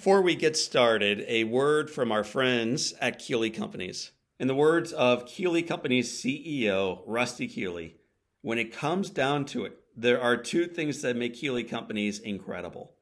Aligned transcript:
Before 0.00 0.22
we 0.22 0.34
get 0.34 0.56
started, 0.56 1.26
a 1.28 1.44
word 1.44 1.90
from 1.90 2.10
our 2.10 2.24
friends 2.24 2.94
at 3.02 3.18
Keeley 3.18 3.50
Companies. 3.50 4.12
In 4.38 4.48
the 4.48 4.54
words 4.54 4.94
of 4.94 5.26
Keeley 5.26 5.62
Companies 5.62 6.10
CEO 6.10 7.02
Rusty 7.06 7.46
Keeley, 7.46 7.96
when 8.40 8.56
it 8.56 8.72
comes 8.72 9.10
down 9.10 9.44
to 9.44 9.66
it, 9.66 9.78
there 9.94 10.18
are 10.18 10.38
two 10.38 10.64
things 10.64 11.02
that 11.02 11.18
make 11.18 11.34
Keeley 11.34 11.64
Companies 11.64 12.18
incredible 12.18 12.94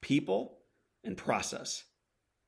people 0.00 0.58
and 1.02 1.16
process. 1.16 1.86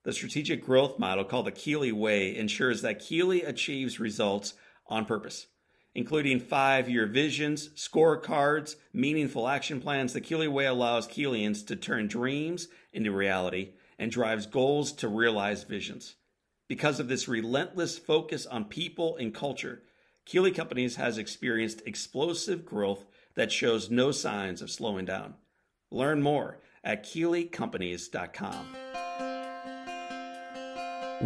The 0.04 0.12
strategic 0.12 0.64
growth 0.64 1.00
model 1.00 1.24
called 1.24 1.48
the 1.48 1.50
Keeley 1.50 1.90
Way 1.90 2.36
ensures 2.36 2.82
that 2.82 3.00
Keeley 3.00 3.42
achieves 3.42 3.98
results 3.98 4.54
on 4.86 5.04
purpose, 5.04 5.48
including 5.96 6.38
five 6.38 6.88
year 6.88 7.06
visions, 7.06 7.70
scorecards, 7.70 8.76
meaningful 8.92 9.48
action 9.48 9.80
plans. 9.80 10.12
The 10.12 10.20
Keeley 10.20 10.46
Way 10.46 10.66
allows 10.66 11.08
Keeleyans 11.08 11.66
to 11.66 11.74
turn 11.74 12.06
dreams 12.06 12.68
into 12.92 13.10
reality 13.10 13.72
and 13.98 14.10
drives 14.10 14.46
goals 14.46 14.92
to 14.92 15.08
realize 15.08 15.64
visions. 15.64 16.16
Because 16.68 16.98
of 17.00 17.08
this 17.08 17.28
relentless 17.28 17.98
focus 17.98 18.46
on 18.46 18.64
people 18.64 19.16
and 19.16 19.32
culture, 19.32 19.82
Keeley 20.24 20.50
Companies 20.50 20.96
has 20.96 21.18
experienced 21.18 21.82
explosive 21.86 22.64
growth 22.64 23.06
that 23.36 23.52
shows 23.52 23.90
no 23.90 24.10
signs 24.10 24.60
of 24.60 24.70
slowing 24.70 25.04
down. 25.04 25.34
Learn 25.90 26.20
more 26.20 26.58
at 26.82 27.04
KeeleyCompanies.com. 27.04 28.66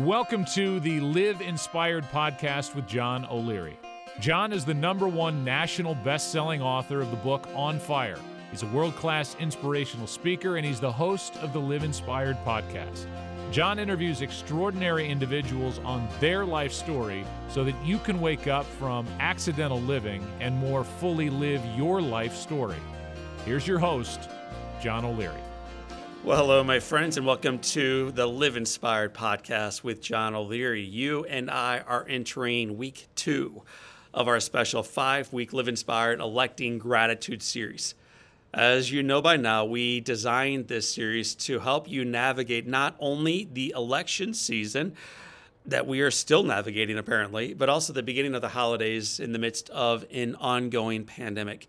Welcome 0.07 0.45
to 0.55 0.79
the 0.81 1.01
Live 1.01 1.41
Inspired 1.41 2.05
podcast 2.13 2.75
with 2.75 2.87
John 2.87 3.27
O'Leary. 3.27 3.79
John 4.21 4.53
is 4.53 4.65
the 4.65 4.75
number 4.75 5.09
one 5.09 5.45
national 5.45 5.95
best 5.97 6.31
selling 6.31 6.61
author 6.61 7.01
of 7.01 7.11
the 7.11 7.17
book 7.17 7.49
On 7.55 7.79
Fire 7.79 8.19
He's 8.51 8.65
a 8.65 8.67
world 8.67 8.97
class 8.97 9.37
inspirational 9.39 10.09
speaker, 10.09 10.57
and 10.57 10.67
he's 10.67 10.81
the 10.81 10.91
host 10.91 11.37
of 11.37 11.53
the 11.53 11.61
Live 11.61 11.85
Inspired 11.85 12.37
podcast. 12.45 13.07
John 13.53 13.79
interviews 13.79 14.23
extraordinary 14.23 15.09
individuals 15.09 15.79
on 15.85 16.09
their 16.19 16.45
life 16.45 16.73
story 16.73 17.25
so 17.49 17.63
that 17.63 17.77
you 17.85 17.99
can 17.99 18.21
wake 18.21 18.49
up 18.49 18.67
from 18.67 19.07
accidental 19.21 19.81
living 19.83 20.27
and 20.41 20.57
more 20.57 20.83
fully 20.83 21.31
live 21.31 21.65
your 21.77 22.03
life 22.03 22.35
story. 22.35 22.77
Here's 23.45 23.69
your 23.69 23.79
host, 23.79 24.29
John 24.83 25.05
O'Leary. 25.05 25.41
Well, 26.25 26.39
hello, 26.39 26.65
my 26.65 26.81
friends, 26.81 27.17
and 27.19 27.27
welcome 27.27 27.61
to 27.61 28.11
the 28.11 28.27
Live 28.27 28.57
Inspired 28.57 29.15
podcast 29.15 29.85
with 29.85 30.03
John 30.03 30.35
O'Leary. 30.35 30.83
You 30.83 31.25
and 31.27 31.49
I 31.49 31.85
are 31.87 32.05
entering 32.09 32.77
week 32.77 33.07
two 33.15 33.63
of 34.13 34.27
our 34.27 34.41
special 34.41 34.83
five 34.83 35.33
week 35.33 35.53
Live 35.53 35.69
Inspired 35.69 36.19
Electing 36.19 36.79
Gratitude 36.79 37.43
series. 37.43 37.95
As 38.53 38.91
you 38.91 39.05
know 39.05 39.23
by 39.23 39.37
now, 39.37 39.65
we 39.65 40.01
designed 40.01 40.67
this 40.67 40.93
series 40.93 41.37
to 41.37 41.61
help 41.61 41.89
you 41.89 42.05
navigate 42.05 42.67
not 42.67 42.97
only 42.99 43.49
the 43.53 43.73
election 43.77 44.35
season 44.35 44.97
that 45.65 45.87
we 45.87 46.01
are 46.01 46.11
still 46.11 46.43
navigating, 46.43 46.99
apparently, 46.99 47.55
but 47.55 47.69
also 47.69 47.93
the 47.93 48.03
beginning 48.03 48.35
of 48.35 48.43
the 48.43 48.49
holidays 48.49 49.21
in 49.21 49.33
the 49.33 49.39
midst 49.39 49.71
of 49.71 50.05
an 50.11 50.35
ongoing 50.35 51.05
pandemic 51.05 51.69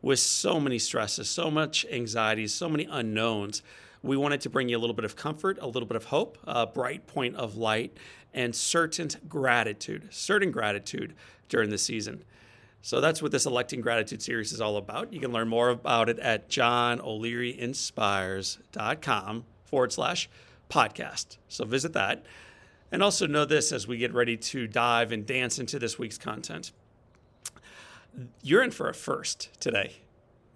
with 0.00 0.20
so 0.20 0.58
many 0.58 0.78
stresses, 0.78 1.28
so 1.28 1.50
much 1.50 1.84
anxiety, 1.92 2.46
so 2.46 2.66
many 2.66 2.88
unknowns. 2.90 3.62
We 4.02 4.16
wanted 4.16 4.40
to 4.40 4.48
bring 4.48 4.70
you 4.70 4.78
a 4.78 4.80
little 4.80 4.96
bit 4.96 5.04
of 5.04 5.14
comfort, 5.14 5.58
a 5.60 5.66
little 5.66 5.86
bit 5.86 5.96
of 5.96 6.06
hope, 6.06 6.38
a 6.44 6.66
bright 6.66 7.06
point 7.06 7.36
of 7.36 7.58
light, 7.58 7.94
and 8.32 8.56
certain 8.56 9.10
gratitude, 9.28 10.08
certain 10.10 10.50
gratitude 10.50 11.14
during 11.50 11.68
the 11.68 11.76
season. 11.76 12.24
So 12.84 13.00
that's 13.00 13.22
what 13.22 13.30
this 13.30 13.46
Electing 13.46 13.80
Gratitude 13.80 14.22
series 14.22 14.52
is 14.52 14.60
all 14.60 14.76
about. 14.76 15.12
You 15.12 15.20
can 15.20 15.30
learn 15.30 15.46
more 15.46 15.68
about 15.68 16.08
it 16.08 16.18
at 16.18 16.50
johnolearyinspires.com 16.50 19.44
forward 19.64 19.92
slash 19.92 20.28
podcast. 20.68 21.36
So 21.48 21.64
visit 21.64 21.92
that. 21.92 22.24
And 22.90 23.00
also 23.00 23.28
know 23.28 23.44
this 23.44 23.70
as 23.70 23.86
we 23.86 23.98
get 23.98 24.12
ready 24.12 24.36
to 24.36 24.66
dive 24.66 25.12
and 25.12 25.24
dance 25.24 25.60
into 25.60 25.78
this 25.78 25.96
week's 25.96 26.18
content. 26.18 26.72
You're 28.42 28.64
in 28.64 28.72
for 28.72 28.88
a 28.88 28.94
first 28.94 29.50
today. 29.60 29.98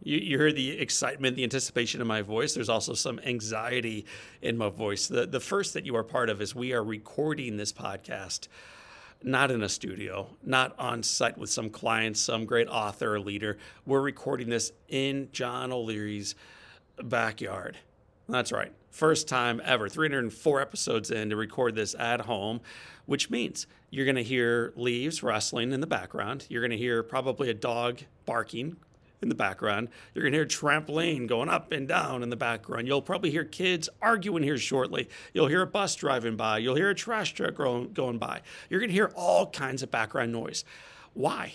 You, 0.02 0.18
you 0.18 0.36
hear 0.36 0.52
the 0.52 0.80
excitement, 0.80 1.36
the 1.36 1.44
anticipation 1.44 2.00
in 2.00 2.08
my 2.08 2.22
voice. 2.22 2.54
There's 2.54 2.68
also 2.68 2.94
some 2.94 3.20
anxiety 3.20 4.04
in 4.42 4.58
my 4.58 4.68
voice. 4.68 5.06
The, 5.06 5.26
the 5.26 5.40
first 5.40 5.74
that 5.74 5.86
you 5.86 5.94
are 5.94 6.02
part 6.02 6.28
of 6.28 6.42
is 6.42 6.56
we 6.56 6.72
are 6.72 6.82
recording 6.82 7.56
this 7.56 7.72
podcast 7.72 8.48
not 9.22 9.50
in 9.50 9.62
a 9.62 9.68
studio, 9.68 10.28
not 10.42 10.74
on 10.78 11.02
site 11.02 11.38
with 11.38 11.50
some 11.50 11.70
client, 11.70 12.16
some 12.16 12.44
great 12.44 12.68
author 12.68 13.14
or 13.14 13.20
leader. 13.20 13.58
We're 13.84 14.00
recording 14.00 14.48
this 14.48 14.72
in 14.88 15.28
John 15.32 15.72
O'Leary's 15.72 16.34
backyard. 17.02 17.78
That's 18.28 18.52
right. 18.52 18.72
First 18.90 19.28
time 19.28 19.60
ever, 19.64 19.88
304 19.88 20.60
episodes 20.60 21.10
in 21.10 21.30
to 21.30 21.36
record 21.36 21.74
this 21.74 21.94
at 21.94 22.22
home, 22.22 22.60
which 23.04 23.30
means 23.30 23.66
you're 23.90 24.06
going 24.06 24.16
to 24.16 24.22
hear 24.22 24.72
leaves 24.74 25.22
rustling 25.22 25.72
in 25.72 25.80
the 25.80 25.86
background. 25.86 26.46
You're 26.48 26.62
going 26.62 26.70
to 26.70 26.76
hear 26.76 27.02
probably 27.02 27.50
a 27.50 27.54
dog 27.54 28.00
barking 28.24 28.76
in 29.22 29.28
the 29.28 29.34
background. 29.34 29.88
You're 30.14 30.22
going 30.22 30.32
to 30.32 30.38
hear 30.38 30.46
trampoline 30.46 31.26
going 31.26 31.48
up 31.48 31.72
and 31.72 31.88
down 31.88 32.22
in 32.22 32.30
the 32.30 32.36
background. 32.36 32.86
You'll 32.86 33.02
probably 33.02 33.30
hear 33.30 33.44
kids 33.44 33.88
arguing 34.02 34.42
here 34.42 34.58
shortly. 34.58 35.08
You'll 35.32 35.48
hear 35.48 35.62
a 35.62 35.66
bus 35.66 35.94
driving 35.94 36.36
by. 36.36 36.58
You'll 36.58 36.74
hear 36.74 36.90
a 36.90 36.94
trash 36.94 37.32
truck 37.32 37.54
going 37.54 38.18
by. 38.18 38.42
You're 38.68 38.80
going 38.80 38.90
to 38.90 38.94
hear 38.94 39.12
all 39.14 39.50
kinds 39.50 39.82
of 39.82 39.90
background 39.90 40.32
noise. 40.32 40.64
Why? 41.14 41.54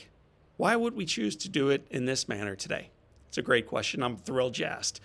Why 0.58 0.76
would 0.76 0.96
we 0.96 1.06
choose 1.06 1.36
to 1.38 1.50
do 1.50 1.70
it 1.70 1.86
in 1.90 2.06
this 2.06 2.28
manner 2.28 2.56
today? 2.56 2.90
It's 3.30 3.38
a 3.38 3.42
great 3.42 3.68
question. 3.68 4.04
I'm 4.04 4.18
thrilled 4.18 4.58
you 4.58 4.66
asked. 4.66 5.00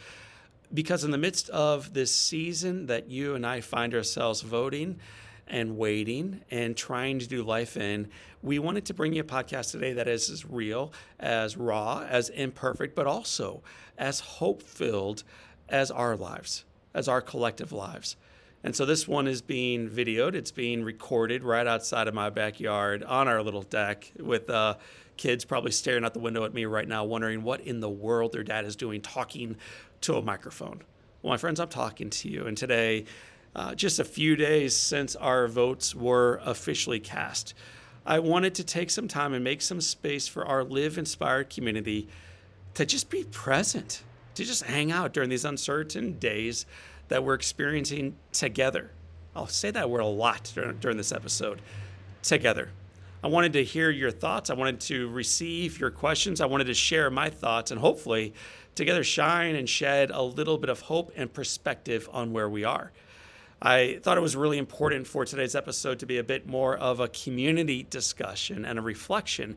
Because 0.74 1.04
in 1.04 1.12
the 1.12 1.18
midst 1.18 1.48
of 1.50 1.94
this 1.94 2.14
season 2.14 2.86
that 2.86 3.08
you 3.08 3.34
and 3.34 3.46
I 3.46 3.60
find 3.60 3.94
ourselves 3.94 4.40
voting, 4.40 4.98
and 5.46 5.76
waiting 5.76 6.40
and 6.50 6.76
trying 6.76 7.18
to 7.18 7.26
do 7.26 7.42
life 7.42 7.76
in, 7.76 8.08
we 8.42 8.58
wanted 8.58 8.84
to 8.86 8.94
bring 8.94 9.12
you 9.12 9.20
a 9.20 9.24
podcast 9.24 9.70
today 9.70 9.92
that 9.92 10.08
is 10.08 10.30
as 10.30 10.44
real, 10.44 10.92
as 11.18 11.56
raw, 11.56 12.04
as 12.08 12.28
imperfect, 12.30 12.94
but 12.94 13.06
also 13.06 13.62
as 13.98 14.20
hope 14.20 14.62
filled 14.62 15.22
as 15.68 15.90
our 15.90 16.16
lives, 16.16 16.64
as 16.94 17.08
our 17.08 17.20
collective 17.20 17.72
lives. 17.72 18.16
And 18.64 18.74
so 18.74 18.84
this 18.84 19.06
one 19.06 19.28
is 19.28 19.42
being 19.42 19.88
videoed. 19.88 20.34
It's 20.34 20.50
being 20.50 20.82
recorded 20.82 21.44
right 21.44 21.66
outside 21.66 22.08
of 22.08 22.14
my 22.14 22.30
backyard 22.30 23.04
on 23.04 23.28
our 23.28 23.42
little 23.42 23.62
deck 23.62 24.10
with 24.18 24.50
uh, 24.50 24.74
kids 25.16 25.44
probably 25.44 25.70
staring 25.70 26.04
out 26.04 26.14
the 26.14 26.20
window 26.20 26.44
at 26.44 26.52
me 26.52 26.64
right 26.64 26.88
now, 26.88 27.04
wondering 27.04 27.42
what 27.42 27.60
in 27.60 27.80
the 27.80 27.88
world 27.88 28.32
their 28.32 28.42
dad 28.42 28.64
is 28.64 28.74
doing 28.74 29.00
talking 29.00 29.56
to 30.00 30.16
a 30.16 30.22
microphone. 30.22 30.82
Well, 31.22 31.32
my 31.32 31.36
friends, 31.36 31.60
I'm 31.60 31.68
talking 31.68 32.10
to 32.10 32.28
you. 32.28 32.46
And 32.46 32.56
today, 32.56 33.04
uh, 33.56 33.74
just 33.74 33.98
a 33.98 34.04
few 34.04 34.36
days 34.36 34.76
since 34.76 35.16
our 35.16 35.48
votes 35.48 35.94
were 35.94 36.40
officially 36.44 37.00
cast. 37.00 37.54
I 38.04 38.18
wanted 38.18 38.54
to 38.56 38.64
take 38.64 38.90
some 38.90 39.08
time 39.08 39.32
and 39.32 39.42
make 39.42 39.62
some 39.62 39.80
space 39.80 40.28
for 40.28 40.46
our 40.46 40.62
Live 40.62 40.98
Inspired 40.98 41.48
community 41.48 42.06
to 42.74 42.84
just 42.84 43.08
be 43.08 43.24
present, 43.24 44.02
to 44.34 44.44
just 44.44 44.64
hang 44.64 44.92
out 44.92 45.14
during 45.14 45.30
these 45.30 45.46
uncertain 45.46 46.18
days 46.18 46.66
that 47.08 47.24
we're 47.24 47.34
experiencing 47.34 48.16
together. 48.30 48.90
I'll 49.34 49.46
say 49.46 49.70
that 49.70 49.88
word 49.88 50.00
a 50.00 50.06
lot 50.06 50.52
during, 50.54 50.76
during 50.76 50.98
this 50.98 51.10
episode 51.10 51.62
together. 52.22 52.68
I 53.24 53.28
wanted 53.28 53.54
to 53.54 53.64
hear 53.64 53.88
your 53.88 54.10
thoughts. 54.10 54.50
I 54.50 54.54
wanted 54.54 54.80
to 54.82 55.08
receive 55.08 55.80
your 55.80 55.90
questions. 55.90 56.42
I 56.42 56.46
wanted 56.46 56.66
to 56.66 56.74
share 56.74 57.10
my 57.10 57.30
thoughts 57.30 57.70
and 57.70 57.80
hopefully 57.80 58.34
together 58.74 59.02
shine 59.02 59.54
and 59.54 59.66
shed 59.66 60.10
a 60.10 60.20
little 60.20 60.58
bit 60.58 60.68
of 60.68 60.80
hope 60.80 61.10
and 61.16 61.32
perspective 61.32 62.06
on 62.12 62.32
where 62.32 62.50
we 62.50 62.62
are. 62.62 62.92
I 63.66 63.98
thought 64.00 64.16
it 64.16 64.20
was 64.20 64.36
really 64.36 64.58
important 64.58 65.08
for 65.08 65.24
today's 65.24 65.56
episode 65.56 65.98
to 65.98 66.06
be 66.06 66.18
a 66.18 66.22
bit 66.22 66.46
more 66.46 66.76
of 66.76 67.00
a 67.00 67.08
community 67.08 67.82
discussion 67.82 68.64
and 68.64 68.78
a 68.78 68.80
reflection 68.80 69.56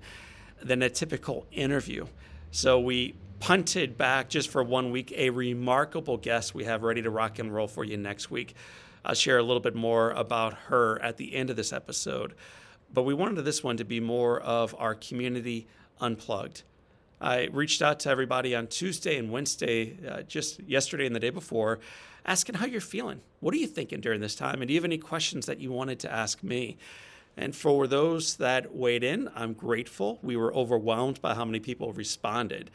than 0.63 0.81
a 0.81 0.89
typical 0.89 1.45
interview. 1.51 2.07
So 2.49 2.79
we 2.79 3.13
punted 3.39 3.99
back 3.99 4.27
just 4.27 4.49
for 4.49 4.63
one 4.63 4.89
week 4.89 5.13
a 5.15 5.29
remarkable 5.29 6.17
guest 6.17 6.55
we 6.55 6.63
have 6.63 6.81
ready 6.81 7.03
to 7.03 7.11
rock 7.11 7.37
and 7.37 7.53
roll 7.53 7.67
for 7.67 7.83
you 7.83 7.97
next 7.97 8.31
week. 8.31 8.55
I'll 9.05 9.13
share 9.13 9.37
a 9.37 9.43
little 9.43 9.59
bit 9.59 9.75
more 9.75 10.09
about 10.09 10.55
her 10.55 10.99
at 11.03 11.17
the 11.17 11.35
end 11.35 11.51
of 11.51 11.55
this 11.55 11.71
episode. 11.71 12.33
But 12.91 13.03
we 13.03 13.13
wanted 13.13 13.43
this 13.43 13.63
one 13.63 13.77
to 13.77 13.85
be 13.85 13.99
more 13.99 14.39
of 14.39 14.73
our 14.79 14.95
community 14.95 15.67
unplugged. 16.01 16.63
I 17.21 17.49
reached 17.51 17.83
out 17.83 17.99
to 17.99 18.09
everybody 18.09 18.55
on 18.55 18.65
Tuesday 18.65 19.19
and 19.19 19.29
Wednesday, 19.29 19.97
uh, 20.09 20.23
just 20.23 20.61
yesterday 20.61 21.05
and 21.05 21.15
the 21.15 21.19
day 21.19 21.29
before, 21.29 21.79
asking 22.25 22.55
how 22.55 22.65
you're 22.65 22.81
feeling. 22.81 23.21
What 23.39 23.53
are 23.53 23.57
you 23.57 23.67
thinking 23.67 24.01
during 24.01 24.21
this 24.21 24.35
time? 24.35 24.61
And 24.61 24.67
do 24.67 24.73
you 24.73 24.79
have 24.79 24.85
any 24.85 24.97
questions 24.97 25.45
that 25.45 25.59
you 25.59 25.71
wanted 25.71 25.99
to 25.99 26.11
ask 26.11 26.43
me? 26.43 26.77
And 27.37 27.55
for 27.55 27.87
those 27.87 28.37
that 28.37 28.75
weighed 28.75 29.03
in, 29.03 29.29
I'm 29.35 29.53
grateful. 29.53 30.19
We 30.21 30.35
were 30.35 30.53
overwhelmed 30.53 31.21
by 31.21 31.35
how 31.35 31.45
many 31.45 31.59
people 31.59 31.93
responded. 31.93 32.71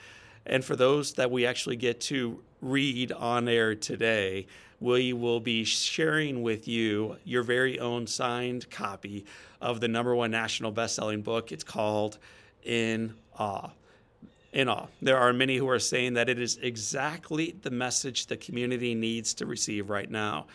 And 0.47 0.65
for 0.65 0.77
those 0.77 1.15
that 1.15 1.31
we 1.31 1.47
actually 1.47 1.77
get 1.77 2.01
to 2.03 2.43
read 2.61 3.13
on 3.13 3.49
air 3.49 3.75
today, 3.75 4.47
we 4.81 5.13
will 5.13 5.41
be 5.41 5.65
sharing 5.65 6.43
with 6.43 6.67
you 6.67 7.17
your 7.25 7.43
very 7.43 7.79
own 7.79 8.07
signed 8.07 8.71
copy 8.71 9.25
of 9.61 9.81
the 9.81 9.89
number 9.89 10.15
one 10.15 10.31
national 10.31 10.73
best-selling 10.73 11.23
book. 11.23 11.53
It's 11.53 11.65
called 11.65 12.19
In 12.63 13.15
Awe 13.39 13.71
in 14.55 14.69
awe. 14.69 14.87
There 15.03 15.19
are 15.19 15.33
many 15.33 15.57
who 15.57 15.69
are 15.69 15.81
saying 15.81 16.15
that 16.15 16.29
it 16.29 16.41
is 16.41 16.57
exactly 16.63 17.57
the 17.63 17.71
message 17.71 18.27
the 18.27 18.37
community 18.37 18.95
needs 18.95 19.35
to 19.35 19.47
receive 19.47 19.91
right 19.91 20.09
now. 20.09 20.47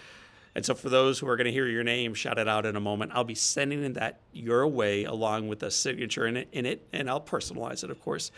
And 0.56 0.66
so, 0.66 0.74
for 0.74 0.90
those 0.90 1.20
who 1.20 1.28
are 1.28 1.36
going 1.36 1.46
to 1.46 1.52
hear 1.52 1.68
your 1.68 1.84
name 1.84 2.14
shouted 2.16 2.48
out 2.48 2.66
in 2.66 2.76
a 2.76 2.80
moment, 2.80 3.12
I'll 3.14 3.24
be 3.24 3.36
sending 3.36 3.94
that 3.94 4.22
your 4.34 4.66
way 4.68 5.04
along 5.04 5.48
with 5.48 5.62
a 5.62 5.70
signature 5.70 6.26
in 6.26 6.38
it, 6.38 6.48
in 6.52 6.66
it, 6.66 6.88
and 6.92 7.10
I'll 7.10 7.22
personalize 7.22 7.84
it, 7.84 7.92
of 7.92 8.02
course. 8.02 8.32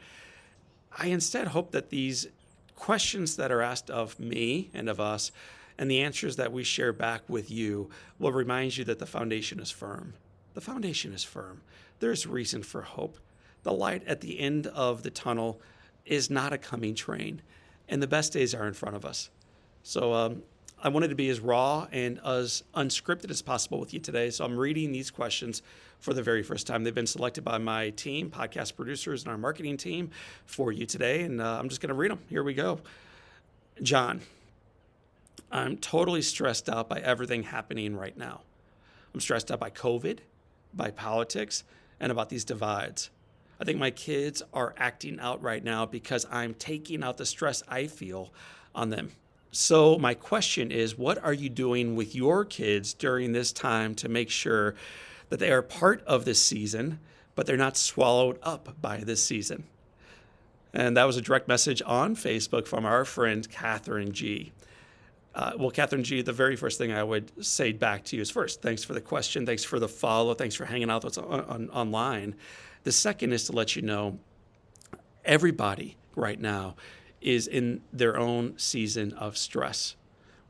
I 0.96 1.06
instead 1.06 1.48
hope 1.48 1.72
that 1.72 1.90
these 1.90 2.28
questions 2.76 3.36
that 3.36 3.50
are 3.50 3.62
asked 3.62 3.90
of 3.90 4.18
me 4.18 4.70
and 4.72 4.88
of 4.88 5.00
us 5.00 5.32
and 5.78 5.90
the 5.90 6.00
answers 6.00 6.36
that 6.36 6.52
we 6.52 6.62
share 6.62 6.92
back 6.92 7.22
with 7.28 7.50
you 7.50 7.90
will 8.18 8.32
remind 8.32 8.76
you 8.76 8.84
that 8.84 8.98
the 8.98 9.06
foundation 9.06 9.60
is 9.60 9.70
firm. 9.70 10.14
The 10.54 10.60
foundation 10.60 11.12
is 11.12 11.24
firm. 11.24 11.62
There's 12.00 12.26
reason 12.26 12.62
for 12.62 12.82
hope. 12.82 13.18
The 13.62 13.72
light 13.72 14.06
at 14.06 14.20
the 14.20 14.40
end 14.40 14.66
of 14.68 15.02
the 15.02 15.10
tunnel 15.10 15.60
is 16.06 16.30
not 16.30 16.52
a 16.52 16.58
coming 16.58 16.94
train, 16.94 17.42
and 17.88 18.02
the 18.02 18.06
best 18.06 18.32
days 18.32 18.54
are 18.54 18.66
in 18.66 18.74
front 18.74 18.96
of 18.96 19.04
us. 19.04 19.30
So 19.82 20.12
um, 20.12 20.42
I 20.82 20.88
wanted 20.88 21.08
to 21.08 21.14
be 21.14 21.28
as 21.28 21.40
raw 21.40 21.86
and 21.92 22.18
as 22.24 22.64
unscripted 22.74 23.30
as 23.30 23.42
possible 23.42 23.78
with 23.78 23.92
you 23.92 24.00
today. 24.00 24.30
So 24.30 24.44
I'm 24.44 24.56
reading 24.56 24.92
these 24.92 25.10
questions 25.10 25.62
for 25.98 26.14
the 26.14 26.22
very 26.22 26.42
first 26.42 26.66
time. 26.66 26.84
They've 26.84 26.94
been 26.94 27.06
selected 27.06 27.44
by 27.44 27.58
my 27.58 27.90
team, 27.90 28.30
podcast 28.30 28.76
producers, 28.76 29.22
and 29.22 29.30
our 29.30 29.38
marketing 29.38 29.76
team 29.76 30.10
for 30.46 30.72
you 30.72 30.86
today. 30.86 31.22
And 31.22 31.40
uh, 31.40 31.58
I'm 31.58 31.68
just 31.68 31.80
going 31.82 31.88
to 31.88 31.94
read 31.94 32.10
them. 32.10 32.20
Here 32.28 32.42
we 32.42 32.54
go. 32.54 32.80
John, 33.82 34.22
I'm 35.52 35.76
totally 35.76 36.22
stressed 36.22 36.68
out 36.68 36.88
by 36.88 37.00
everything 37.00 37.42
happening 37.42 37.94
right 37.94 38.16
now. 38.16 38.40
I'm 39.12 39.20
stressed 39.20 39.50
out 39.50 39.60
by 39.60 39.70
COVID, 39.70 40.18
by 40.74 40.90
politics, 40.90 41.64
and 41.98 42.10
about 42.10 42.28
these 42.28 42.44
divides. 42.44 43.10
I 43.60 43.64
think 43.64 43.78
my 43.78 43.90
kids 43.90 44.42
are 44.54 44.74
acting 44.78 45.20
out 45.20 45.42
right 45.42 45.62
now 45.62 45.84
because 45.84 46.26
I'm 46.30 46.54
taking 46.54 47.02
out 47.02 47.18
the 47.18 47.26
stress 47.26 47.62
I 47.68 47.86
feel 47.86 48.32
on 48.74 48.90
them. 48.90 49.12
So, 49.52 49.98
my 49.98 50.14
question 50.14 50.70
is 50.70 50.96
what 50.96 51.22
are 51.22 51.32
you 51.32 51.48
doing 51.48 51.96
with 51.96 52.14
your 52.14 52.44
kids 52.44 52.94
during 52.94 53.32
this 53.32 53.52
time 53.52 53.94
to 53.96 54.08
make 54.08 54.30
sure 54.30 54.76
that 55.28 55.40
they 55.40 55.50
are 55.50 55.62
part 55.62 56.02
of 56.04 56.24
this 56.24 56.40
season, 56.40 57.00
but 57.34 57.46
they're 57.46 57.56
not 57.56 57.76
swallowed 57.76 58.38
up 58.42 58.80
by 58.80 58.98
this 58.98 59.22
season? 59.22 59.64
And 60.72 60.96
that 60.96 61.04
was 61.04 61.16
a 61.16 61.20
direct 61.20 61.48
message 61.48 61.82
on 61.84 62.14
Facebook 62.14 62.66
from 62.66 62.86
our 62.86 63.04
friend 63.04 63.48
Catherine 63.50 64.12
G. 64.12 64.52
Uh, 65.34 65.52
well, 65.56 65.70
Catherine 65.70 66.02
G, 66.02 66.22
the 66.22 66.32
very 66.32 66.56
first 66.56 66.76
thing 66.76 66.92
I 66.92 67.04
would 67.04 67.44
say 67.44 67.72
back 67.72 68.04
to 68.06 68.16
you 68.16 68.22
is 68.22 68.30
first, 68.30 68.62
thanks 68.62 68.82
for 68.82 68.94
the 68.94 69.00
question. 69.00 69.46
Thanks 69.46 69.62
for 69.62 69.78
the 69.78 69.88
follow. 69.88 70.34
Thanks 70.34 70.54
for 70.54 70.64
hanging 70.64 70.90
out 70.90 71.04
with 71.04 71.18
us 71.18 71.24
on, 71.24 71.40
on, 71.42 71.70
online. 71.70 72.34
The 72.82 72.92
second 72.92 73.32
is 73.32 73.44
to 73.44 73.52
let 73.52 73.76
you 73.76 73.82
know 73.82 74.18
everybody 75.24 75.96
right 76.16 76.40
now 76.40 76.74
is 77.20 77.46
in 77.46 77.82
their 77.92 78.18
own 78.18 78.58
season 78.58 79.12
of 79.12 79.36
stress. 79.36 79.94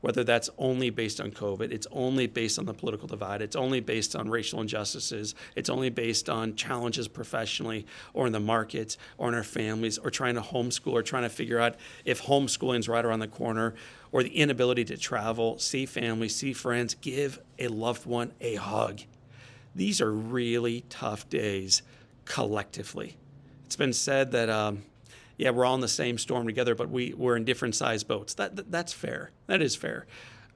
Whether 0.01 0.23
that's 0.23 0.49
only 0.57 0.89
based 0.89 1.21
on 1.21 1.31
COVID, 1.31 1.71
it's 1.71 1.87
only 1.91 2.27
based 2.27 2.57
on 2.57 2.65
the 2.65 2.73
political 2.73 3.07
divide, 3.07 3.41
it's 3.41 3.55
only 3.55 3.79
based 3.79 4.15
on 4.15 4.29
racial 4.29 4.59
injustices, 4.59 5.35
it's 5.55 5.69
only 5.69 5.89
based 5.89 6.29
on 6.29 6.55
challenges 6.55 7.07
professionally 7.07 7.85
or 8.13 8.25
in 8.25 8.33
the 8.33 8.39
markets 8.39 8.97
or 9.17 9.29
in 9.29 9.35
our 9.35 9.43
families 9.43 9.97
or 9.99 10.09
trying 10.09 10.35
to 10.35 10.41
homeschool 10.41 10.93
or 10.93 11.03
trying 11.03 11.23
to 11.23 11.29
figure 11.29 11.59
out 11.59 11.75
if 12.03 12.23
homeschooling 12.23 12.79
is 12.79 12.89
right 12.89 13.05
around 13.05 13.19
the 13.19 13.27
corner 13.27 13.75
or 14.11 14.23
the 14.23 14.35
inability 14.35 14.83
to 14.85 14.97
travel, 14.97 15.57
see 15.59 15.85
family, 15.85 16.27
see 16.27 16.51
friends, 16.51 16.95
give 16.95 17.39
a 17.59 17.67
loved 17.67 18.05
one 18.05 18.31
a 18.41 18.55
hug. 18.55 19.01
These 19.75 20.01
are 20.01 20.11
really 20.11 20.83
tough 20.89 21.29
days 21.29 21.83
collectively. 22.25 23.17
It's 23.65 23.75
been 23.75 23.93
said 23.93 24.31
that 24.31 24.49
um, 24.49 24.83
yeah, 25.41 25.49
we're 25.49 25.65
all 25.65 25.73
in 25.73 25.81
the 25.81 25.87
same 25.87 26.19
storm 26.19 26.45
together, 26.45 26.75
but 26.75 26.91
we, 26.91 27.15
we're 27.17 27.35
in 27.35 27.45
different 27.45 27.73
size 27.73 28.03
boats. 28.03 28.35
That, 28.35 28.57
that, 28.57 28.71
that's 28.71 28.93
fair. 28.93 29.31
That 29.47 29.59
is 29.59 29.75
fair. 29.75 30.05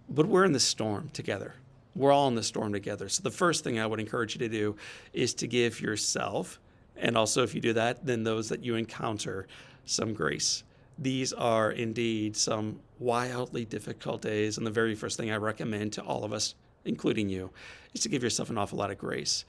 But 0.08 0.28
we're 0.28 0.46
in 0.46 0.52
the 0.52 0.60
storm 0.60 1.10
together. 1.12 1.56
We're 1.96 2.12
all 2.12 2.28
in 2.28 2.36
the 2.36 2.44
storm 2.44 2.72
together. 2.72 3.10
So 3.10 3.24
the 3.24 3.32
first 3.32 3.64
thing 3.64 3.80
I 3.80 3.88
would 3.88 4.00
encourage 4.00 4.36
you 4.36 4.40
to 4.40 4.48
do 4.48 4.76
is 5.12 5.34
to 5.36 5.48
give 5.48 5.82
yourself, 5.82 6.60
and 6.96 7.18
also 7.18 7.42
if 7.42 7.56
you 7.56 7.62
do 7.62 7.74
that, 7.74 8.06
then 8.06 8.24
those 8.24 8.50
that 8.50 8.64
you 8.64 8.76
encounter, 8.76 9.48
some 9.86 10.14
grace. 10.14 10.64
These 11.00 11.34
are 11.34 11.72
indeed 11.72 12.38
some 12.38 12.80
wildly 13.00 13.66
difficult 13.66 14.22
days. 14.22 14.60
And 14.60 14.68
the 14.68 14.72
very 14.72 14.94
first 14.94 15.18
thing 15.18 15.32
I 15.32 15.38
recommend 15.38 15.94
to 15.94 16.04
all 16.04 16.24
of 16.24 16.32
us, 16.32 16.54
including 16.86 17.28
you, 17.28 17.50
is 17.96 18.02
to 18.02 18.10
give 18.10 18.22
yourself 18.22 18.52
an 18.52 18.60
awful 18.60 18.78
lot 18.78 18.92
of 18.92 19.00
grace. 19.00 19.46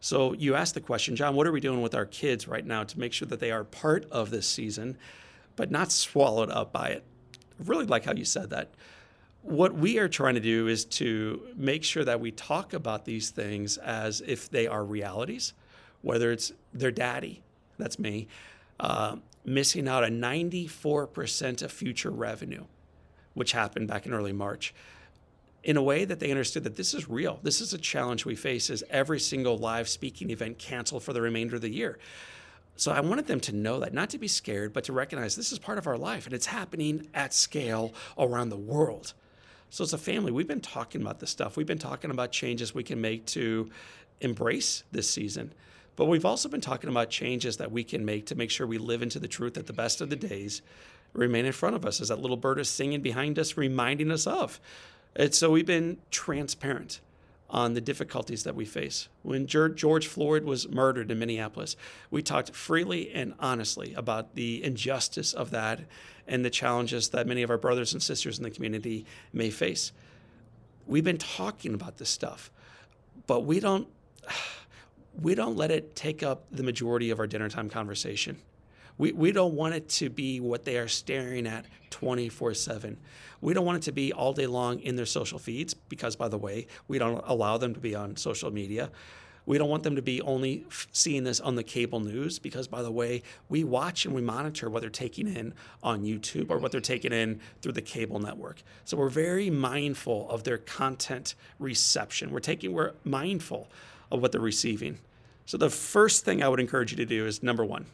So 0.00 0.32
you 0.32 0.54
asked 0.54 0.74
the 0.74 0.80
question, 0.80 1.14
John, 1.14 1.34
what 1.36 1.46
are 1.46 1.52
we 1.52 1.60
doing 1.60 1.82
with 1.82 1.94
our 1.94 2.06
kids 2.06 2.48
right 2.48 2.64
now 2.64 2.84
to 2.84 2.98
make 2.98 3.12
sure 3.12 3.28
that 3.28 3.38
they 3.38 3.50
are 3.50 3.64
part 3.64 4.06
of 4.10 4.30
this 4.30 4.48
season, 4.48 4.96
but 5.56 5.70
not 5.70 5.92
swallowed 5.92 6.50
up 6.50 6.72
by 6.72 6.88
it? 6.88 7.04
I 7.34 7.64
really 7.64 7.84
like 7.84 8.06
how 8.06 8.14
you 8.14 8.24
said 8.24 8.48
that. 8.50 8.70
What 9.42 9.74
we 9.74 9.98
are 9.98 10.08
trying 10.08 10.34
to 10.34 10.40
do 10.40 10.68
is 10.68 10.86
to 10.86 11.42
make 11.54 11.84
sure 11.84 12.04
that 12.04 12.18
we 12.18 12.30
talk 12.30 12.72
about 12.72 13.04
these 13.04 13.30
things 13.30 13.76
as 13.76 14.22
if 14.22 14.48
they 14.48 14.66
are 14.66 14.84
realities, 14.84 15.52
whether 16.00 16.32
it's 16.32 16.52
their 16.72 16.90
daddy, 16.90 17.42
that's 17.78 17.98
me, 17.98 18.26
uh, 18.80 19.16
missing 19.44 19.86
out 19.86 20.04
on 20.04 20.12
94% 20.12 21.62
of 21.62 21.72
future 21.72 22.10
revenue, 22.10 22.64
which 23.34 23.52
happened 23.52 23.88
back 23.88 24.06
in 24.06 24.14
early 24.14 24.32
March 24.32 24.74
in 25.62 25.76
a 25.76 25.82
way 25.82 26.04
that 26.04 26.20
they 26.20 26.30
understood 26.30 26.64
that 26.64 26.76
this 26.76 26.94
is 26.94 27.08
real. 27.08 27.38
This 27.42 27.60
is 27.60 27.74
a 27.74 27.78
challenge 27.78 28.24
we 28.24 28.34
face 28.34 28.70
as 28.70 28.82
every 28.90 29.20
single 29.20 29.58
live 29.58 29.88
speaking 29.88 30.30
event 30.30 30.58
canceled 30.58 31.02
for 31.02 31.12
the 31.12 31.20
remainder 31.20 31.56
of 31.56 31.62
the 31.62 31.70
year. 31.70 31.98
So 32.76 32.92
I 32.92 33.00
wanted 33.00 33.26
them 33.26 33.40
to 33.40 33.54
know 33.54 33.80
that, 33.80 33.92
not 33.92 34.08
to 34.10 34.18
be 34.18 34.28
scared, 34.28 34.72
but 34.72 34.84
to 34.84 34.94
recognize 34.94 35.36
this 35.36 35.52
is 35.52 35.58
part 35.58 35.76
of 35.76 35.86
our 35.86 35.98
life 35.98 36.24
and 36.24 36.34
it's 36.34 36.46
happening 36.46 37.08
at 37.12 37.34
scale 37.34 37.92
around 38.16 38.48
the 38.48 38.56
world. 38.56 39.12
So 39.68 39.84
as 39.84 39.92
a 39.92 39.98
family, 39.98 40.32
we've 40.32 40.48
been 40.48 40.62
talking 40.62 41.02
about 41.02 41.20
this 41.20 41.30
stuff. 41.30 41.56
We've 41.56 41.66
been 41.66 41.78
talking 41.78 42.10
about 42.10 42.32
changes 42.32 42.74
we 42.74 42.82
can 42.82 43.00
make 43.00 43.26
to 43.26 43.70
embrace 44.20 44.82
this 44.90 45.10
season. 45.10 45.52
But 45.94 46.06
we've 46.06 46.24
also 46.24 46.48
been 46.48 46.62
talking 46.62 46.88
about 46.88 47.10
changes 47.10 47.58
that 47.58 47.70
we 47.70 47.84
can 47.84 48.04
make 48.04 48.26
to 48.26 48.34
make 48.34 48.50
sure 48.50 48.66
we 48.66 48.78
live 48.78 49.02
into 49.02 49.18
the 49.18 49.28
truth 49.28 49.54
that 49.54 49.66
the 49.66 49.72
best 49.74 50.00
of 50.00 50.08
the 50.08 50.16
days 50.16 50.62
remain 51.12 51.44
in 51.44 51.52
front 51.52 51.76
of 51.76 51.84
us, 51.84 52.00
as 52.00 52.08
that 52.08 52.20
little 52.20 52.36
bird 52.36 52.58
is 52.58 52.68
singing 52.68 53.02
behind 53.02 53.38
us, 53.38 53.56
reminding 53.56 54.10
us 54.10 54.26
of. 54.26 54.58
And 55.16 55.34
so 55.34 55.50
we've 55.50 55.66
been 55.66 55.98
transparent 56.10 57.00
on 57.50 57.74
the 57.74 57.80
difficulties 57.80 58.44
that 58.44 58.54
we 58.54 58.64
face. 58.64 59.08
When 59.22 59.46
George 59.46 60.06
Floyd 60.06 60.44
was 60.44 60.68
murdered 60.68 61.10
in 61.10 61.18
Minneapolis, 61.18 61.76
we 62.10 62.22
talked 62.22 62.54
freely 62.54 63.10
and 63.10 63.34
honestly 63.40 63.92
about 63.94 64.34
the 64.34 64.62
injustice 64.62 65.32
of 65.32 65.50
that 65.50 65.80
and 66.28 66.44
the 66.44 66.50
challenges 66.50 67.08
that 67.08 67.26
many 67.26 67.42
of 67.42 67.50
our 67.50 67.58
brothers 67.58 67.92
and 67.92 68.02
sisters 68.02 68.38
in 68.38 68.44
the 68.44 68.50
community 68.50 69.04
may 69.32 69.50
face. 69.50 69.90
We've 70.86 71.04
been 71.04 71.18
talking 71.18 71.74
about 71.74 71.98
this 71.98 72.08
stuff, 72.08 72.50
but 73.26 73.40
we 73.40 73.60
don't 73.60 73.88
we 75.20 75.34
don't 75.34 75.56
let 75.56 75.72
it 75.72 75.96
take 75.96 76.22
up 76.22 76.44
the 76.52 76.62
majority 76.62 77.10
of 77.10 77.18
our 77.18 77.26
dinner 77.26 77.48
time 77.48 77.68
conversation. 77.68 78.40
We, 79.00 79.12
we 79.12 79.32
don't 79.32 79.54
want 79.54 79.72
it 79.72 79.88
to 79.88 80.10
be 80.10 80.40
what 80.40 80.66
they 80.66 80.76
are 80.76 80.86
staring 80.86 81.46
at 81.46 81.64
24 81.88 82.52
7. 82.52 82.98
We 83.40 83.54
don't 83.54 83.64
want 83.64 83.78
it 83.78 83.82
to 83.84 83.92
be 83.92 84.12
all 84.12 84.34
day 84.34 84.46
long 84.46 84.78
in 84.80 84.94
their 84.94 85.06
social 85.06 85.38
feeds 85.38 85.72
because, 85.72 86.16
by 86.16 86.28
the 86.28 86.36
way, 86.36 86.66
we 86.86 86.98
don't 86.98 87.24
allow 87.26 87.56
them 87.56 87.72
to 87.72 87.80
be 87.80 87.94
on 87.94 88.16
social 88.16 88.50
media. 88.50 88.90
We 89.46 89.56
don't 89.56 89.70
want 89.70 89.84
them 89.84 89.96
to 89.96 90.02
be 90.02 90.20
only 90.20 90.66
seeing 90.92 91.24
this 91.24 91.40
on 91.40 91.54
the 91.54 91.62
cable 91.62 92.00
news 92.00 92.38
because, 92.38 92.68
by 92.68 92.82
the 92.82 92.92
way, 92.92 93.22
we 93.48 93.64
watch 93.64 94.04
and 94.04 94.14
we 94.14 94.20
monitor 94.20 94.68
what 94.68 94.82
they're 94.82 94.90
taking 94.90 95.34
in 95.34 95.54
on 95.82 96.02
YouTube 96.02 96.50
or 96.50 96.58
what 96.58 96.70
they're 96.70 96.82
taking 96.82 97.14
in 97.14 97.40
through 97.62 97.72
the 97.72 97.80
cable 97.80 98.20
network. 98.20 98.62
So 98.84 98.98
we're 98.98 99.08
very 99.08 99.48
mindful 99.48 100.28
of 100.28 100.44
their 100.44 100.58
content 100.58 101.36
reception. 101.58 102.32
We're 102.32 102.40
taking, 102.40 102.74
we're 102.74 102.92
mindful 103.02 103.70
of 104.12 104.20
what 104.20 104.32
they're 104.32 104.42
receiving. 104.42 104.98
So 105.46 105.56
the 105.56 105.70
first 105.70 106.26
thing 106.26 106.42
I 106.42 106.48
would 106.50 106.60
encourage 106.60 106.90
you 106.90 106.98
to 106.98 107.06
do 107.06 107.24
is 107.24 107.42
number 107.42 107.64
one, 107.64 107.86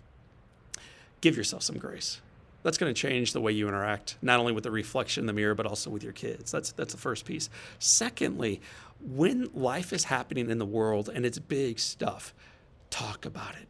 give 1.21 1.37
yourself 1.37 1.63
some 1.63 1.79
grace. 1.79 2.21
That's 2.63 2.79
going 2.79 2.93
to 2.93 3.01
change 3.01 3.33
the 3.33 3.41
way 3.41 3.53
you 3.53 3.69
interact, 3.69 4.17
not 4.23 4.41
only 4.41 4.53
with 4.53 4.65
the 4.65 4.73
reflection 4.73 5.23
in 5.23 5.27
the 5.27 5.33
mirror, 5.33 5.55
but 5.55 5.67
also 5.67 5.89
with 5.89 6.03
your 6.03 6.13
kids. 6.13 6.51
That's 6.51 6.73
that's 6.73 6.95
the 6.95 7.01
first 7.01 7.25
piece. 7.25 7.49
Secondly, 7.79 8.61
when 9.01 9.49
life 9.55 9.93
is 9.93 10.05
happening 10.05 10.51
in 10.51 10.59
the 10.59 10.67
world 10.67 11.09
and 11.09 11.25
it's 11.25 11.39
big 11.39 11.79
stuff, 11.79 12.35
talk 12.91 13.25
about 13.25 13.55
it. 13.55 13.69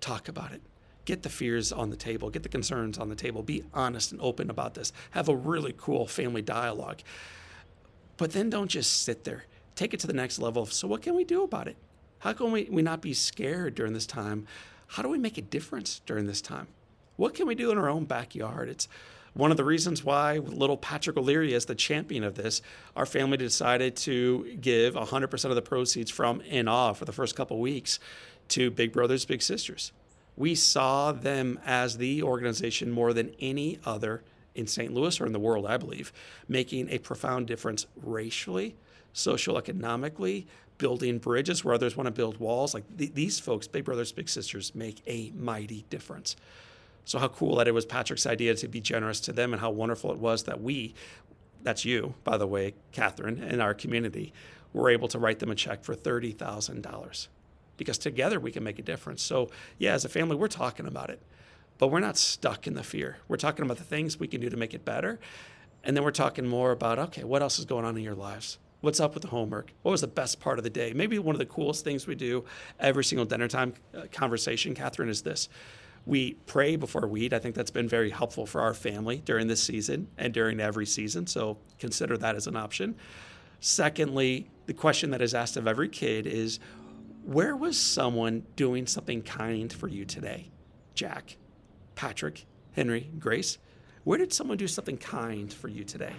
Talk 0.00 0.28
about 0.28 0.52
it. 0.52 0.62
Get 1.06 1.22
the 1.22 1.28
fears 1.28 1.72
on 1.72 1.90
the 1.90 1.96
table, 1.96 2.30
get 2.30 2.42
the 2.42 2.48
concerns 2.48 2.98
on 2.98 3.08
the 3.08 3.14
table, 3.14 3.42
be 3.42 3.64
honest 3.72 4.12
and 4.12 4.20
open 4.20 4.50
about 4.50 4.74
this. 4.74 4.92
Have 5.12 5.28
a 5.28 5.36
really 5.36 5.74
cool 5.76 6.06
family 6.06 6.42
dialogue. 6.42 7.00
But 8.16 8.32
then 8.32 8.50
don't 8.50 8.68
just 8.68 9.02
sit 9.02 9.24
there. 9.24 9.44
Take 9.74 9.92
it 9.92 10.00
to 10.00 10.06
the 10.06 10.12
next 10.12 10.38
level. 10.38 10.66
So, 10.66 10.88
what 10.88 11.02
can 11.02 11.14
we 11.14 11.24
do 11.24 11.42
about 11.42 11.68
it? 11.68 11.76
How 12.20 12.32
can 12.32 12.50
we, 12.50 12.68
we 12.70 12.82
not 12.82 13.00
be 13.00 13.12
scared 13.12 13.74
during 13.74 13.92
this 13.92 14.06
time? 14.06 14.46
How 14.88 15.02
do 15.02 15.08
we 15.08 15.18
make 15.18 15.36
a 15.36 15.42
difference 15.42 16.00
during 16.06 16.26
this 16.26 16.40
time? 16.40 16.68
What 17.16 17.34
can 17.34 17.46
we 17.46 17.54
do 17.54 17.70
in 17.70 17.78
our 17.78 17.88
own 17.88 18.04
backyard? 18.04 18.68
It's 18.68 18.88
one 19.32 19.50
of 19.50 19.56
the 19.56 19.64
reasons 19.64 20.04
why 20.04 20.38
little 20.38 20.76
Patrick 20.76 21.16
O'Leary, 21.16 21.54
as 21.54 21.66
the 21.66 21.74
champion 21.74 22.24
of 22.24 22.34
this, 22.34 22.62
our 22.94 23.06
family 23.06 23.36
decided 23.36 23.96
to 23.96 24.56
give 24.60 24.94
100% 24.94 25.44
of 25.44 25.54
the 25.54 25.62
proceeds 25.62 26.10
from 26.10 26.40
In 26.42 26.68
Awe 26.68 26.92
for 26.92 27.04
the 27.04 27.12
first 27.12 27.36
couple 27.36 27.58
weeks 27.58 27.98
to 28.48 28.70
Big 28.70 28.92
Brothers 28.92 29.24
Big 29.24 29.42
Sisters. 29.42 29.92
We 30.36 30.54
saw 30.54 31.12
them 31.12 31.58
as 31.64 31.96
the 31.96 32.22
organization 32.22 32.90
more 32.90 33.12
than 33.12 33.34
any 33.40 33.78
other 33.84 34.22
in 34.54 34.66
St. 34.66 34.92
Louis 34.92 35.20
or 35.20 35.26
in 35.26 35.32
the 35.32 35.38
world, 35.38 35.66
I 35.66 35.76
believe, 35.76 36.12
making 36.48 36.88
a 36.90 36.98
profound 36.98 37.46
difference 37.46 37.86
racially, 38.02 38.76
social 39.12 39.58
economically, 39.58 40.46
building 40.78 41.18
bridges 41.18 41.64
where 41.64 41.74
others 41.74 41.96
want 41.96 42.06
to 42.06 42.10
build 42.10 42.38
walls. 42.38 42.74
Like 42.74 42.84
th- 42.96 43.14
these 43.14 43.38
folks, 43.38 43.66
Big 43.66 43.84
Brothers 43.84 44.12
Big 44.12 44.28
Sisters, 44.28 44.74
make 44.74 45.02
a 45.06 45.30
mighty 45.36 45.84
difference. 45.88 46.36
So 47.06 47.18
how 47.18 47.28
cool 47.28 47.56
that 47.56 47.68
it 47.68 47.72
was 47.72 47.86
Patrick's 47.86 48.26
idea 48.26 48.54
to 48.56 48.68
be 48.68 48.80
generous 48.80 49.20
to 49.20 49.32
them, 49.32 49.52
and 49.52 49.60
how 49.60 49.70
wonderful 49.70 50.12
it 50.12 50.18
was 50.18 50.42
that 50.42 50.60
we, 50.60 50.94
that's 51.62 51.84
you, 51.84 52.14
by 52.24 52.36
the 52.36 52.48
way, 52.48 52.74
Catherine, 52.92 53.42
in 53.42 53.60
our 53.60 53.74
community, 53.74 54.32
were 54.72 54.90
able 54.90 55.08
to 55.08 55.18
write 55.18 55.38
them 55.38 55.50
a 55.50 55.54
check 55.54 55.84
for 55.84 55.94
thirty 55.94 56.32
thousand 56.32 56.82
dollars, 56.82 57.28
because 57.76 57.96
together 57.96 58.38
we 58.40 58.50
can 58.50 58.64
make 58.64 58.78
a 58.78 58.82
difference. 58.82 59.22
So 59.22 59.50
yeah, 59.78 59.94
as 59.94 60.04
a 60.04 60.08
family, 60.08 60.36
we're 60.36 60.48
talking 60.48 60.86
about 60.86 61.08
it, 61.08 61.22
but 61.78 61.88
we're 61.88 62.00
not 62.00 62.18
stuck 62.18 62.66
in 62.66 62.74
the 62.74 62.82
fear. 62.82 63.18
We're 63.28 63.36
talking 63.36 63.64
about 63.64 63.78
the 63.78 63.84
things 63.84 64.18
we 64.18 64.28
can 64.28 64.40
do 64.40 64.50
to 64.50 64.56
make 64.56 64.74
it 64.74 64.84
better, 64.84 65.20
and 65.84 65.96
then 65.96 66.02
we're 66.02 66.10
talking 66.10 66.46
more 66.46 66.72
about 66.72 66.98
okay, 66.98 67.24
what 67.24 67.40
else 67.40 67.58
is 67.60 67.64
going 67.64 67.84
on 67.84 67.96
in 67.96 68.02
your 68.02 68.16
lives? 68.16 68.58
What's 68.80 69.00
up 69.00 69.14
with 69.14 69.22
the 69.22 69.30
homework? 69.30 69.72
What 69.82 69.92
was 69.92 70.00
the 70.00 70.08
best 70.08 70.40
part 70.40 70.58
of 70.58 70.64
the 70.64 70.70
day? 70.70 70.92
Maybe 70.92 71.18
one 71.20 71.34
of 71.34 71.38
the 71.38 71.46
coolest 71.46 71.84
things 71.84 72.06
we 72.06 72.16
do 72.16 72.44
every 72.80 73.04
single 73.04 73.24
dinner 73.24 73.48
time 73.48 73.74
uh, 73.96 74.02
conversation, 74.12 74.74
Catherine, 74.74 75.08
is 75.08 75.22
this 75.22 75.48
we 76.06 76.34
pray 76.46 76.76
before 76.76 77.06
we 77.08 77.22
eat. 77.22 77.32
I 77.32 77.40
think 77.40 77.56
that's 77.56 77.72
been 77.72 77.88
very 77.88 78.10
helpful 78.10 78.46
for 78.46 78.60
our 78.60 78.72
family 78.72 79.18
during 79.18 79.48
this 79.48 79.62
season 79.62 80.08
and 80.16 80.32
during 80.32 80.60
every 80.60 80.86
season. 80.86 81.26
So 81.26 81.58
consider 81.78 82.16
that 82.16 82.36
as 82.36 82.46
an 82.46 82.56
option. 82.56 82.94
Secondly, 83.58 84.48
the 84.66 84.74
question 84.74 85.10
that 85.10 85.20
is 85.20 85.34
asked 85.34 85.56
of 85.56 85.66
every 85.66 85.88
kid 85.88 86.26
is 86.26 86.60
where 87.24 87.56
was 87.56 87.76
someone 87.76 88.44
doing 88.54 88.86
something 88.86 89.20
kind 89.20 89.72
for 89.72 89.88
you 89.88 90.04
today? 90.04 90.50
Jack, 90.94 91.36
Patrick, 91.96 92.46
Henry, 92.72 93.10
Grace, 93.18 93.58
where 94.04 94.18
did 94.18 94.32
someone 94.32 94.56
do 94.56 94.68
something 94.68 94.96
kind 94.96 95.52
for 95.52 95.66
you 95.66 95.82
today? 95.82 96.14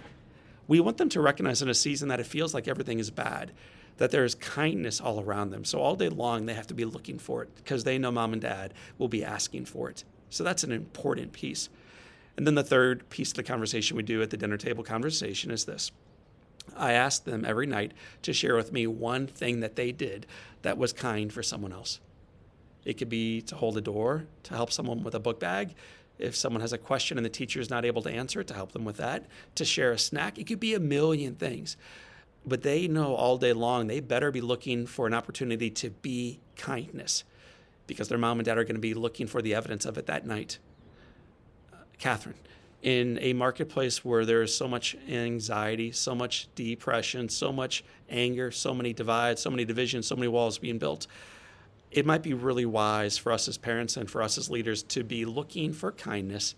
We 0.66 0.80
want 0.80 0.98
them 0.98 1.08
to 1.10 1.22
recognize 1.22 1.62
in 1.62 1.70
a 1.70 1.74
season 1.74 2.08
that 2.08 2.20
it 2.20 2.26
feels 2.26 2.52
like 2.52 2.68
everything 2.68 2.98
is 2.98 3.10
bad 3.10 3.52
that 3.98 4.10
there 4.10 4.24
is 4.24 4.34
kindness 4.34 5.00
all 5.00 5.20
around 5.20 5.50
them. 5.50 5.64
So 5.64 5.80
all 5.80 5.96
day 5.96 6.08
long, 6.08 6.46
they 6.46 6.54
have 6.54 6.66
to 6.68 6.74
be 6.74 6.84
looking 6.84 7.18
for 7.18 7.42
it 7.42 7.54
because 7.56 7.84
they 7.84 7.98
know 7.98 8.10
mom 8.10 8.32
and 8.32 8.42
dad 8.42 8.74
will 8.96 9.08
be 9.08 9.24
asking 9.24 9.66
for 9.66 9.90
it. 9.90 10.04
So 10.30 10.42
that's 10.42 10.64
an 10.64 10.72
important 10.72 11.32
piece. 11.32 11.68
And 12.36 12.46
then 12.46 12.54
the 12.54 12.64
third 12.64 13.08
piece 13.10 13.30
of 13.30 13.36
the 13.36 13.42
conversation 13.42 13.96
we 13.96 14.02
do 14.02 14.22
at 14.22 14.30
the 14.30 14.36
dinner 14.36 14.56
table 14.56 14.84
conversation 14.84 15.50
is 15.50 15.64
this. 15.64 15.90
I 16.76 16.92
ask 16.92 17.24
them 17.24 17.44
every 17.44 17.66
night 17.66 17.92
to 18.22 18.32
share 18.32 18.54
with 18.54 18.72
me 18.72 18.86
one 18.86 19.26
thing 19.26 19.60
that 19.60 19.74
they 19.74 19.90
did 19.90 20.26
that 20.62 20.78
was 20.78 20.92
kind 20.92 21.32
for 21.32 21.42
someone 21.42 21.72
else. 21.72 21.98
It 22.84 22.94
could 22.94 23.08
be 23.08 23.42
to 23.42 23.56
hold 23.56 23.76
a 23.76 23.80
door, 23.80 24.26
to 24.44 24.54
help 24.54 24.70
someone 24.70 25.02
with 25.02 25.14
a 25.14 25.20
book 25.20 25.40
bag. 25.40 25.74
If 26.18 26.36
someone 26.36 26.60
has 26.60 26.72
a 26.72 26.78
question 26.78 27.16
and 27.16 27.24
the 27.24 27.30
teacher 27.30 27.60
is 27.60 27.70
not 27.70 27.84
able 27.84 28.02
to 28.02 28.10
answer 28.10 28.40
it, 28.40 28.46
to 28.48 28.54
help 28.54 28.72
them 28.72 28.84
with 28.84 28.98
that, 28.98 29.26
to 29.56 29.64
share 29.64 29.92
a 29.92 29.98
snack. 29.98 30.38
It 30.38 30.46
could 30.46 30.60
be 30.60 30.74
a 30.74 30.80
million 30.80 31.34
things 31.34 31.76
but 32.48 32.62
they 32.62 32.88
know 32.88 33.14
all 33.14 33.38
day 33.38 33.52
long 33.52 33.86
they 33.86 34.00
better 34.00 34.30
be 34.30 34.40
looking 34.40 34.86
for 34.86 35.06
an 35.06 35.14
opportunity 35.14 35.70
to 35.70 35.90
be 35.90 36.40
kindness 36.56 37.24
because 37.86 38.08
their 38.08 38.18
mom 38.18 38.38
and 38.38 38.46
dad 38.46 38.58
are 38.58 38.64
going 38.64 38.74
to 38.76 38.80
be 38.80 38.94
looking 38.94 39.26
for 39.26 39.40
the 39.42 39.54
evidence 39.54 39.84
of 39.84 39.96
it 39.98 40.06
that 40.06 40.26
night. 40.26 40.58
Uh, 41.72 41.76
Catherine, 41.98 42.36
in 42.82 43.18
a 43.20 43.32
marketplace 43.32 44.04
where 44.04 44.24
there 44.24 44.42
is 44.42 44.54
so 44.54 44.68
much 44.68 44.96
anxiety, 45.08 45.90
so 45.90 46.14
much 46.14 46.48
depression, 46.54 47.28
so 47.28 47.52
much 47.52 47.82
anger, 48.08 48.50
so 48.50 48.72
many 48.72 48.92
divides, 48.92 49.42
so 49.42 49.50
many 49.50 49.64
divisions, 49.64 50.06
so 50.06 50.14
many 50.14 50.28
walls 50.28 50.58
being 50.58 50.78
built, 50.78 51.06
it 51.90 52.04
might 52.06 52.22
be 52.22 52.34
really 52.34 52.66
wise 52.66 53.16
for 53.16 53.32
us 53.32 53.48
as 53.48 53.56
parents 53.56 53.96
and 53.96 54.10
for 54.10 54.22
us 54.22 54.38
as 54.38 54.50
leaders 54.50 54.82
to 54.82 55.02
be 55.02 55.24
looking 55.24 55.72
for 55.72 55.90
kindness 55.90 56.54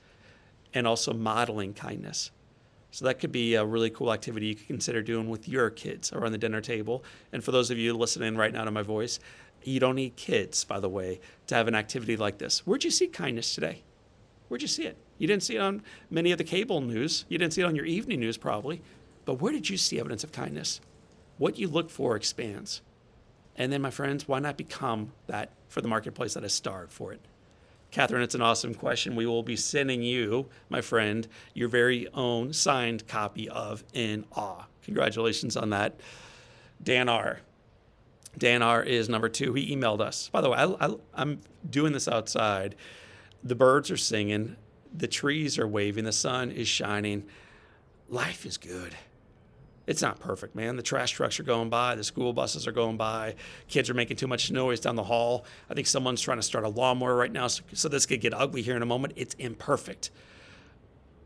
and 0.74 0.86
also 0.86 1.12
modeling 1.12 1.72
kindness. 1.72 2.30
So 2.90 3.04
that 3.04 3.20
could 3.20 3.32
be 3.32 3.54
a 3.54 3.64
really 3.64 3.90
cool 3.90 4.12
activity 4.12 4.46
you 4.46 4.54
could 4.54 4.66
consider 4.66 5.02
doing 5.02 5.28
with 5.28 5.48
your 5.48 5.70
kids 5.70 6.12
around 6.12 6.32
the 6.32 6.38
dinner 6.38 6.60
table. 6.60 7.04
And 7.32 7.42
for 7.42 7.52
those 7.52 7.70
of 7.70 7.78
you 7.78 7.96
listening 7.96 8.36
right 8.36 8.52
now 8.52 8.64
to 8.64 8.70
my 8.70 8.82
voice, 8.82 9.20
you 9.62 9.78
don't 9.78 9.94
need 9.94 10.16
kids, 10.16 10.64
by 10.64 10.80
the 10.80 10.88
way, 10.88 11.20
to 11.46 11.54
have 11.54 11.68
an 11.68 11.74
activity 11.74 12.16
like 12.16 12.38
this. 12.38 12.66
Where'd 12.66 12.84
you 12.84 12.90
see 12.90 13.06
kindness 13.06 13.54
today? 13.54 13.82
Where'd 14.48 14.62
you 14.62 14.68
see 14.68 14.84
it? 14.84 14.96
You 15.18 15.26
didn't 15.26 15.42
see 15.42 15.56
it 15.56 15.60
on 15.60 15.82
many 16.10 16.32
of 16.32 16.38
the 16.38 16.44
cable 16.44 16.80
news. 16.80 17.24
You 17.28 17.38
didn't 17.38 17.52
see 17.52 17.60
it 17.60 17.66
on 17.66 17.76
your 17.76 17.84
evening 17.84 18.20
news, 18.20 18.36
probably. 18.36 18.82
But 19.24 19.34
where 19.34 19.52
did 19.52 19.68
you 19.68 19.76
see 19.76 20.00
evidence 20.00 20.24
of 20.24 20.32
kindness? 20.32 20.80
What 21.38 21.58
you 21.58 21.68
look 21.68 21.90
for 21.90 22.16
expands. 22.16 22.80
And 23.54 23.72
then, 23.72 23.82
my 23.82 23.90
friends, 23.90 24.26
why 24.26 24.40
not 24.40 24.56
become 24.56 25.12
that 25.26 25.50
for 25.68 25.82
the 25.82 25.88
marketplace 25.88 26.34
that 26.34 26.42
has 26.42 26.54
starved 26.54 26.90
for 26.90 27.12
it? 27.12 27.20
Catherine, 27.90 28.22
it's 28.22 28.34
an 28.34 28.42
awesome 28.42 28.74
question. 28.74 29.16
We 29.16 29.26
will 29.26 29.42
be 29.42 29.56
sending 29.56 30.02
you, 30.02 30.48
my 30.68 30.80
friend, 30.80 31.26
your 31.54 31.68
very 31.68 32.06
own 32.14 32.52
signed 32.52 33.06
copy 33.08 33.48
of 33.48 33.82
In 33.92 34.24
Awe. 34.32 34.66
Congratulations 34.84 35.56
on 35.56 35.70
that. 35.70 35.98
Dan 36.82 37.08
R. 37.08 37.40
Dan 38.38 38.62
R 38.62 38.82
is 38.82 39.08
number 39.08 39.28
two. 39.28 39.52
He 39.54 39.74
emailed 39.74 40.00
us. 40.00 40.28
By 40.28 40.40
the 40.40 40.50
way, 40.50 40.58
I, 40.58 40.94
am 41.16 41.40
doing 41.68 41.92
this 41.92 42.06
outside. 42.06 42.76
The 43.42 43.56
birds 43.56 43.90
are 43.90 43.96
singing, 43.96 44.56
the 44.94 45.08
trees 45.08 45.58
are 45.58 45.66
waving, 45.66 46.04
the 46.04 46.12
sun 46.12 46.50
is 46.50 46.68
shining. 46.68 47.24
Life 48.08 48.46
is 48.46 48.56
good 48.56 48.94
it's 49.86 50.02
not 50.02 50.20
perfect, 50.20 50.54
man. 50.54 50.76
The 50.76 50.82
trash 50.82 51.12
trucks 51.12 51.40
are 51.40 51.42
going 51.42 51.70
by, 51.70 51.94
the 51.94 52.04
school 52.04 52.32
buses 52.32 52.66
are 52.66 52.72
going 52.72 52.96
by, 52.96 53.34
kids 53.68 53.90
are 53.90 53.94
making 53.94 54.16
too 54.16 54.26
much 54.26 54.50
noise 54.50 54.80
down 54.80 54.96
the 54.96 55.04
hall. 55.04 55.44
I 55.68 55.74
think 55.74 55.86
someone's 55.86 56.20
trying 56.20 56.38
to 56.38 56.42
start 56.42 56.64
a 56.64 56.68
lawnmower 56.68 57.14
right 57.14 57.32
now, 57.32 57.48
so, 57.48 57.62
so 57.72 57.88
this 57.88 58.06
could 58.06 58.20
get 58.20 58.34
ugly 58.34 58.62
here 58.62 58.76
in 58.76 58.82
a 58.82 58.86
moment. 58.86 59.14
It's 59.16 59.34
imperfect, 59.34 60.10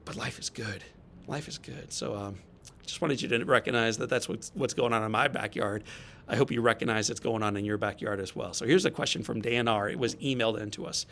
but 0.04 0.16
life 0.16 0.38
is 0.38 0.50
good. 0.50 0.84
Life 1.26 1.48
is 1.48 1.58
good. 1.58 1.92
So, 1.92 2.14
um, 2.14 2.38
just 2.86 3.00
wanted 3.00 3.22
you 3.22 3.28
to 3.28 3.44
recognize 3.44 3.98
that 3.98 4.08
that's 4.08 4.28
what's, 4.28 4.52
what's 4.54 4.74
going 4.74 4.92
on 4.92 5.02
in 5.02 5.10
my 5.10 5.28
backyard. 5.28 5.84
I 6.28 6.36
hope 6.36 6.50
you 6.50 6.60
recognize 6.60 7.10
it's 7.10 7.20
going 7.20 7.42
on 7.42 7.56
in 7.56 7.64
your 7.64 7.78
backyard 7.78 8.20
as 8.20 8.34
well. 8.34 8.54
So 8.54 8.66
here's 8.66 8.84
a 8.84 8.90
question 8.90 9.22
from 9.22 9.40
Dan 9.40 9.68
R. 9.68 9.88
It 9.88 9.98
was 9.98 10.14
emailed 10.16 10.60
into 10.60 10.86
us. 10.86 11.06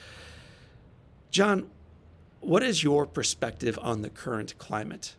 John, 1.31 1.71
what 2.41 2.63
is 2.63 2.83
your 2.83 3.07
perspective 3.07 3.79
on 3.83 4.03
the 4.03 4.11
current 4.11 4.57
climate? 4.59 5.17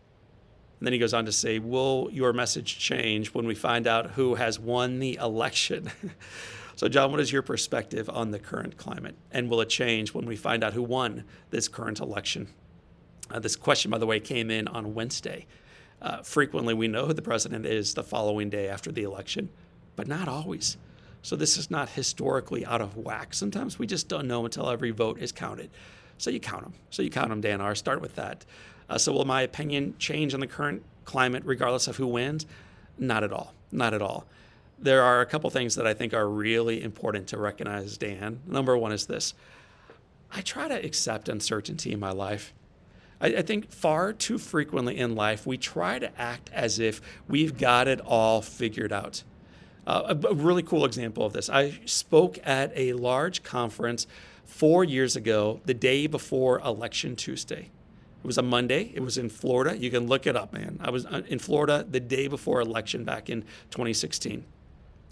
And 0.84 0.88
then 0.88 0.92
he 0.92 1.00
goes 1.00 1.13
on 1.13 1.24
to 1.28 1.32
say, 1.32 1.60
Will 1.60 2.10
your 2.12 2.34
message 2.34 2.78
change 2.78 3.30
when 3.30 3.48
we 3.48 3.56
find 3.56 3.88
out 3.88 4.12
who 4.12 4.36
has 4.36 4.60
won 4.60 5.00
the 5.00 5.16
election? 5.16 5.90
so, 6.75 6.90
John, 6.90 7.10
what 7.10 7.22
is 7.22 7.32
your 7.32 7.42
perspective 7.42 8.10
on 8.10 8.32
the 8.32 8.38
current 8.38 8.75
climate? 8.75 9.16
And 9.32 9.50
will 9.50 9.62
it 9.62 9.70
change 9.70 10.13
when 10.13 10.25
we 10.25 10.36
find 10.36 10.62
out 10.62 10.74
who 10.74 10.84
won 10.84 11.24
this 11.52 11.70
current 11.70 12.02
election? 12.02 12.50
Uh, 13.32 13.40
this 13.40 13.56
question, 13.56 13.92
by 13.92 13.98
the 13.98 14.06
way, 14.06 14.20
came 14.20 14.52
in 14.52 14.68
on 14.68 14.94
Wednesday. 14.94 15.46
Uh, 16.02 16.22
frequently, 16.22 16.74
we 16.74 16.90
know 16.90 17.06
who 17.06 17.13
the 17.13 17.22
president 17.22 17.66
is 17.66 17.94
the 17.94 18.04
following 18.04 18.50
day 18.50 18.68
after 18.68 18.92
the 18.92 19.04
election, 19.04 19.48
but 19.96 20.06
not 20.06 20.28
always. 20.28 20.75
So, 21.22 21.38
this 21.38 21.56
is 21.56 21.72
not 21.72 21.92
historically 21.92 22.66
out 22.66 22.82
of 22.82 22.98
whack. 22.98 23.34
Sometimes 23.34 23.80
we 23.80 23.88
just 23.88 24.10
don't 24.10 24.28
know 24.28 24.44
until 24.44 24.70
every 24.70 24.92
vote 24.92 25.18
is 25.20 25.32
counted. 25.32 25.70
So 26.18 26.30
you 26.30 26.40
count 26.40 26.63
them. 26.63 26.74
So 26.90 27.02
you 27.02 27.10
count 27.10 27.30
them, 27.30 27.42
Dan 27.42 27.60
R. 27.60 27.75
Start 27.75 28.02
with 28.02 28.16
that. 28.16 28.46
Uh, 28.93 28.97
so 29.00 29.12
will 29.12 29.25
my 29.25 29.41
opinion 29.41 29.95
change 29.97 30.35
on 30.35 30.39
the 30.39 30.45
current 30.45 30.83
climate 31.03 31.41
regardless 31.47 31.88
of 31.88 31.97
who 31.97 32.05
wins? 32.05 32.45
Not 32.95 33.23
at 33.23 33.33
all. 33.33 33.55
Not 33.71 33.95
at 33.95 34.03
all. 34.03 34.27
There 34.77 35.01
are 35.01 35.19
a 35.19 35.25
couple 35.25 35.50
things 35.50 35.73
that 35.75 35.88
I 35.88 35.95
think 35.95 36.13
are 36.13 36.29
really 36.29 36.83
important 36.83 37.25
to 37.29 37.39
recognize, 37.39 37.97
Dan. 37.97 38.41
Number 38.45 38.77
one 38.77 38.91
is 38.91 39.07
this 39.07 39.33
I 40.31 40.41
try 40.41 40.67
to 40.67 40.75
accept 40.75 41.27
uncertainty 41.27 41.91
in 41.91 42.00
my 42.00 42.12
life. 42.12 42.53
I, 43.19 43.27
I 43.27 43.41
think 43.41 43.71
far 43.71 44.13
too 44.13 44.38
frequently 44.38 45.00
in 45.00 45.15
life, 45.15 45.47
we 45.47 45.57
try 45.57 45.97
to 45.97 46.21
act 46.21 46.51
as 46.53 46.77
if 46.77 47.01
we've 47.27 47.57
got 47.57 47.88
it 47.88 48.00
all 48.00 48.43
figured 48.43 48.93
out. 48.93 49.23
Uh, 49.88 50.13
a, 50.23 50.27
a 50.27 50.33
really 50.35 50.62
cool 50.62 50.85
example 50.85 51.25
of 51.25 51.33
this 51.33 51.50
I 51.50 51.79
spoke 51.85 52.38
at 52.43 52.71
a 52.75 52.93
large 52.93 53.41
conference 53.41 54.05
four 54.45 54.83
years 54.83 55.15
ago, 55.15 55.62
the 55.65 55.73
day 55.73 56.05
before 56.05 56.59
Election 56.59 57.15
Tuesday. 57.15 57.71
It 58.24 58.27
was 58.27 58.38
a 58.38 58.42
Monday. 58.42 58.89
It 58.96 59.01
was 59.01 59.18
in 59.18 59.27
Florida. 59.27 59.77
You 59.77 59.92
can 59.92 60.08
look 60.08 60.25
it 60.25 60.38
up, 60.38 60.53
man. 60.53 60.80
I 60.82 60.92
was 60.92 61.06
uh, 61.06 61.24
in 61.27 61.39
Florida 61.39 61.86
the 61.89 62.00
day 62.00 62.30
before 62.30 62.62
election 62.62 63.03
back 63.03 63.30
in 63.30 63.42
2016. 63.72 64.46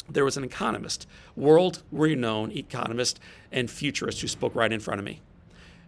There 0.10 0.24
was 0.24 0.38
an 0.38 0.46
economist, 0.46 1.08
world 1.36 1.84
renowned 1.92 2.56
economist 2.56 3.20
and 3.52 3.70
futurist 3.70 4.22
who 4.22 4.28
spoke 4.30 4.56
right 4.56 4.72
in 4.72 4.80
front 4.80 5.00
of 5.00 5.06
me. 5.06 5.20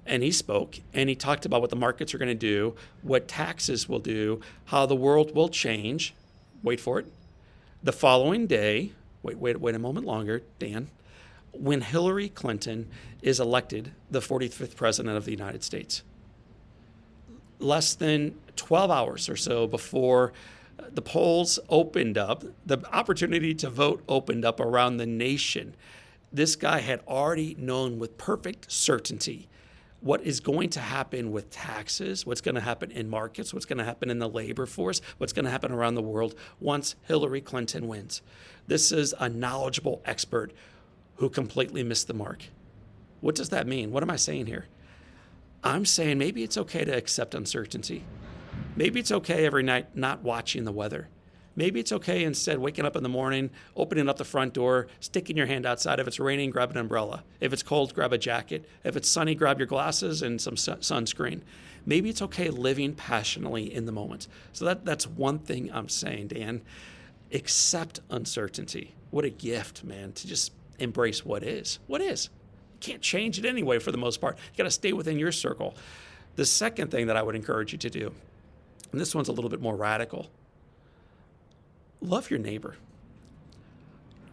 And 0.05 0.21
he 0.21 0.31
spoke 0.31 0.81
and 0.93 1.07
he 1.07 1.15
talked 1.15 1.45
about 1.45 1.61
what 1.61 1.69
the 1.69 1.77
markets 1.77 2.13
are 2.13 2.17
going 2.17 2.27
to 2.27 2.35
do, 2.35 2.75
what 3.01 3.29
taxes 3.29 3.87
will 3.87 3.99
do, 3.99 4.41
how 4.65 4.85
the 4.85 4.95
world 4.95 5.33
will 5.33 5.47
change. 5.47 6.13
Wait 6.61 6.81
for 6.81 6.99
it. 6.99 7.05
The 7.81 7.93
following 7.93 8.47
day, 8.47 8.91
wait, 9.21 9.37
wait, 9.37 9.61
wait 9.61 9.75
a 9.75 9.79
moment 9.79 10.05
longer, 10.05 10.43
Dan, 10.59 10.89
when 11.53 11.81
Hillary 11.81 12.27
Clinton 12.27 12.89
is 13.21 13.39
elected 13.39 13.93
the 14.11 14.19
45th 14.19 14.75
president 14.75 15.15
of 15.15 15.23
the 15.23 15.31
United 15.31 15.63
States 15.63 16.03
less 17.63 17.95
than 17.95 18.35
12 18.55 18.91
hours 18.91 19.29
or 19.29 19.35
so 19.35 19.67
before 19.67 20.33
uh, 20.79 20.83
the 20.91 21.01
polls 21.01 21.59
opened 21.69 22.17
up, 22.17 22.43
the 22.65 22.79
opportunity 22.91 23.53
to 23.55 23.69
vote 23.69 24.03
opened 24.07 24.45
up 24.45 24.59
around 24.59 24.97
the 24.97 25.05
nation. 25.05 25.75
This 26.31 26.55
guy 26.55 26.79
had 26.79 26.99
already 27.07 27.55
known 27.57 27.99
with 27.99 28.17
perfect 28.17 28.71
certainty 28.71 29.47
what 30.03 30.21
is 30.23 30.41
going 30.41 30.69
to 30.69 30.81
happen 30.81 31.31
with 31.31 31.49
taxes, 31.49 32.25
what's 32.25 32.41
going 32.41 32.55
to 32.55 32.61
happen 32.61 32.91
in 32.91 33.09
markets, 33.09 33.53
what's 33.53 33.65
going 33.65 33.77
to 33.77 33.85
happen 33.85 34.09
in 34.09 34.19
the 34.19 34.27
labor 34.27 34.65
force, 34.65 35.01
what's 35.17 35.31
going 35.31 35.45
to 35.45 35.51
happen 35.51 35.71
around 35.71 35.95
the 35.95 36.01
world 36.01 36.35
once 36.59 36.95
Hillary 37.07 37.39
Clinton 37.39 37.87
wins. 37.87 38.21
This 38.67 38.91
is 38.91 39.15
a 39.17 39.29
knowledgeable 39.29 40.01
expert 40.03 40.51
who 41.15 41.29
completely 41.29 41.83
missed 41.83 42.07
the 42.07 42.13
mark. 42.13 42.43
What 43.21 43.35
does 43.35 43.49
that 43.49 43.65
mean? 43.65 43.91
What 43.91 44.03
am 44.03 44.09
I 44.09 44.17
saying 44.17 44.47
here? 44.47 44.65
I'm 45.63 45.85
saying 45.85 46.17
maybe 46.17 46.43
it's 46.43 46.57
okay 46.57 46.83
to 46.83 46.95
accept 46.95 47.33
uncertainty. 47.33 48.03
Maybe 48.75 48.99
it's 48.99 49.11
okay 49.11 49.45
every 49.45 49.63
night 49.63 49.95
not 49.95 50.21
watching 50.21 50.65
the 50.65 50.71
weather. 50.71 51.07
Maybe 51.55 51.79
it's 51.79 51.91
okay 51.91 52.23
instead 52.23 52.57
waking 52.57 52.85
up 52.85 52.95
in 52.95 53.03
the 53.03 53.09
morning, 53.09 53.51
opening 53.75 54.09
up 54.09 54.17
the 54.17 54.25
front 54.25 54.53
door, 54.53 54.87
sticking 54.99 55.37
your 55.37 55.45
hand 55.45 55.65
outside. 55.65 55.99
If 55.99 56.07
it's 56.07 56.19
raining, 56.19 56.49
grab 56.49 56.71
an 56.71 56.77
umbrella. 56.77 57.23
If 57.39 57.53
it's 57.53 57.63
cold, 57.63 57.93
grab 57.93 58.11
a 58.11 58.17
jacket. 58.17 58.67
If 58.83 58.95
it's 58.95 59.07
sunny, 59.07 59.35
grab 59.35 59.59
your 59.59 59.67
glasses 59.67 60.21
and 60.21 60.41
some 60.41 60.55
sunscreen. 60.55 61.41
Maybe 61.85 62.09
it's 62.09 62.23
okay 62.23 62.49
living 62.49 62.95
passionately 62.95 63.71
in 63.71 63.85
the 63.85 63.91
moment. 63.91 64.27
So 64.51 64.65
that, 64.65 64.83
that's 64.83 65.05
one 65.07 65.39
thing 65.39 65.71
I'm 65.71 65.89
saying, 65.89 66.29
Dan. 66.29 66.63
Accept 67.31 67.99
uncertainty. 68.09 68.95
What 69.11 69.25
a 69.25 69.29
gift, 69.29 69.83
man, 69.83 70.13
to 70.13 70.27
just 70.27 70.51
embrace 70.79 71.23
what 71.23 71.43
is. 71.43 71.79
What 71.87 72.01
is 72.01 72.29
can't 72.83 73.01
change 73.01 73.39
it 73.39 73.45
anyway 73.45 73.79
for 73.79 73.91
the 73.91 73.97
most 73.97 74.19
part. 74.21 74.37
You 74.37 74.57
got 74.57 74.63
to 74.65 74.71
stay 74.71 74.93
within 74.93 75.17
your 75.17 75.31
circle. 75.31 75.75
The 76.35 76.45
second 76.45 76.91
thing 76.91 77.07
that 77.07 77.15
I 77.15 77.23
would 77.23 77.35
encourage 77.35 77.71
you 77.71 77.77
to 77.79 77.89
do, 77.89 78.11
and 78.91 78.99
this 78.99 79.15
one's 79.15 79.29
a 79.29 79.31
little 79.31 79.49
bit 79.49 79.61
more 79.61 79.75
radical, 79.75 80.29
love 82.01 82.29
your 82.29 82.39
neighbor. 82.39 82.75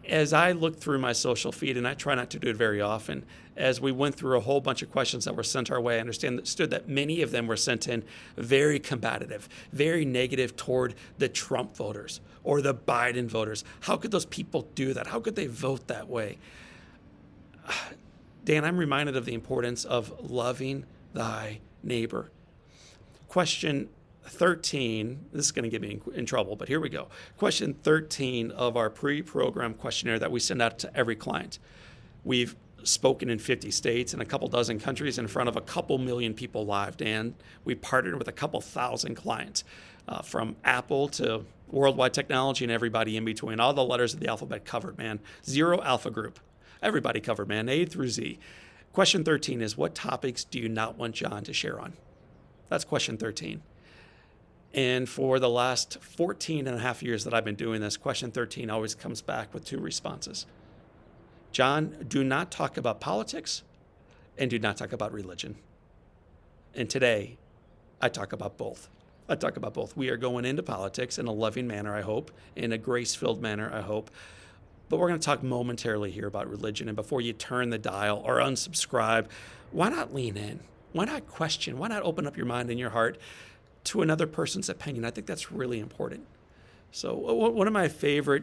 As 0.09 0.33
I 0.33 0.53
look 0.53 0.81
through 0.81 0.99
my 0.99 1.13
social 1.13 1.53
feed, 1.53 1.77
and 1.77 1.87
I 1.87 1.95
try 1.95 2.15
not 2.15 2.31
to 2.31 2.39
do 2.39 2.49
it 2.49 2.57
very 2.57 2.81
often, 2.81 3.25
as 3.57 3.81
we 3.81 3.93
went 3.93 4.15
through 4.17 4.37
a 4.37 4.41
whole 4.41 4.61
bunch 4.61 4.83
of 4.83 4.91
questions 4.91 5.27
that 5.27 5.37
were 5.37 5.43
sent 5.45 5.71
our 5.71 5.81
way, 5.81 5.97
I 5.97 6.01
understood 6.01 6.71
that 6.71 6.89
many 6.89 7.23
of 7.23 7.31
them 7.31 7.47
were 7.47 7.57
sent 7.57 7.87
in 7.87 8.03
very 8.37 8.81
combative, 8.81 9.49
very 9.71 10.05
negative 10.05 10.57
toward 10.57 10.95
the 11.19 11.29
Trump 11.29 11.77
voters 11.77 12.21
or 12.43 12.63
the 12.63 12.75
Biden 12.75 13.27
voters. 13.27 13.63
How 13.81 13.97
could 13.97 14.11
those 14.11 14.27
people 14.27 14.67
do 14.75 14.95
that? 14.95 15.09
How 15.09 15.21
could 15.21 15.37
they 15.37 15.47
vote 15.47 15.87
that 15.89 16.09
way? 16.09 16.39
Dan, 18.51 18.65
I'm 18.65 18.79
reminded 18.79 19.15
of 19.15 19.27
the 19.27 19.35
importance 19.35 19.85
of 19.85 20.13
loving 20.29 20.85
thy 21.15 21.61
neighbor. 21.85 22.33
Question 23.29 23.89
13, 24.25 25.27
this 25.33 25.45
is 25.45 25.53
going 25.53 25.63
to 25.63 25.69
get 25.69 25.81
me 25.81 26.01
in, 26.05 26.15
in, 26.15 26.27
trouble, 26.27 26.57
but 26.57 26.67
here 26.67 26.81
we 26.81 26.89
go. 26.89 27.07
Question 27.39 27.75
13 27.75 28.51
of 28.51 28.77
our 28.77 28.91
pre 28.91 29.23
program 29.23 29.73
questionnaire 29.73 30.19
that 30.19 30.33
we 30.33 30.41
send 30.41 30.61
out 30.61 30.81
to 30.81 30.91
every 30.97 31.15
client. 31.15 31.61
We've 32.25 32.57
spoken 32.83 33.31
in 33.31 33.39
50 33.39 33.71
states 33.71 34.15
and 34.15 34.21
a 34.21 34.25
couple 34.25 34.49
dozen 34.49 34.81
countries 34.81 35.17
in 35.17 35.29
front 35.29 35.49
of 35.49 35.55
a 35.55 35.61
couple 35.61 35.99
million 35.99 36.35
people 36.35 36.67
live, 36.67 36.97
Dan. 36.97 37.37
We 37.65 37.77
partnered 37.77 38.19
with 38.19 38.27
a 38.27 38.33
couple 38.33 38.61
thousand 38.61 39.15
clients 39.15 39.63
uh, 40.09 40.23
from 40.23 40.57
Apple 40.65 41.07
to 41.11 41.45
Worldwide 41.69 42.15
Technology 42.15 42.65
and 42.65 42.73
everybody 42.73 43.17
in 43.17 43.25
between. 43.25 43.61
All 43.61 43.75
the 43.75 43.85
letters 43.85 44.13
of 44.13 44.19
the 44.19 44.27
alphabet 44.27 44.65
covered, 44.65 44.99
man. 44.99 45.21
Zero 45.45 45.81
Alpha 45.83 46.11
Group. 46.11 46.41
Everybody 46.83 47.21
covered, 47.21 47.49
man, 47.49 47.69
A 47.69 47.85
through 47.85 48.09
Z. 48.09 48.39
Question 48.93 49.23
13 49.23 49.61
is 49.61 49.77
What 49.77 49.95
topics 49.95 50.45
do 50.45 50.59
you 50.59 50.69
not 50.69 50.97
want 50.97 51.15
John 51.15 51.45
to 51.45 51.53
share 51.53 51.79
on? 51.81 51.95
That's 52.69 52.85
question 52.85 53.17
13. 53.17 53.63
And 54.73 55.09
for 55.09 55.39
the 55.39 55.49
last 55.49 56.01
14 56.01 56.67
and 56.67 56.77
a 56.77 56.81
half 56.81 57.03
years 57.03 57.25
that 57.25 57.35
I've 57.35 57.45
been 57.45 57.57
doing 57.57 57.81
this, 57.81 57.97
question 57.97 58.31
13 58.31 58.71
always 58.71 58.95
comes 58.95 59.21
back 59.21 59.53
with 59.53 59.65
two 59.65 59.79
responses. 59.79 60.47
John, 61.53 61.97
do 62.07 62.23
not 62.23 62.53
talk 62.53 62.77
about 62.77 63.01
politics 63.01 63.63
and 64.39 64.49
do 64.49 64.59
not 64.59 64.77
talk 64.77 64.93
about 64.93 65.13
religion. 65.13 65.57
And 66.75 66.89
today, 66.89 67.37
I 68.01 68.09
talk 68.09 68.33
about 68.33 68.57
both. 68.57 68.89
I 69.29 69.35
talk 69.35 69.57
about 69.57 69.75
both. 69.75 69.97
We 69.97 70.09
are 70.09 70.17
going 70.17 70.45
into 70.45 70.63
politics 70.63 71.19
in 71.19 71.27
a 71.27 71.33
loving 71.33 71.67
manner, 71.67 71.95
I 71.95 72.01
hope, 72.01 72.31
in 72.55 72.73
a 72.73 72.79
grace 72.79 73.15
filled 73.15 73.43
manner, 73.43 73.71
I 73.73 73.81
hope. 73.81 74.11
But 74.91 74.99
we're 74.99 75.09
going 75.09 75.21
to 75.21 75.25
talk 75.25 75.43
momentarily 75.43 76.11
here 76.11 76.27
about 76.27 76.51
religion. 76.51 76.89
And 76.89 76.97
before 76.97 77.23
you 77.23 77.33
turn 77.33 77.71
the 77.71 77.79
dial 77.79 78.23
or 78.27 78.37
unsubscribe, 78.37 79.27
why 79.71 79.89
not 79.89 80.13
lean 80.13 80.37
in? 80.37 80.61
Why 80.93 81.05
not 81.05 81.29
question? 81.29 81.79
Why 81.79 81.89
not 81.89 82.03
open 82.03 82.27
up 82.27 82.37
your 82.37 82.45
mind 82.45 82.69
and 82.69 82.79
your 82.79 82.91
heart 82.91 83.17
to 83.85 84.03
another 84.03 84.27
person's 84.27 84.69
opinion? 84.69 85.05
I 85.05 85.11
think 85.11 85.29
that's 85.29 85.53
really 85.53 85.79
important. 85.79 86.27
So, 86.91 87.15
one 87.15 87.69
of 87.69 87.73
my 87.73 87.87
favorite 87.87 88.43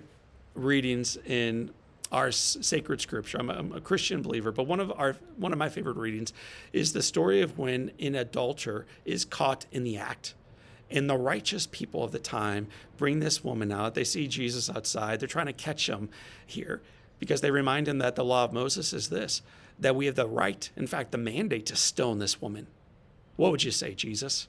readings 0.55 1.17
in 1.25 1.71
our 2.11 2.31
sacred 2.31 3.01
scripture. 3.01 3.37
I'm 3.37 3.49
a, 3.49 3.53
I'm 3.53 3.73
a, 3.73 3.81
Christian 3.81 4.21
believer, 4.21 4.51
but 4.53 4.63
one 4.63 4.79
of 4.79 4.91
our 4.97 5.17
one 5.35 5.51
of 5.51 5.59
my 5.59 5.67
favorite 5.67 5.97
readings 5.97 6.31
is 6.71 6.93
the 6.93 7.03
story 7.03 7.41
of 7.41 7.57
when 7.57 7.91
an 7.99 8.15
adulterer 8.15 8.85
is 9.03 9.25
caught 9.25 9.65
in 9.73 9.83
the 9.83 9.97
act. 9.97 10.33
And 10.89 11.09
the 11.09 11.17
righteous 11.17 11.67
people 11.67 12.03
of 12.03 12.11
the 12.11 12.19
time 12.19 12.67
bring 12.97 13.19
this 13.19 13.43
woman 13.43 13.71
out. 13.71 13.93
They 13.93 14.03
see 14.03 14.27
Jesus 14.27 14.69
outside. 14.69 15.19
They're 15.19 15.27
trying 15.27 15.47
to 15.47 15.53
catch 15.53 15.89
him 15.89 16.09
here 16.45 16.81
because 17.19 17.41
they 17.41 17.51
remind 17.51 17.87
him 17.87 17.97
that 17.97 18.15
the 18.15 18.23
law 18.23 18.45
of 18.45 18.53
Moses 18.53 18.93
is 18.93 19.09
this 19.09 19.41
that 19.79 19.95
we 19.95 20.07
have 20.07 20.15
the 20.15 20.27
right, 20.27 20.71
in 20.75 20.87
fact, 20.87 21.11
the 21.11 21.17
mandate 21.19 21.67
to 21.67 21.75
stone 21.75 22.17
this 22.17 22.41
woman. 22.41 22.65
What 23.35 23.51
would 23.51 23.63
you 23.63 23.69
say, 23.69 23.93
Jesus? 23.93 24.47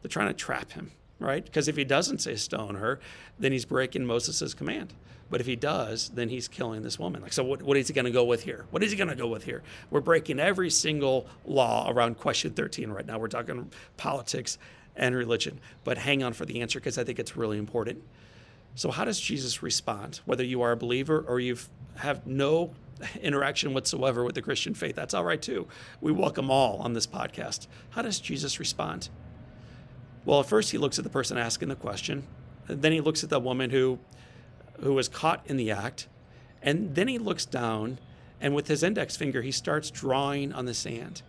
They're 0.00 0.08
trying 0.08 0.28
to 0.28 0.34
trap 0.34 0.72
him, 0.72 0.92
right? 1.18 1.44
Because 1.44 1.66
if 1.66 1.76
he 1.76 1.84
doesn't 1.84 2.18
say 2.18 2.36
stone 2.36 2.76
her, 2.76 3.00
then 3.40 3.50
he's 3.50 3.64
breaking 3.64 4.06
Moses' 4.06 4.54
command. 4.54 4.92
But 5.28 5.40
if 5.40 5.46
he 5.46 5.56
does, 5.56 6.10
then 6.10 6.28
he's 6.28 6.46
killing 6.46 6.82
this 6.82 6.98
woman. 6.98 7.22
Like, 7.22 7.32
so 7.32 7.42
what, 7.42 7.62
what 7.62 7.76
is 7.76 7.88
he 7.88 7.94
going 7.94 8.04
to 8.04 8.12
go 8.12 8.24
with 8.24 8.44
here? 8.44 8.66
What 8.70 8.84
is 8.84 8.92
he 8.92 8.96
going 8.96 9.08
to 9.10 9.16
go 9.16 9.26
with 9.26 9.42
here? 9.42 9.62
We're 9.90 10.00
breaking 10.00 10.38
every 10.38 10.70
single 10.70 11.26
law 11.44 11.90
around 11.90 12.18
question 12.18 12.52
13 12.52 12.90
right 12.90 13.04
now. 13.04 13.18
We're 13.18 13.26
talking 13.26 13.70
politics 13.96 14.58
and 14.96 15.14
religion. 15.14 15.60
But 15.84 15.98
hang 15.98 16.22
on 16.22 16.32
for 16.32 16.44
the 16.44 16.60
answer 16.60 16.80
because 16.80 16.98
I 16.98 17.04
think 17.04 17.18
it's 17.18 17.36
really 17.36 17.58
important. 17.58 18.02
So, 18.74 18.90
how 18.90 19.04
does 19.04 19.20
Jesus 19.20 19.62
respond? 19.62 20.20
Whether 20.26 20.44
you 20.44 20.62
are 20.62 20.72
a 20.72 20.76
believer 20.76 21.24
or 21.26 21.40
you 21.40 21.56
have 21.96 22.26
no 22.26 22.72
interaction 23.20 23.74
whatsoever 23.74 24.24
with 24.24 24.34
the 24.34 24.42
Christian 24.42 24.74
faith, 24.74 24.94
that's 24.94 25.14
all 25.14 25.24
right 25.24 25.40
too. 25.40 25.66
We 26.00 26.12
welcome 26.12 26.50
all 26.50 26.78
on 26.78 26.92
this 26.92 27.06
podcast. 27.06 27.66
How 27.90 28.02
does 28.02 28.20
Jesus 28.20 28.58
respond? 28.58 29.08
Well, 30.24 30.40
at 30.40 30.46
first 30.46 30.72
he 30.72 30.78
looks 30.78 30.98
at 30.98 31.04
the 31.04 31.10
person 31.10 31.38
asking 31.38 31.68
the 31.68 31.76
question, 31.76 32.26
then 32.66 32.92
he 32.92 33.00
looks 33.00 33.22
at 33.24 33.30
the 33.30 33.40
woman 33.40 33.70
who 33.70 33.98
who 34.80 34.92
was 34.92 35.08
caught 35.08 35.42
in 35.46 35.56
the 35.56 35.70
act, 35.70 36.06
and 36.60 36.94
then 36.94 37.08
he 37.08 37.18
looks 37.18 37.46
down 37.46 37.98
and 38.40 38.54
with 38.54 38.68
his 38.68 38.82
index 38.82 39.16
finger 39.16 39.40
he 39.40 39.52
starts 39.52 39.90
drawing 39.90 40.52
on 40.52 40.66
the 40.66 40.74
sand. 40.74 41.22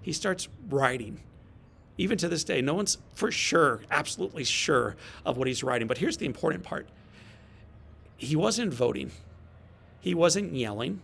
He 0.00 0.12
starts 0.12 0.48
writing 0.68 1.20
even 1.98 2.18
to 2.18 2.28
this 2.28 2.44
day, 2.44 2.60
no 2.60 2.74
one's 2.74 2.98
for 3.14 3.30
sure, 3.30 3.82
absolutely 3.90 4.44
sure 4.44 4.96
of 5.24 5.36
what 5.36 5.46
he's 5.46 5.62
writing. 5.62 5.86
But 5.86 5.98
here's 5.98 6.16
the 6.16 6.26
important 6.26 6.64
part 6.64 6.88
he 8.16 8.36
wasn't 8.36 8.72
voting, 8.72 9.10
he 10.00 10.14
wasn't 10.14 10.54
yelling, 10.54 11.00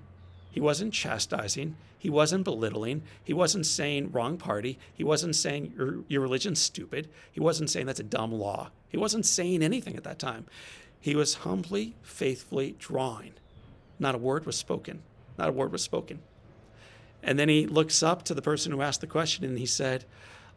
he 0.51 0.61
wasn't 0.61 0.93
chastising. 0.93 1.77
He 2.01 2.11
wasn't 2.11 2.45
belittling. 2.45 3.03
He 3.25 3.33
wasn't 3.33 3.67
saying 3.67 4.13
wrong 4.13 4.39
party. 4.39 4.79
He 4.95 5.03
wasn't 5.03 5.35
saying 5.35 5.73
your, 5.77 6.05
your 6.07 6.21
religion's 6.21 6.61
stupid. 6.61 7.09
He 7.33 7.41
wasn't 7.41 7.71
saying 7.71 7.87
that's 7.87 7.99
a 7.99 8.05
dumb 8.05 8.33
law. 8.33 8.71
He 8.89 8.97
wasn't 8.97 9.27
saying 9.27 9.63
anything 9.63 9.97
at 9.97 10.05
that 10.05 10.21
time. 10.21 10.47
He 11.01 11.17
was 11.17 11.35
humbly, 11.35 11.97
faithfully 12.03 12.77
drawing. 12.79 13.33
Not 13.99 14.15
a 14.15 14.19
word 14.19 14.47
was 14.47 14.57
spoken. 14.57 15.03
Not 15.37 15.49
a 15.49 15.53
word 15.53 15.73
was 15.73 15.83
spoken. 15.83 16.21
And 17.23 17.39
then 17.39 17.49
he 17.49 17.67
looks 17.67 18.03
up 18.03 18.23
to 18.25 18.35
the 18.35 18.43
person 18.43 18.71
who 18.71 18.81
asked 18.81 19.01
the 19.01 19.07
question 19.09 19.45
and 19.45 19.59
he 19.59 19.67
said, 19.67 20.05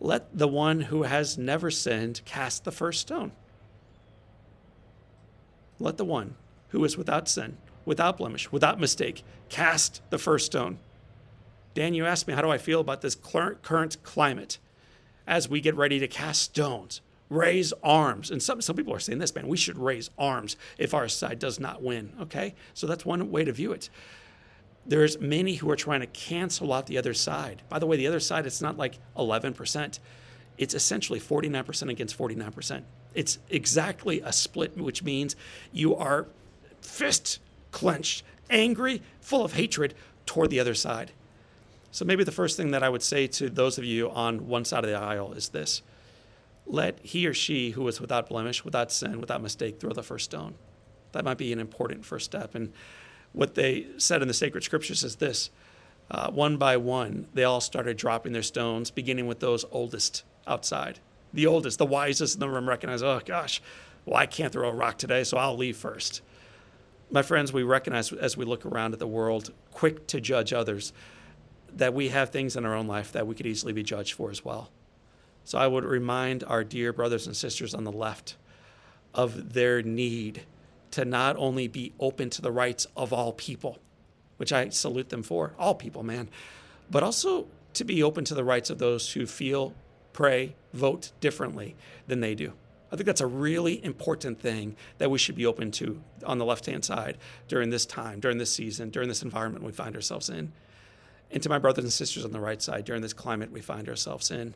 Let 0.03 0.35
the 0.35 0.47
one 0.47 0.81
who 0.81 1.03
has 1.03 1.37
never 1.37 1.69
sinned 1.69 2.21
cast 2.25 2.63
the 2.63 2.71
first 2.71 3.01
stone. 3.01 3.33
Let 5.79 5.97
the 5.97 6.05
one 6.05 6.35
who 6.69 6.83
is 6.83 6.97
without 6.97 7.29
sin, 7.29 7.57
without 7.85 8.17
blemish, 8.17 8.51
without 8.51 8.79
mistake, 8.79 9.23
cast 9.47 10.01
the 10.09 10.17
first 10.17 10.47
stone. 10.47 10.79
Dan, 11.75 11.93
you 11.93 12.05
asked 12.05 12.27
me, 12.27 12.33
how 12.33 12.41
do 12.41 12.49
I 12.49 12.57
feel 12.57 12.79
about 12.81 13.01
this 13.01 13.15
current 13.15 14.01
climate 14.01 14.57
as 15.27 15.47
we 15.47 15.61
get 15.61 15.75
ready 15.75 15.99
to 15.99 16.07
cast 16.07 16.41
stones, 16.41 17.01
raise 17.29 17.71
arms? 17.83 18.31
And 18.31 18.41
some, 18.41 18.59
some 18.59 18.75
people 18.75 18.95
are 18.95 18.99
saying 18.99 19.19
this, 19.19 19.35
man, 19.35 19.47
we 19.47 19.55
should 19.55 19.77
raise 19.77 20.09
arms 20.17 20.57
if 20.79 20.95
our 20.95 21.07
side 21.09 21.37
does 21.37 21.59
not 21.59 21.83
win. 21.83 22.13
Okay? 22.21 22.55
So 22.73 22.87
that's 22.87 23.05
one 23.05 23.29
way 23.29 23.45
to 23.45 23.51
view 23.51 23.71
it. 23.71 23.91
There's 24.85 25.19
many 25.19 25.55
who 25.55 25.69
are 25.69 25.75
trying 25.75 26.01
to 26.01 26.07
cancel 26.07 26.73
out 26.73 26.87
the 26.87 26.97
other 26.97 27.13
side. 27.13 27.61
By 27.69 27.79
the 27.79 27.85
way, 27.85 27.97
the 27.97 28.07
other 28.07 28.19
side, 28.19 28.45
it's 28.45 28.61
not 28.61 28.77
like 28.77 28.97
11%. 29.15 29.99
It's 30.57 30.73
essentially 30.73 31.19
49% 31.19 31.89
against 31.89 32.17
49%. 32.17 32.83
It's 33.13 33.39
exactly 33.49 34.21
a 34.21 34.33
split, 34.33 34.77
which 34.77 35.03
means 35.03 35.35
you 35.71 35.95
are 35.95 36.27
fist 36.81 37.39
clenched, 37.71 38.23
angry, 38.49 39.01
full 39.19 39.43
of 39.45 39.53
hatred 39.53 39.93
toward 40.25 40.49
the 40.49 40.59
other 40.59 40.73
side. 40.73 41.11
So 41.91 42.05
maybe 42.05 42.23
the 42.23 42.31
first 42.31 42.57
thing 42.57 42.71
that 42.71 42.83
I 42.83 42.89
would 42.89 43.03
say 43.03 43.27
to 43.27 43.49
those 43.49 43.77
of 43.77 43.83
you 43.83 44.09
on 44.09 44.47
one 44.47 44.65
side 44.65 44.83
of 44.83 44.89
the 44.89 44.95
aisle 44.95 45.33
is 45.33 45.49
this 45.49 45.81
let 46.65 46.99
he 46.99 47.27
or 47.27 47.33
she 47.33 47.71
who 47.71 47.87
is 47.87 47.99
without 47.99 48.29
blemish, 48.29 48.63
without 48.63 48.91
sin, 48.91 49.19
without 49.19 49.41
mistake, 49.41 49.79
throw 49.79 49.91
the 49.91 50.03
first 50.03 50.25
stone. 50.25 50.55
That 51.11 51.25
might 51.25 51.37
be 51.37 51.51
an 51.51 51.59
important 51.59 52.05
first 52.05 52.25
step. 52.25 52.55
And 52.55 52.71
what 53.33 53.55
they 53.55 53.87
said 53.97 54.21
in 54.21 54.27
the 54.27 54.33
sacred 54.33 54.63
scriptures 54.63 55.03
is 55.03 55.17
this 55.17 55.49
uh, 56.09 56.29
one 56.29 56.57
by 56.57 56.75
one, 56.75 57.27
they 57.33 57.45
all 57.45 57.61
started 57.61 57.95
dropping 57.95 58.33
their 58.33 58.43
stones, 58.43 58.91
beginning 58.91 59.27
with 59.27 59.39
those 59.39 59.63
oldest 59.71 60.23
outside. 60.45 60.99
The 61.33 61.47
oldest, 61.47 61.77
the 61.77 61.85
wisest 61.85 62.35
in 62.35 62.41
the 62.41 62.49
room 62.49 62.67
recognize, 62.67 63.01
oh 63.01 63.21
gosh, 63.23 63.61
well, 64.05 64.17
I 64.17 64.25
can't 64.25 64.51
throw 64.51 64.67
a 64.67 64.73
rock 64.73 64.97
today, 64.97 65.23
so 65.23 65.37
I'll 65.37 65.55
leave 65.55 65.77
first. 65.77 66.21
My 67.09 67.21
friends, 67.21 67.53
we 67.53 67.63
recognize 67.63 68.11
as 68.11 68.35
we 68.35 68.43
look 68.43 68.65
around 68.65 68.91
at 68.93 68.99
the 68.99 69.07
world, 69.07 69.53
quick 69.71 70.07
to 70.07 70.19
judge 70.19 70.51
others, 70.51 70.91
that 71.73 71.93
we 71.93 72.09
have 72.09 72.29
things 72.29 72.57
in 72.57 72.65
our 72.65 72.75
own 72.75 72.87
life 72.87 73.13
that 73.13 73.25
we 73.25 73.35
could 73.35 73.45
easily 73.45 73.71
be 73.71 73.83
judged 73.83 74.13
for 74.13 74.29
as 74.31 74.43
well. 74.43 74.69
So 75.45 75.57
I 75.57 75.67
would 75.67 75.85
remind 75.85 76.43
our 76.43 76.65
dear 76.65 76.91
brothers 76.91 77.25
and 77.25 77.35
sisters 77.35 77.73
on 77.73 77.85
the 77.85 77.91
left 77.91 78.35
of 79.13 79.53
their 79.53 79.81
need 79.81 80.43
to 80.91 81.05
not 81.05 81.35
only 81.37 81.67
be 81.67 81.93
open 81.99 82.29
to 82.31 82.41
the 82.41 82.51
rights 82.51 82.87
of 82.95 83.13
all 83.13 83.33
people, 83.33 83.79
which 84.37 84.51
I 84.51 84.69
salute 84.69 85.09
them 85.09 85.23
for, 85.23 85.53
all 85.57 85.75
people, 85.75 86.03
man, 86.03 86.29
but 86.89 87.03
also 87.03 87.47
to 87.73 87.83
be 87.83 88.03
open 88.03 88.25
to 88.25 88.35
the 88.35 88.43
rights 88.43 88.69
of 88.69 88.79
those 88.79 89.13
who 89.13 89.25
feel, 89.25 89.73
pray, 90.13 90.55
vote 90.73 91.11
differently 91.21 91.75
than 92.07 92.19
they 92.19 92.35
do. 92.35 92.53
I 92.91 92.97
think 92.97 93.05
that's 93.05 93.21
a 93.21 93.27
really 93.27 93.83
important 93.83 94.41
thing 94.41 94.75
that 94.97 95.09
we 95.09 95.17
should 95.17 95.35
be 95.35 95.45
open 95.45 95.71
to 95.71 96.01
on 96.25 96.37
the 96.37 96.45
left 96.45 96.65
hand 96.65 96.83
side 96.83 97.17
during 97.47 97.69
this 97.69 97.85
time, 97.85 98.19
during 98.19 98.37
this 98.37 98.51
season, 98.51 98.89
during 98.89 99.07
this 99.07 99.23
environment 99.23 99.63
we 99.63 99.71
find 99.71 99.95
ourselves 99.95 100.29
in. 100.29 100.51
And 101.31 101.41
to 101.41 101.47
my 101.47 101.57
brothers 101.57 101.85
and 101.85 101.93
sisters 101.93 102.25
on 102.25 102.31
the 102.33 102.41
right 102.41 102.61
side, 102.61 102.83
during 102.83 103.01
this 103.01 103.13
climate 103.13 103.51
we 103.51 103.61
find 103.61 103.87
ourselves 103.87 104.29
in, 104.29 104.53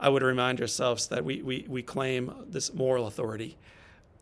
I 0.00 0.08
would 0.08 0.22
remind 0.22 0.60
ourselves 0.62 1.08
that 1.08 1.24
we, 1.24 1.42
we, 1.42 1.66
we 1.68 1.82
claim 1.82 2.32
this 2.48 2.72
moral 2.72 3.06
authority. 3.06 3.56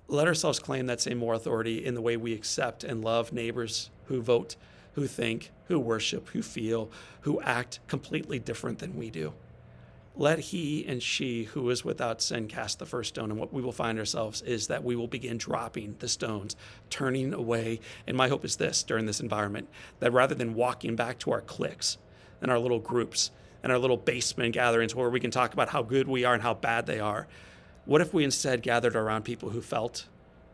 Let 0.09 0.27
ourselves 0.27 0.59
claim 0.59 0.87
that 0.87 1.01
same 1.01 1.19
moral 1.19 1.39
authority 1.39 1.85
in 1.85 1.95
the 1.95 2.03
way 2.03 2.17
we 2.17 2.33
accept 2.35 2.85
and 2.85 3.03
love 3.03 3.33
neighbors 3.33 3.91
who 4.07 4.21
vote, 4.21 4.57
who 4.95 5.07
think, 5.07 5.51
who 5.67 5.79
worship, 5.79 6.29
who 6.31 6.43
feel, 6.43 6.91
who 7.23 7.41
act 7.41 7.81
completely 7.89 8.39
different 8.39 8.79
than 8.79 8.97
we 8.97 9.11
do 9.11 9.33
let 10.15 10.39
he 10.39 10.85
and 10.87 11.03
she 11.03 11.45
who 11.45 11.71
is 11.71 11.85
without 11.85 12.21
sin 12.21 12.47
cast 12.47 12.79
the 12.79 12.87
first 12.87 13.11
stone. 13.11 13.31
And 13.31 13.41
what 13.41 13.53
we 13.53 13.63
will 13.63 13.73
find 13.73 13.99
ourselves 13.99 14.43
is 14.43 14.67
that 14.67 14.85
we 14.85 14.95
will 14.95 15.07
begin 15.07 15.39
dropping 15.39 15.97
the 15.99 16.09
stones, 16.09 16.57
turning 16.91 17.33
away. 17.33 17.81
And 18.07 18.17
my 18.17 18.29
hope 18.29 18.45
is 18.45 18.57
this 18.57 18.83
during 18.83 19.07
this 19.07 19.21
environment 19.21 19.69
that 20.01 20.13
rather 20.13 20.35
than 20.35 20.55
walking 20.55 20.97
back 20.97 21.19
to 21.21 21.33
our 21.33 21.41
cliques 21.41 21.97
and 22.41 22.51
our 22.51 22.59
little 22.59 22.79
groups 22.79 23.31
and 23.63 23.73
our 23.73 23.79
little 23.79 23.97
basement 23.97 24.55
gatherings 24.55 24.95
where 24.95 25.09
we 25.09 25.21
can 25.21 25.31
talk 25.31 25.53
about 25.55 25.71
how 25.71 25.83
good 25.83 26.09
we 26.09 26.25
are 26.25 26.35
and 26.35 26.43
how 26.43 26.55
bad 26.55 26.87
they 26.87 27.01
are, 27.01 27.27
what 27.85 28.01
if 28.01 28.15
we 28.15 28.25
instead 28.25 28.63
gathered 28.63 28.95
around 28.95 29.25
people 29.25 29.51
who 29.51 29.61
felt 29.61 30.07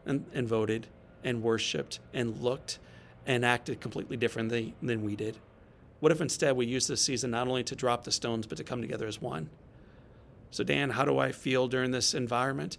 and, 0.06 0.24
and 0.32 0.48
voted 0.48 0.86
and 1.22 1.42
worshiped 1.42 2.00
and 2.14 2.40
looked 2.40 2.78
and 3.26 3.44
acted 3.44 3.80
completely 3.80 4.16
differently 4.16 4.74
than 4.82 5.04
we 5.04 5.14
did? 5.14 5.36
What 6.00 6.12
if 6.12 6.20
instead 6.20 6.56
we 6.56 6.66
used 6.66 6.88
this 6.88 7.02
season 7.02 7.32
not 7.32 7.48
only 7.48 7.64
to 7.64 7.76
drop 7.76 8.04
the 8.04 8.12
stones, 8.12 8.46
but 8.46 8.56
to 8.58 8.64
come 8.64 8.80
together 8.80 9.06
as 9.06 9.20
one? 9.20 9.50
So, 10.50 10.64
Dan, 10.64 10.90
how 10.90 11.04
do 11.04 11.18
I 11.18 11.32
feel 11.32 11.68
during 11.68 11.90
this 11.90 12.14
environment? 12.14 12.78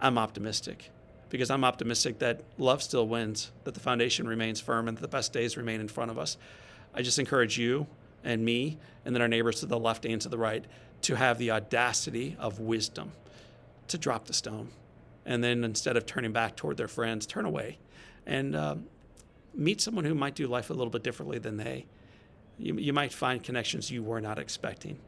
I'm 0.00 0.18
optimistic 0.18 0.90
because 1.30 1.50
I'm 1.50 1.64
optimistic 1.64 2.18
that 2.18 2.42
love 2.58 2.82
still 2.82 3.06
wins, 3.06 3.52
that 3.64 3.74
the 3.74 3.80
foundation 3.80 4.26
remains 4.28 4.60
firm, 4.60 4.88
and 4.88 4.96
that 4.96 5.02
the 5.02 5.08
best 5.08 5.32
days 5.32 5.56
remain 5.56 5.80
in 5.80 5.88
front 5.88 6.10
of 6.10 6.18
us. 6.18 6.36
I 6.94 7.02
just 7.02 7.18
encourage 7.18 7.58
you 7.58 7.86
and 8.24 8.44
me, 8.44 8.78
and 9.04 9.14
then 9.14 9.22
our 9.22 9.28
neighbors 9.28 9.60
to 9.60 9.66
the 9.66 9.78
left 9.78 10.04
and 10.04 10.20
to 10.22 10.28
the 10.28 10.38
right, 10.38 10.64
to 11.02 11.14
have 11.14 11.38
the 11.38 11.50
audacity 11.50 12.36
of 12.38 12.60
wisdom 12.60 13.12
to 13.88 13.98
drop 13.98 14.26
the 14.26 14.32
stone. 14.32 14.68
And 15.26 15.44
then 15.44 15.64
instead 15.64 15.96
of 15.96 16.06
turning 16.06 16.32
back 16.32 16.56
toward 16.56 16.76
their 16.76 16.88
friends, 16.88 17.26
turn 17.26 17.44
away 17.44 17.78
and 18.26 18.56
um, 18.56 18.86
meet 19.54 19.80
someone 19.80 20.04
who 20.04 20.14
might 20.14 20.34
do 20.34 20.46
life 20.46 20.70
a 20.70 20.72
little 20.72 20.90
bit 20.90 21.02
differently 21.02 21.38
than 21.38 21.56
they 21.56 21.86
you, 22.58 22.74
you 22.74 22.92
might 22.92 23.12
find 23.12 23.42
connections 23.42 23.90
you 23.90 24.02
were 24.02 24.20
not 24.20 24.38
expecting. 24.38 24.98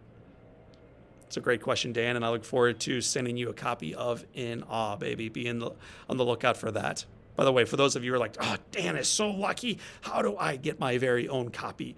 It's 1.27 1.37
a 1.37 1.41
great 1.41 1.61
question, 1.63 1.93
Dan, 1.93 2.17
and 2.17 2.25
I 2.25 2.31
look 2.31 2.45
forward 2.45 2.81
to 2.81 3.01
sending 3.01 3.37
you 3.37 3.51
a 3.51 3.53
copy 3.53 3.95
of 3.95 4.25
In 4.35 4.65
Awe, 4.65 4.97
baby. 4.97 5.29
Be 5.29 5.47
in 5.47 5.61
the, 5.61 5.71
on 6.09 6.17
the 6.17 6.25
lookout 6.25 6.57
for 6.57 6.73
that. 6.73 7.05
By 7.37 7.45
the 7.45 7.53
way, 7.53 7.65
for 7.65 7.77
those 7.77 7.95
of 7.95 8.03
you 8.05 8.11
who 8.11 8.17
are 8.17 8.21
like, 8.21 8.35
oh, 8.41 8.57
Dan 8.73 8.97
is 8.97 9.07
so 9.09 9.31
lucky. 9.31 9.79
How 10.01 10.23
do 10.23 10.37
I 10.37 10.57
get 10.57 10.81
my 10.81 10.99
very 10.99 11.29
own 11.29 11.51
copy? 11.51 11.95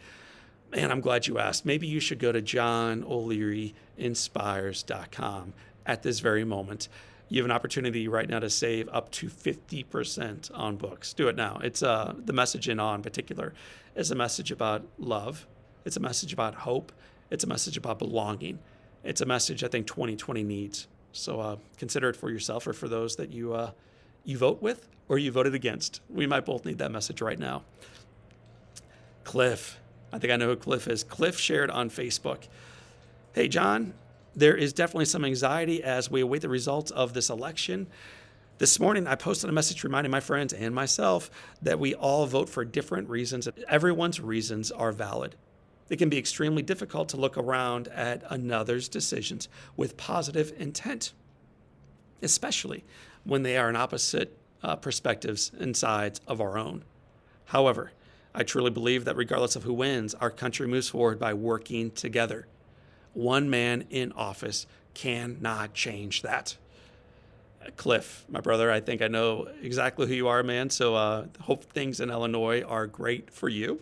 Man, 0.70 0.90
I'm 0.90 1.00
glad 1.00 1.26
you 1.26 1.38
asked. 1.38 1.64
Maybe 1.64 1.86
you 1.86 2.00
should 2.00 2.18
go 2.18 2.30
to 2.32 2.42
John 2.42 3.04
johnolearyinspires.com 3.04 5.54
at 5.86 6.02
this 6.02 6.20
very 6.20 6.44
moment. 6.44 6.88
You 7.28 7.38
have 7.38 7.46
an 7.46 7.54
opportunity 7.54 8.08
right 8.08 8.28
now 8.28 8.40
to 8.40 8.50
save 8.50 8.88
up 8.90 9.10
to 9.12 9.28
50% 9.28 10.50
on 10.52 10.76
books. 10.76 11.14
Do 11.14 11.28
it 11.28 11.36
now. 11.36 11.60
It's 11.62 11.82
uh, 11.82 12.14
the 12.16 12.32
message 12.32 12.68
in 12.68 12.78
Awe 12.78 12.94
in 12.94 13.02
particular 13.02 13.54
is 13.94 14.10
a 14.10 14.14
message 14.14 14.50
about 14.50 14.86
love. 14.98 15.46
It's 15.84 15.96
a 15.96 16.00
message 16.00 16.32
about 16.32 16.54
hope. 16.54 16.92
It's 17.30 17.44
a 17.44 17.46
message 17.46 17.76
about 17.76 17.98
belonging. 17.98 18.58
It's 19.02 19.20
a 19.20 19.26
message 19.26 19.64
I 19.64 19.68
think 19.68 19.86
2020 19.86 20.42
needs. 20.42 20.88
So 21.12 21.40
uh, 21.40 21.56
consider 21.78 22.10
it 22.10 22.16
for 22.16 22.30
yourself 22.30 22.66
or 22.66 22.72
for 22.72 22.88
those 22.88 23.16
that 23.16 23.30
you 23.30 23.54
uh, 23.54 23.70
you 24.24 24.38
vote 24.38 24.62
with 24.62 24.88
or 25.08 25.18
you 25.18 25.32
voted 25.32 25.54
against. 25.54 26.00
We 26.08 26.26
might 26.26 26.44
both 26.44 26.64
need 26.64 26.78
that 26.78 26.90
message 26.90 27.20
right 27.20 27.38
now. 27.38 27.64
Cliff, 29.24 29.80
I 30.12 30.18
think 30.18 30.32
I 30.32 30.36
know 30.36 30.48
who 30.48 30.56
Cliff 30.56 30.88
is. 30.88 31.04
Cliff 31.04 31.38
shared 31.38 31.70
on 31.70 31.90
Facebook. 31.90 32.48
Hey 33.34 33.48
John, 33.48 33.94
there 34.34 34.56
is 34.56 34.72
definitely 34.72 35.04
some 35.04 35.24
anxiety 35.24 35.82
as 35.82 36.10
we 36.10 36.20
await 36.20 36.42
the 36.42 36.48
results 36.48 36.90
of 36.90 37.12
this 37.12 37.30
election. 37.30 37.86
This 38.58 38.78
morning, 38.78 39.06
I 39.06 39.14
posted 39.14 39.50
a 39.50 39.52
message 39.52 39.82
reminding 39.84 40.10
my 40.10 40.20
friends 40.20 40.52
and 40.52 40.74
myself 40.74 41.30
that 41.62 41.78
we 41.78 41.94
all 41.94 42.26
vote 42.26 42.48
for 42.48 42.64
different 42.64 43.08
reasons. 43.08 43.48
Everyone's 43.68 44.20
reasons 44.20 44.70
are 44.70 44.92
valid. 44.92 45.36
It 45.88 45.96
can 45.96 46.08
be 46.08 46.18
extremely 46.18 46.62
difficult 46.62 47.08
to 47.10 47.16
look 47.16 47.36
around 47.36 47.88
at 47.88 48.22
another's 48.30 48.88
decisions 48.88 49.48
with 49.76 49.96
positive 49.96 50.52
intent, 50.58 51.12
especially 52.22 52.84
when 53.24 53.42
they 53.42 53.56
are 53.56 53.68
in 53.68 53.76
opposite 53.76 54.38
uh, 54.62 54.76
perspectives 54.76 55.50
and 55.58 55.76
sides 55.76 56.20
of 56.26 56.40
our 56.40 56.56
own. 56.56 56.84
However, 57.46 57.92
I 58.34 58.44
truly 58.44 58.70
believe 58.70 59.04
that 59.04 59.16
regardless 59.16 59.56
of 59.56 59.64
who 59.64 59.74
wins, 59.74 60.14
our 60.14 60.30
country 60.30 60.66
moves 60.66 60.88
forward 60.88 61.18
by 61.18 61.34
working 61.34 61.90
together. 61.90 62.46
One 63.14 63.50
man 63.50 63.84
in 63.90 64.12
office 64.12 64.66
cannot 64.94 65.74
change 65.74 66.22
that. 66.22 66.56
Cliff, 67.76 68.24
my 68.28 68.40
brother, 68.40 68.72
I 68.72 68.80
think 68.80 69.02
I 69.02 69.08
know 69.08 69.48
exactly 69.62 70.08
who 70.08 70.14
you 70.14 70.28
are, 70.28 70.42
man. 70.42 70.68
So 70.70 70.96
uh, 70.96 71.26
hope 71.40 71.64
things 71.64 72.00
in 72.00 72.10
Illinois 72.10 72.62
are 72.62 72.86
great 72.86 73.30
for 73.30 73.48
you. 73.48 73.80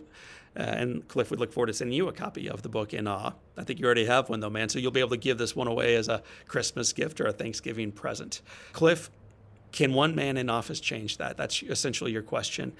Uh, 0.55 0.63
and 0.63 1.07
Cliff, 1.07 1.31
we 1.31 1.37
look 1.37 1.51
forward 1.53 1.67
to 1.67 1.73
sending 1.73 1.95
you 1.95 2.07
a 2.07 2.11
copy 2.11 2.49
of 2.49 2.61
the 2.61 2.69
book 2.69 2.93
in 2.93 3.07
awe. 3.07 3.31
I 3.57 3.63
think 3.63 3.79
you 3.79 3.85
already 3.85 4.05
have 4.05 4.29
one 4.29 4.39
though, 4.39 4.49
man. 4.49 4.69
So 4.69 4.79
you'll 4.79 4.91
be 4.91 4.99
able 4.99 5.11
to 5.11 5.17
give 5.17 5.37
this 5.37 5.55
one 5.55 5.67
away 5.67 5.95
as 5.95 6.09
a 6.09 6.21
Christmas 6.47 6.93
gift 6.93 7.21
or 7.21 7.25
a 7.25 7.31
Thanksgiving 7.31 7.91
present. 7.91 8.41
Cliff, 8.73 9.09
can 9.71 9.93
one 9.93 10.13
man 10.13 10.37
in 10.37 10.49
office 10.49 10.79
change 10.79 11.17
that? 11.17 11.37
That's 11.37 11.63
essentially 11.63 12.11
your 12.11 12.21
question. 12.21 12.73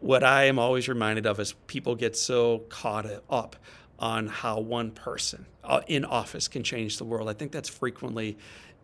what 0.00 0.22
I 0.22 0.44
am 0.44 0.58
always 0.58 0.88
reminded 0.88 1.26
of 1.26 1.40
is 1.40 1.54
people 1.66 1.94
get 1.94 2.16
so 2.16 2.60
caught 2.68 3.06
up 3.28 3.56
on 3.98 4.28
how 4.28 4.60
one 4.60 4.90
person 4.90 5.46
uh, 5.64 5.80
in 5.86 6.04
office 6.04 6.48
can 6.48 6.62
change 6.62 6.98
the 6.98 7.04
world. 7.04 7.28
I 7.28 7.32
think 7.32 7.52
that's 7.52 7.68
frequently 7.68 8.38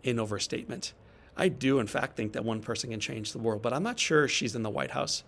an 0.04 0.18
overstatement. 0.18 0.92
I 1.36 1.48
do, 1.48 1.78
in 1.78 1.86
fact, 1.86 2.16
think 2.16 2.32
that 2.32 2.44
one 2.44 2.60
person 2.60 2.90
can 2.90 3.00
change 3.00 3.32
the 3.32 3.38
world, 3.38 3.62
but 3.62 3.72
I'm 3.72 3.82
not 3.82 3.98
sure 3.98 4.28
she's 4.28 4.54
in 4.54 4.62
the 4.62 4.70
White 4.70 4.92
House. 4.92 5.24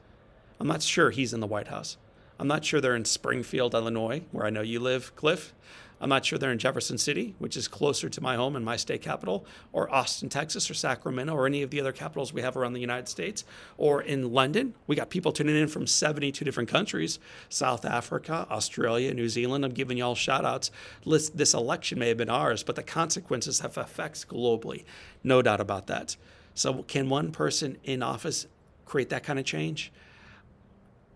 I'm 0.61 0.69
not 0.69 0.83
sure 0.83 1.11
he's 1.11 1.33
in 1.33 1.41
the 1.41 1.47
White 1.47 1.69
House. 1.69 1.97
I'm 2.39 2.49
not 2.49 2.65
sure 2.65 2.81
they're 2.81 2.97
in 2.97 3.05
Springfield, 3.05 3.75
Illinois, 3.75 4.23
where 4.31 4.47
I 4.47 4.51
know 4.51 4.61
you 4.61 4.81
live, 4.81 5.15
Cliff. 5.17 5.55
I'm 6.01 6.11
not 6.11 6.27
sure 6.27 6.39
they're 6.39 6.53
in 6.53 6.59
Jefferson 6.59 6.99
City, 6.99 7.35
which 7.39 7.57
is 7.57 7.69
closer 7.69 8.11
to 8.11 8.21
my 8.21 8.37
home 8.37 8.55
and 8.55 8.65
my 8.65 8.77
state 8.77 9.01
capital, 9.01 9.47
or 9.73 9.93
Austin, 9.93 10.29
Texas, 10.29 10.71
or 10.71 10.75
Sacramento, 10.75 11.35
or 11.35 11.47
any 11.47 11.63
of 11.63 11.71
the 11.71 11.81
other 11.81 11.93
capitals 11.93 12.35
we 12.35 12.43
have 12.43 12.57
around 12.57 12.75
the 12.75 12.81
United 12.81 13.09
States, 13.09 13.45
or 13.79 14.03
in 14.03 14.33
London. 14.33 14.75
We 14.87 14.95
got 14.95 15.09
people 15.09 15.33
tuning 15.33 15.57
in 15.57 15.69
from 15.69 15.87
72 15.87 16.45
different 16.45 16.69
countries 16.69 17.19
South 17.49 17.87
Africa, 17.87 18.47
Australia, 18.51 19.15
New 19.15 19.31
Zealand. 19.31 19.65
I'm 19.65 19.73
giving 19.73 19.97
y'all 19.97 20.15
shout 20.15 20.45
outs. 20.45 20.71
This 21.07 21.55
election 21.55 21.99
may 21.99 22.09
have 22.09 22.19
been 22.19 22.31
ours, 22.31 22.63
but 22.63 22.77
the 22.77 22.83
consequences 22.83 23.61
have 23.61 23.79
effects 23.79 24.25
globally. 24.25 24.85
No 25.25 25.41
doubt 25.41 25.61
about 25.61 25.87
that. 25.87 26.17
So, 26.55 26.83
can 26.83 27.09
one 27.09 27.33
person 27.33 27.79
in 27.85 28.03
office 28.03 28.47
create 28.85 29.09
that 29.11 29.23
kind 29.23 29.39
of 29.39 29.45
change? 29.45 29.93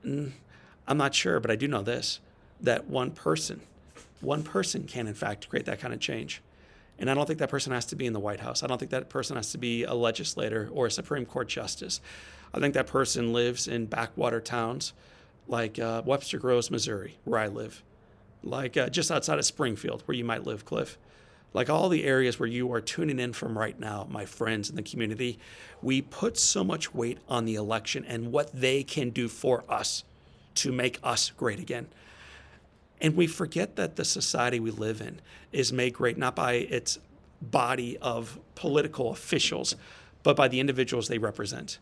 Mm, 0.05 0.33
I'm 0.87 0.97
not 0.97 1.14
sure, 1.14 1.38
but 1.38 1.51
I 1.51 1.57
do 1.57 1.69
know 1.69 1.83
this 1.83 2.21
that 2.62 2.87
one 2.88 3.11
person 3.11 3.62
one 4.20 4.42
person 4.42 4.85
can, 4.85 5.06
in 5.06 5.14
fact, 5.14 5.48
create 5.48 5.66
that 5.66 5.80
kind 5.80 5.94
of 5.94 6.00
change. 6.00 6.42
And 6.98 7.11
I 7.11 7.14
don't 7.14 7.26
think 7.26 7.38
that 7.38 7.48
person 7.48 7.72
has 7.72 7.87
to 7.87 7.96
be 7.96 8.06
in 8.06 8.12
the 8.12 8.20
White 8.20 8.40
House. 8.40 8.62
I 8.62 8.66
don't 8.66 8.78
think 8.78 8.90
that 8.90 9.09
person 9.09 9.37
has 9.37 9.52
to 9.52 9.59
be 9.59 9.85
a 9.85 9.94
legislator 9.94 10.68
or 10.72 10.87
a 10.87 10.90
Supreme 10.90 11.24
Court 11.24 11.48
justice. 11.48 12.00
I 12.52 12.61
think 12.61 12.74
that 12.74 12.87
person 12.87 13.33
lives 13.33 13.66
in 13.66 13.87
backwater 13.87 14.40
towns 14.40 14.92
like 15.48 15.78
uh, 15.78 16.02
Webster 16.04 16.38
Groves, 16.38 16.70
Missouri, 16.70 17.16
where 17.24 17.40
I 17.40 17.48
live, 17.48 17.83
like 18.42 18.76
uh, 18.76 18.88
just 18.88 19.11
outside 19.11 19.38
of 19.38 19.44
Springfield, 19.44 20.02
where 20.04 20.16
you 20.16 20.24
might 20.24 20.44
live, 20.44 20.64
Cliff. 20.64 20.98
Like 21.52 21.68
all 21.68 21.88
the 21.88 22.04
areas 22.04 22.38
where 22.38 22.48
you 22.48 22.72
are 22.72 22.80
tuning 22.80 23.18
in 23.18 23.33
from 23.33 23.59
right 23.59 23.78
now, 23.78 24.06
my 24.09 24.24
friends 24.24 24.70
in 24.70 24.76
the 24.76 24.83
community, 24.83 25.38
we 25.83 26.00
put 26.00 26.38
so 26.38 26.62
much 26.62 26.94
weight 26.94 27.18
on 27.28 27.44
the 27.44 27.56
election 27.56 28.04
and 28.04 28.30
what 28.30 28.52
they 28.52 28.85
can 28.85 29.11
do 29.11 29.26
for 29.26 29.64
us 29.68 30.04
to 30.56 30.70
make 30.70 31.00
us 31.02 31.30
great 31.30 31.59
again. 31.59 31.88
And 33.00 33.16
we 33.16 33.26
forget 33.26 33.76
that 33.76 33.96
the 33.96 34.04
society 34.04 34.60
we 34.60 34.70
live 34.70 35.00
in 35.00 35.20
is 35.52 35.72
made 35.72 35.94
great 35.94 36.18
not 36.18 36.36
by 36.36 36.52
its 36.52 36.98
body 37.40 37.96
of 37.98 38.38
political 38.54 39.10
officials, 39.10 39.74
but 40.22 40.36
by 40.36 40.48
the 40.48 40.60
individuals 40.60 41.08
they 41.08 41.18
represent, 41.18 41.78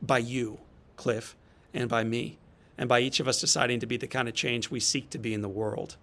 by 0.00 0.18
you, 0.18 0.58
Cliff, 0.96 1.36
and 1.74 1.88
by 1.88 2.04
me, 2.04 2.38
and 2.78 2.88
by 2.88 3.00
each 3.00 3.20
of 3.20 3.28
us 3.28 3.40
deciding 3.40 3.80
to 3.80 3.86
be 3.86 3.96
the 3.96 4.06
kind 4.06 4.28
of 4.28 4.34
change 4.34 4.70
we 4.70 4.80
seek 4.80 5.10
to 5.10 5.18
be 5.18 5.34
in 5.34 5.42
the 5.42 5.48
world. 5.48 5.96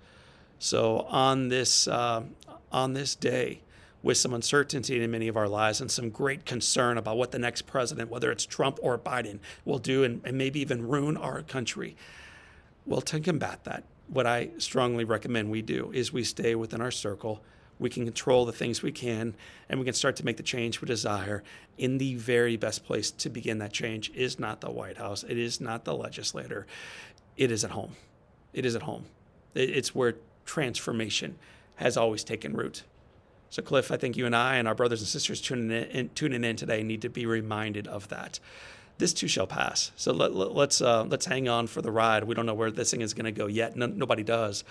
So 0.60 1.00
on 1.10 1.50
this 1.50 1.88
uh, 1.88 2.24
on 2.72 2.94
this 2.94 3.16
day, 3.16 3.62
with 4.02 4.18
some 4.18 4.34
uncertainty 4.34 5.02
in 5.02 5.12
many 5.12 5.28
of 5.28 5.36
our 5.36 5.48
lives 5.48 5.82
and 5.82 5.90
some 5.90 6.10
great 6.10 6.46
concern 6.46 6.98
about 6.98 7.18
what 7.18 7.32
the 7.32 7.40
next 7.40 7.64
president, 7.64 8.10
whether 8.10 8.32
it's 8.32 8.46
Trump 8.46 8.80
or 8.82 8.98
Biden, 8.98 9.40
will 9.66 9.80
do 9.80 10.04
and, 10.04 10.22
and 10.24 10.38
maybe 10.38 10.60
even 10.60 10.88
ruin 10.88 11.18
our 11.18 11.42
country. 11.42 11.96
Well, 12.86 13.02
to 13.02 13.20
combat 13.20 13.66
that, 13.66 13.84
what 14.10 14.26
I 14.26 14.50
strongly 14.58 15.06
recommend 15.06 15.50
we 15.50 15.62
do 15.62 15.92
is 15.94 16.12
we 16.12 16.24
stay 16.24 16.56
within 16.56 16.82
our 16.82 16.92
circle. 16.92 17.42
We 17.78 17.90
can 17.90 18.04
control 18.04 18.46
the 18.46 18.52
things 18.52 18.82
we 18.82 18.92
can, 18.92 19.36
and 19.70 19.80
we 19.80 19.86
can 19.86 19.94
start 19.94 20.16
to 20.18 20.26
make 20.26 20.38
the 20.38 20.44
change 20.44 20.82
we 20.82 20.88
desire. 20.88 21.44
In 21.78 21.98
the 21.98 22.16
very 22.16 22.58
best 22.58 22.86
place 22.86 23.12
to 23.12 23.30
begin 23.30 23.60
that 23.60 23.72
change 23.72 24.12
is 24.14 24.40
not 24.40 24.62
the 24.62 24.72
White 24.72 24.98
House. 24.98 25.24
It 25.24 25.38
is 25.38 25.62
not 25.62 25.86
the 25.86 25.96
legislator. 25.96 26.68
It 27.38 27.52
is 27.52 27.64
at 27.64 27.72
home. 27.72 27.96
It 28.52 28.66
is 28.66 28.76
at 28.76 28.82
home. 28.82 29.06
It's 29.56 29.96
where 29.96 30.16
transformation 30.46 31.38
has 31.76 31.96
always 31.96 32.24
taken 32.24 32.54
root. 32.54 32.84
So, 33.50 33.62
Cliff, 33.62 33.92
I 33.92 33.98
think 33.98 34.18
you 34.18 34.26
and 34.26 34.36
I 34.36 34.58
and 34.58 34.68
our 34.68 34.76
brothers 34.76 35.02
and 35.02 35.08
sisters 35.08 35.40
tuning 35.42 35.72
in, 35.72 36.10
tuning 36.10 36.44
in 36.44 36.56
today 36.56 36.84
need 36.84 37.02
to 37.04 37.10
be 37.10 37.26
reminded 37.26 37.88
of 37.88 38.10
that 38.10 38.40
this 39.00 39.14
too 39.14 39.28
shall 39.28 39.48
pass. 39.48 39.92
So 39.96 40.12
let, 40.12 40.32
us 40.32 40.38
let's, 40.52 40.82
uh, 40.82 41.06
let's 41.06 41.26
hang 41.26 41.48
on 41.48 41.68
for 41.68 41.82
the 41.82 41.90
ride. 41.90 42.26
We 42.26 42.36
don't 42.36 42.46
know 42.46 42.54
where 42.54 42.70
this 42.70 42.92
thing 42.92 43.02
is 43.02 43.14
going 43.14 43.26
to 43.26 43.32
go 43.32 43.48
yet. 43.48 43.76
No, 43.76 43.88
nobody 43.88 44.24
does. 44.24 44.64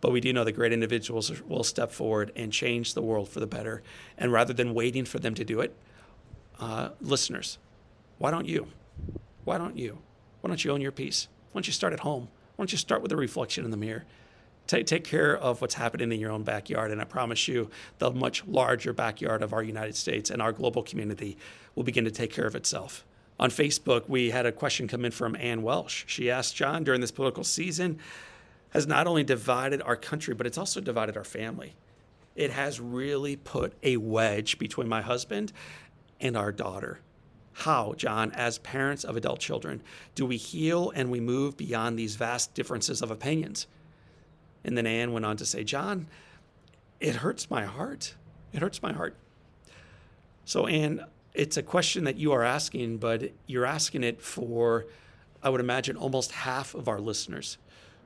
But 0.00 0.10
we 0.10 0.20
do 0.20 0.32
know 0.32 0.42
that 0.42 0.52
great 0.52 0.72
individuals 0.72 1.30
will 1.42 1.64
step 1.64 1.92
forward 1.92 2.32
and 2.34 2.52
change 2.52 2.94
the 2.94 3.02
world 3.02 3.28
for 3.28 3.40
the 3.40 3.46
better. 3.46 3.82
And 4.18 4.32
rather 4.32 4.52
than 4.52 4.74
waiting 4.74 5.04
for 5.04 5.18
them 5.18 5.34
to 5.34 5.44
do 5.44 5.60
it, 5.60 5.76
uh, 6.58 6.90
listeners, 7.00 7.58
why 8.18 8.30
don't 8.30 8.46
you? 8.46 8.68
Why 9.44 9.58
don't 9.58 9.76
you? 9.76 9.98
Why 10.40 10.48
don't 10.48 10.64
you 10.64 10.72
own 10.72 10.80
your 10.80 10.92
peace? 10.92 11.28
Why 11.52 11.60
don't 11.60 11.66
you 11.66 11.72
start 11.72 11.92
at 11.92 12.00
home? 12.00 12.28
Why 12.56 12.62
don't 12.62 12.72
you 12.72 12.78
start 12.78 13.02
with 13.02 13.12
a 13.12 13.16
reflection 13.16 13.66
in 13.66 13.70
the 13.70 13.76
mirror? 13.76 14.04
Take, 14.66 14.86
take 14.86 15.04
care 15.04 15.36
of 15.36 15.60
what's 15.60 15.74
happening 15.74 16.10
in 16.10 16.20
your 16.20 16.32
own 16.32 16.42
backyard. 16.42 16.90
And 16.90 17.02
I 17.02 17.04
promise 17.04 17.48
you, 17.48 17.70
the 17.98 18.10
much 18.10 18.46
larger 18.46 18.94
backyard 18.94 19.42
of 19.42 19.52
our 19.52 19.62
United 19.62 19.94
States 19.94 20.30
and 20.30 20.40
our 20.40 20.52
global 20.52 20.82
community 20.82 21.36
will 21.74 21.84
begin 21.84 22.04
to 22.04 22.10
take 22.10 22.32
care 22.32 22.46
of 22.46 22.54
itself 22.54 23.04
on 23.38 23.50
Facebook, 23.50 24.08
we 24.08 24.30
had 24.30 24.46
a 24.46 24.52
question 24.52 24.86
come 24.86 25.04
in 25.04 25.10
from 25.10 25.36
Ann 25.36 25.62
Welsh. 25.62 26.04
She 26.06 26.30
asked 26.30 26.54
John 26.54 26.84
during 26.84 27.00
this 27.00 27.10
political 27.10 27.44
season 27.44 27.98
has 28.70 28.86
not 28.86 29.06
only 29.06 29.22
divided 29.22 29.80
our 29.82 29.96
country, 29.96 30.34
but 30.34 30.46
it's 30.46 30.58
also 30.58 30.80
divided 30.80 31.16
our 31.16 31.24
family. 31.24 31.74
It 32.34 32.50
has 32.50 32.80
really 32.80 33.36
put 33.36 33.72
a 33.82 33.96
wedge 33.96 34.58
between 34.58 34.88
my 34.88 35.00
husband 35.00 35.52
and 36.20 36.36
our 36.36 36.50
daughter. 36.50 36.98
How, 37.52 37.94
John, 37.96 38.32
as 38.32 38.58
parents 38.58 39.04
of 39.04 39.16
adult 39.16 39.38
children, 39.38 39.80
do 40.16 40.26
we 40.26 40.36
heal 40.36 40.90
and 40.94 41.10
we 41.10 41.20
move 41.20 41.56
beyond 41.56 41.96
these 41.96 42.16
vast 42.16 42.52
differences 42.54 43.00
of 43.00 43.12
opinions? 43.12 43.68
And 44.64 44.76
then 44.76 44.86
Ann 44.86 45.12
went 45.12 45.24
on 45.24 45.36
to 45.36 45.46
say, 45.46 45.62
John, 45.62 46.08
it 46.98 47.16
hurts 47.16 47.48
my 47.48 47.64
heart. 47.64 48.16
It 48.52 48.60
hurts 48.60 48.82
my 48.82 48.92
heart. 48.92 49.16
So, 50.44 50.66
Ann, 50.66 51.04
it's 51.34 51.56
a 51.56 51.62
question 51.62 52.04
that 52.04 52.16
you 52.16 52.32
are 52.32 52.44
asking, 52.44 52.98
but 52.98 53.32
you're 53.46 53.66
asking 53.66 54.04
it 54.04 54.22
for, 54.22 54.86
I 55.42 55.50
would 55.50 55.60
imagine, 55.60 55.96
almost 55.96 56.30
half 56.30 56.74
of 56.74 56.88
our 56.88 57.00
listeners 57.00 57.58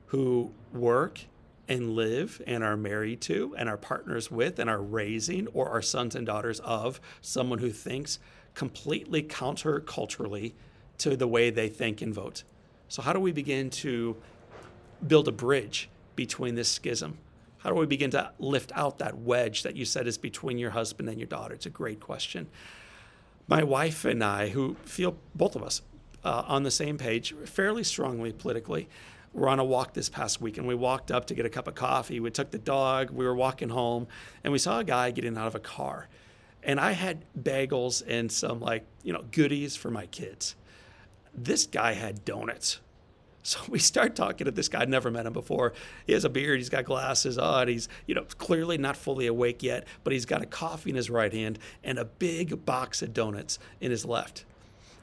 who 0.07 0.51
work 0.73 1.21
and 1.67 1.91
live 1.91 2.41
and 2.47 2.63
are 2.63 2.75
married 2.75 3.21
to 3.21 3.55
and 3.55 3.69
are 3.69 3.77
partners 3.77 4.31
with 4.31 4.57
and 4.57 4.67
are 4.67 4.81
raising 4.81 5.47
or 5.49 5.69
are 5.69 5.83
sons 5.83 6.15
and 6.15 6.25
daughters 6.25 6.59
of 6.61 6.99
someone 7.21 7.59
who 7.59 7.69
thinks 7.69 8.17
completely 8.55 9.21
counter-culturally 9.21 10.55
to 10.97 11.15
the 11.15 11.27
way 11.27 11.51
they 11.51 11.69
think 11.69 12.01
and 12.01 12.13
vote. 12.13 12.43
So, 12.87 13.03
how 13.03 13.13
do 13.13 13.19
we 13.19 13.31
begin 13.31 13.69
to 13.69 14.17
build 15.05 15.27
a 15.27 15.31
bridge 15.31 15.89
between 16.15 16.55
this 16.55 16.67
schism? 16.67 17.19
How 17.59 17.69
do 17.69 17.75
we 17.75 17.85
begin 17.85 18.09
to 18.11 18.31
lift 18.39 18.71
out 18.73 18.97
that 18.97 19.19
wedge 19.19 19.61
that 19.61 19.75
you 19.75 19.85
said 19.85 20.07
is 20.07 20.17
between 20.17 20.57
your 20.57 20.71
husband 20.71 21.07
and 21.07 21.19
your 21.19 21.27
daughter? 21.27 21.53
It's 21.53 21.67
a 21.67 21.69
great 21.69 21.99
question 21.99 22.47
my 23.49 23.63
wife 23.63 24.05
and 24.05 24.23
I, 24.23 24.49
who 24.49 24.75
feel 24.85 25.17
both 25.33 25.55
of 25.55 25.63
us 25.63 25.81
uh, 26.23 26.43
on 26.47 26.63
the 26.63 26.71
same 26.71 26.97
page 26.97 27.33
fairly 27.45 27.83
strongly 27.83 28.31
politically, 28.31 28.87
were 29.33 29.49
on 29.49 29.59
a 29.59 29.63
walk 29.63 29.93
this 29.93 30.07
past 30.07 30.39
week 30.39 30.57
and 30.57 30.67
we 30.67 30.75
walked 30.75 31.11
up 31.11 31.25
to 31.25 31.33
get 31.33 31.45
a 31.45 31.49
cup 31.49 31.67
of 31.67 31.75
coffee. 31.75 32.19
We 32.19 32.29
took 32.29 32.51
the 32.51 32.59
dog, 32.59 33.09
we 33.09 33.25
were 33.25 33.35
walking 33.35 33.69
home, 33.69 34.07
and 34.43 34.53
we 34.53 34.59
saw 34.59 34.79
a 34.79 34.83
guy 34.83 35.11
getting 35.11 35.37
out 35.37 35.47
of 35.47 35.55
a 35.55 35.59
car. 35.59 36.07
And 36.61 36.79
I 36.79 36.91
had 36.91 37.25
bagels 37.39 38.03
and 38.07 38.31
some 38.31 38.59
like, 38.59 38.85
you 39.03 39.13
know, 39.13 39.23
goodies 39.31 39.75
for 39.75 39.89
my 39.89 40.05
kids. 40.07 40.55
This 41.33 41.65
guy 41.65 41.93
had 41.93 42.25
donuts. 42.25 42.79
So 43.49 43.59
we 43.67 43.79
start 43.79 44.15
talking 44.15 44.45
to 44.45 44.51
this 44.51 44.69
guy. 44.69 44.81
I'd 44.81 44.89
never 44.89 45.09
met 45.09 45.25
him 45.25 45.33
before. 45.33 45.73
He 46.05 46.13
has 46.13 46.23
a 46.23 46.29
beard. 46.29 46.59
He's 46.59 46.69
got 46.69 46.85
glasses 46.85 47.39
on. 47.39 47.67
He's, 47.67 47.89
you 48.05 48.13
know, 48.13 48.25
clearly 48.37 48.77
not 48.77 48.95
fully 48.95 49.25
awake 49.25 49.63
yet, 49.63 49.87
but 50.03 50.13
he's 50.13 50.25
got 50.25 50.43
a 50.43 50.45
coffee 50.45 50.91
in 50.91 50.95
his 50.95 51.09
right 51.09 51.33
hand 51.33 51.57
and 51.83 51.97
a 51.97 52.05
big 52.05 52.63
box 52.63 53.01
of 53.01 53.11
donuts 53.11 53.57
in 53.81 53.89
his 53.89 54.05
left. 54.05 54.45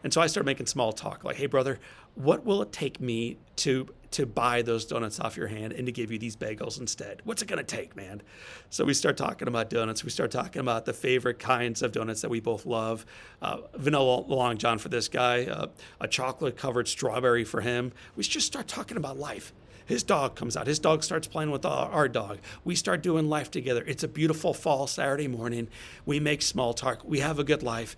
And 0.05 0.15
so 0.15 0.21
I 0.21 0.29
start 0.29 0.47
making 0.47 0.67
small 0.67 0.93
talk, 0.93 1.25
like, 1.25 1.37
"Hey, 1.37 1.47
brother, 1.47 1.81
what 2.17 2.45
will 2.45 2.63
it 2.63 2.73
take 2.73 3.01
me 3.01 3.39
to 3.57 3.89
to 4.13 4.25
buy 4.25 4.63
those 4.63 4.87
donuts 4.87 5.21
off 5.21 5.37
your 5.37 5.49
hand 5.49 5.75
and 5.75 5.85
to 5.85 5.93
give 5.93 6.11
you 6.11 6.19
these 6.19 6.37
bagels 6.37 6.81
instead? 6.81 7.21
What's 7.25 7.43
it 7.43 7.49
going 7.49 7.59
to 7.59 7.77
take, 7.77 7.95
man? 7.97 8.23
So 8.71 8.85
we 8.85 8.95
start 8.95 9.19
talking 9.19 9.47
about 9.47 9.69
donuts. 9.69 10.05
We 10.05 10.11
start 10.11 10.31
talking 10.31 10.61
about 10.61 10.87
the 10.87 10.95
favorite 10.95 11.39
kinds 11.39 11.83
of 11.83 11.93
donuts 11.93 12.23
that 12.23 12.31
we 12.31 12.41
both 12.41 12.65
love. 12.65 13.05
Uh, 13.43 13.59
vanilla 13.75 14.21
long 14.21 14.57
john 14.57 14.79
for 14.79 14.89
this 14.89 15.09
guy, 15.09 15.45
uh, 15.45 15.67
a 16.01 16.09
chocolate 16.09 16.57
covered 16.57 16.89
strawberry 16.89 17.45
for 17.45 17.61
him. 17.61 17.93
We 18.17 18.23
just 18.23 18.47
start 18.47 18.69
talking 18.69 18.97
about 18.97 19.19
life. 19.19 19.53
His 19.87 20.03
dog 20.03 20.35
comes 20.35 20.57
out. 20.57 20.67
His 20.67 20.81
dog 20.81 21.05
starts 21.05 21.29
playing 21.29 21.53
with 21.53 21.65
our, 21.65 21.89
our, 21.91 22.09
dog. 22.09 22.39
We 22.65 22.75
start 22.75 23.03
doing 23.03 23.29
life 23.29 23.53
together. 23.53 23.85
It's 23.87 24.03
a 24.03 24.09
beautiful 24.09 24.53
fall 24.53 24.89
Saturday 24.89 25.29
morning. 25.29 25.69
We 26.05 26.19
make 26.19 26.43
small 26.43 26.75
talk. 26.75 27.05
We 27.05 27.21
have 27.21 27.39
a 27.39 27.45
good 27.45 27.63
life. 27.63 27.97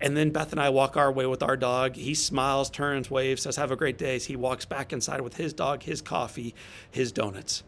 And 0.00 0.16
then 0.16 0.30
Beth 0.30 0.52
and 0.52 0.60
I 0.60 0.70
walk 0.70 0.96
our 0.96 1.10
way 1.10 1.26
with 1.26 1.42
our 1.42 1.56
dog. 1.56 1.96
He 1.96 2.14
smiles, 2.14 2.70
turns, 2.70 3.10
waves, 3.10 3.42
says, 3.42 3.56
Have 3.56 3.72
a 3.72 3.76
great 3.76 3.98
day. 3.98 4.18
He 4.18 4.36
walks 4.36 4.64
back 4.64 4.92
inside 4.92 5.20
with 5.22 5.36
his 5.36 5.52
dog, 5.52 5.82
his 5.82 6.00
coffee, 6.00 6.54
his 6.90 7.10
donuts. 7.12 7.64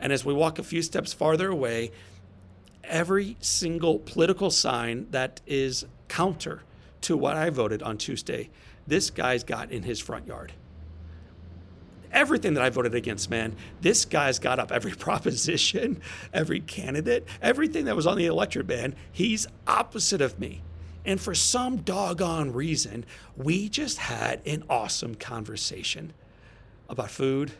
And 0.00 0.12
as 0.12 0.24
we 0.24 0.34
walk 0.34 0.58
a 0.58 0.62
few 0.64 0.82
steps 0.82 1.12
farther 1.12 1.50
away, 1.50 1.92
every 2.84 3.36
single 3.40 3.98
political 4.00 4.50
sign 4.50 5.06
that 5.10 5.40
is 5.46 5.86
counter 6.08 6.62
to 7.02 7.16
what 7.16 7.36
I 7.36 7.50
voted 7.50 7.82
on 7.82 7.96
Tuesday, 7.98 8.50
this 8.86 9.10
guy's 9.10 9.44
got 9.44 9.70
in 9.70 9.84
his 9.84 10.00
front 10.00 10.26
yard. 10.26 10.52
everything 12.10 12.54
that 12.54 12.64
I 12.64 12.70
voted 12.70 12.94
against, 12.94 13.28
man. 13.30 13.54
This 13.82 14.04
guy's 14.06 14.38
got 14.38 14.58
up 14.58 14.72
every 14.72 14.92
proposition, 14.96 16.00
every 16.32 16.60
candidate, 16.60 17.26
everything 17.42 17.84
that 17.84 17.94
was 17.96 18.06
on 18.06 18.16
the 18.16 18.26
electorate 18.26 18.66
ban. 18.66 18.94
He's 19.12 19.46
opposite 19.66 20.20
of 20.22 20.38
me. 20.40 20.62
And 21.08 21.18
for 21.18 21.34
some 21.34 21.78
doggone 21.78 22.52
reason, 22.52 23.06
we 23.34 23.70
just 23.70 23.96
had 23.96 24.42
an 24.46 24.62
awesome 24.68 25.14
conversation 25.14 26.12
about 26.86 27.10
food, 27.10 27.52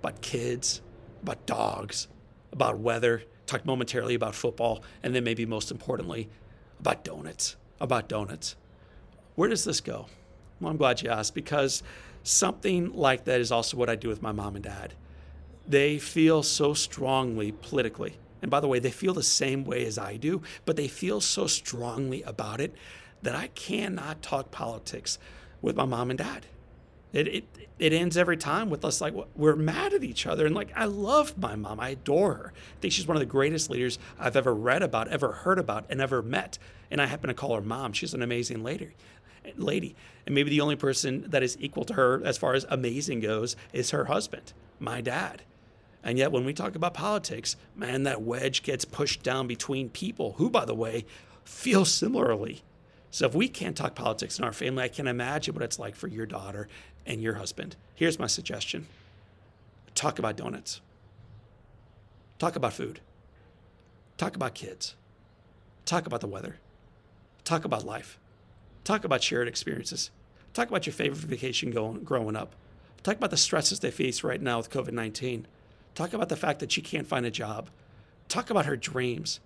about 0.00 0.20
kids, 0.20 0.82
about 1.22 1.46
dogs, 1.46 2.08
about 2.52 2.80
weather, 2.80 3.22
talked 3.46 3.64
momentarily 3.64 4.14
about 4.14 4.34
football, 4.34 4.84
and 5.02 5.14
then 5.14 5.24
maybe 5.24 5.46
most 5.46 5.70
importantly, 5.70 6.28
about 6.78 7.04
donuts. 7.04 7.56
About 7.80 8.06
donuts. 8.06 8.54
Where 9.34 9.48
does 9.48 9.64
this 9.64 9.80
go? 9.80 10.04
Well, 10.60 10.70
I'm 10.70 10.76
glad 10.76 11.00
you 11.00 11.08
asked 11.08 11.34
because 11.34 11.82
something 12.22 12.92
like 12.92 13.24
that 13.24 13.40
is 13.40 13.50
also 13.50 13.78
what 13.78 13.88
I 13.88 13.96
do 13.96 14.08
with 14.08 14.20
my 14.20 14.32
mom 14.32 14.56
and 14.56 14.64
dad. 14.64 14.92
They 15.66 15.96
feel 15.96 16.42
so 16.42 16.74
strongly 16.74 17.50
politically. 17.50 18.18
And 18.44 18.50
by 18.50 18.60
the 18.60 18.68
way, 18.68 18.78
they 18.78 18.90
feel 18.90 19.14
the 19.14 19.22
same 19.22 19.64
way 19.64 19.86
as 19.86 19.96
I 19.96 20.18
do, 20.18 20.42
but 20.66 20.76
they 20.76 20.86
feel 20.86 21.22
so 21.22 21.46
strongly 21.46 22.20
about 22.24 22.60
it 22.60 22.74
that 23.22 23.34
I 23.34 23.46
cannot 23.46 24.20
talk 24.20 24.50
politics 24.50 25.18
with 25.62 25.76
my 25.76 25.86
mom 25.86 26.10
and 26.10 26.18
dad. 26.18 26.44
It, 27.14 27.26
it, 27.26 27.44
it 27.78 27.94
ends 27.94 28.18
every 28.18 28.36
time 28.36 28.68
with 28.68 28.84
us 28.84 29.00
like 29.00 29.14
we're 29.34 29.56
mad 29.56 29.94
at 29.94 30.04
each 30.04 30.26
other. 30.26 30.44
And 30.44 30.54
like, 30.54 30.68
I 30.76 30.84
love 30.84 31.38
my 31.38 31.56
mom. 31.56 31.80
I 31.80 31.88
adore 31.88 32.34
her. 32.34 32.52
I 32.54 32.80
think 32.82 32.92
she's 32.92 33.08
one 33.08 33.16
of 33.16 33.20
the 33.20 33.24
greatest 33.24 33.70
leaders 33.70 33.98
I've 34.18 34.36
ever 34.36 34.54
read 34.54 34.82
about, 34.82 35.08
ever 35.08 35.32
heard 35.32 35.58
about, 35.58 35.86
and 35.88 36.02
ever 36.02 36.20
met. 36.20 36.58
And 36.90 37.00
I 37.00 37.06
happen 37.06 37.28
to 37.28 37.34
call 37.34 37.54
her 37.54 37.62
mom. 37.62 37.94
She's 37.94 38.12
an 38.12 38.20
amazing 38.20 38.62
lady. 38.62 38.90
Lady, 39.56 39.96
and 40.26 40.34
maybe 40.34 40.50
the 40.50 40.60
only 40.60 40.76
person 40.76 41.24
that 41.30 41.42
is 41.42 41.56
equal 41.58 41.86
to 41.86 41.94
her 41.94 42.20
as 42.22 42.36
far 42.36 42.52
as 42.52 42.66
amazing 42.68 43.20
goes 43.20 43.56
is 43.72 43.92
her 43.92 44.04
husband, 44.04 44.52
my 44.78 45.00
dad. 45.00 45.40
And 46.04 46.18
yet, 46.18 46.30
when 46.30 46.44
we 46.44 46.52
talk 46.52 46.74
about 46.76 46.92
politics, 46.92 47.56
man, 47.74 48.02
that 48.02 48.20
wedge 48.20 48.62
gets 48.62 48.84
pushed 48.84 49.22
down 49.22 49.46
between 49.46 49.88
people 49.88 50.34
who, 50.36 50.50
by 50.50 50.66
the 50.66 50.74
way, 50.74 51.06
feel 51.44 51.86
similarly. 51.86 52.62
So 53.10 53.26
if 53.26 53.34
we 53.34 53.48
can't 53.48 53.76
talk 53.76 53.94
politics 53.94 54.38
in 54.38 54.44
our 54.44 54.52
family, 54.52 54.84
I 54.84 54.88
can 54.88 55.06
imagine 55.06 55.54
what 55.54 55.62
it's 55.62 55.78
like 55.78 55.96
for 55.96 56.08
your 56.08 56.26
daughter 56.26 56.68
and 57.06 57.22
your 57.22 57.34
husband. 57.34 57.76
Here's 57.94 58.18
my 58.18 58.26
suggestion. 58.26 58.86
Talk 59.94 60.18
about 60.18 60.36
donuts, 60.36 60.82
talk 62.38 62.56
about 62.56 62.72
food, 62.72 63.00
talk 64.18 64.36
about 64.36 64.54
kids, 64.54 64.96
talk 65.86 66.06
about 66.06 66.20
the 66.20 66.26
weather, 66.26 66.56
talk 67.44 67.64
about 67.64 67.86
life, 67.86 68.18
talk 68.82 69.04
about 69.04 69.22
shared 69.22 69.48
experiences, 69.48 70.10
talk 70.52 70.68
about 70.68 70.84
your 70.84 70.92
favorite 70.92 71.18
vacation 71.18 71.70
going, 71.70 72.02
growing 72.02 72.34
up, 72.34 72.56
talk 73.04 73.16
about 73.16 73.30
the 73.30 73.36
stresses 73.36 73.78
they 73.80 73.92
face 73.92 74.24
right 74.24 74.42
now 74.42 74.58
with 74.58 74.70
COVID 74.70 74.92
19, 74.92 75.46
talk 75.94 76.12
about 76.12 76.28
the 76.28 76.36
fact 76.36 76.60
that 76.60 76.72
she 76.72 76.82
can't 76.82 77.06
find 77.06 77.26
a 77.26 77.30
job, 77.30 77.70
talk 78.28 78.50
about 78.50 78.66
her 78.66 78.76
dreams, 78.76 79.40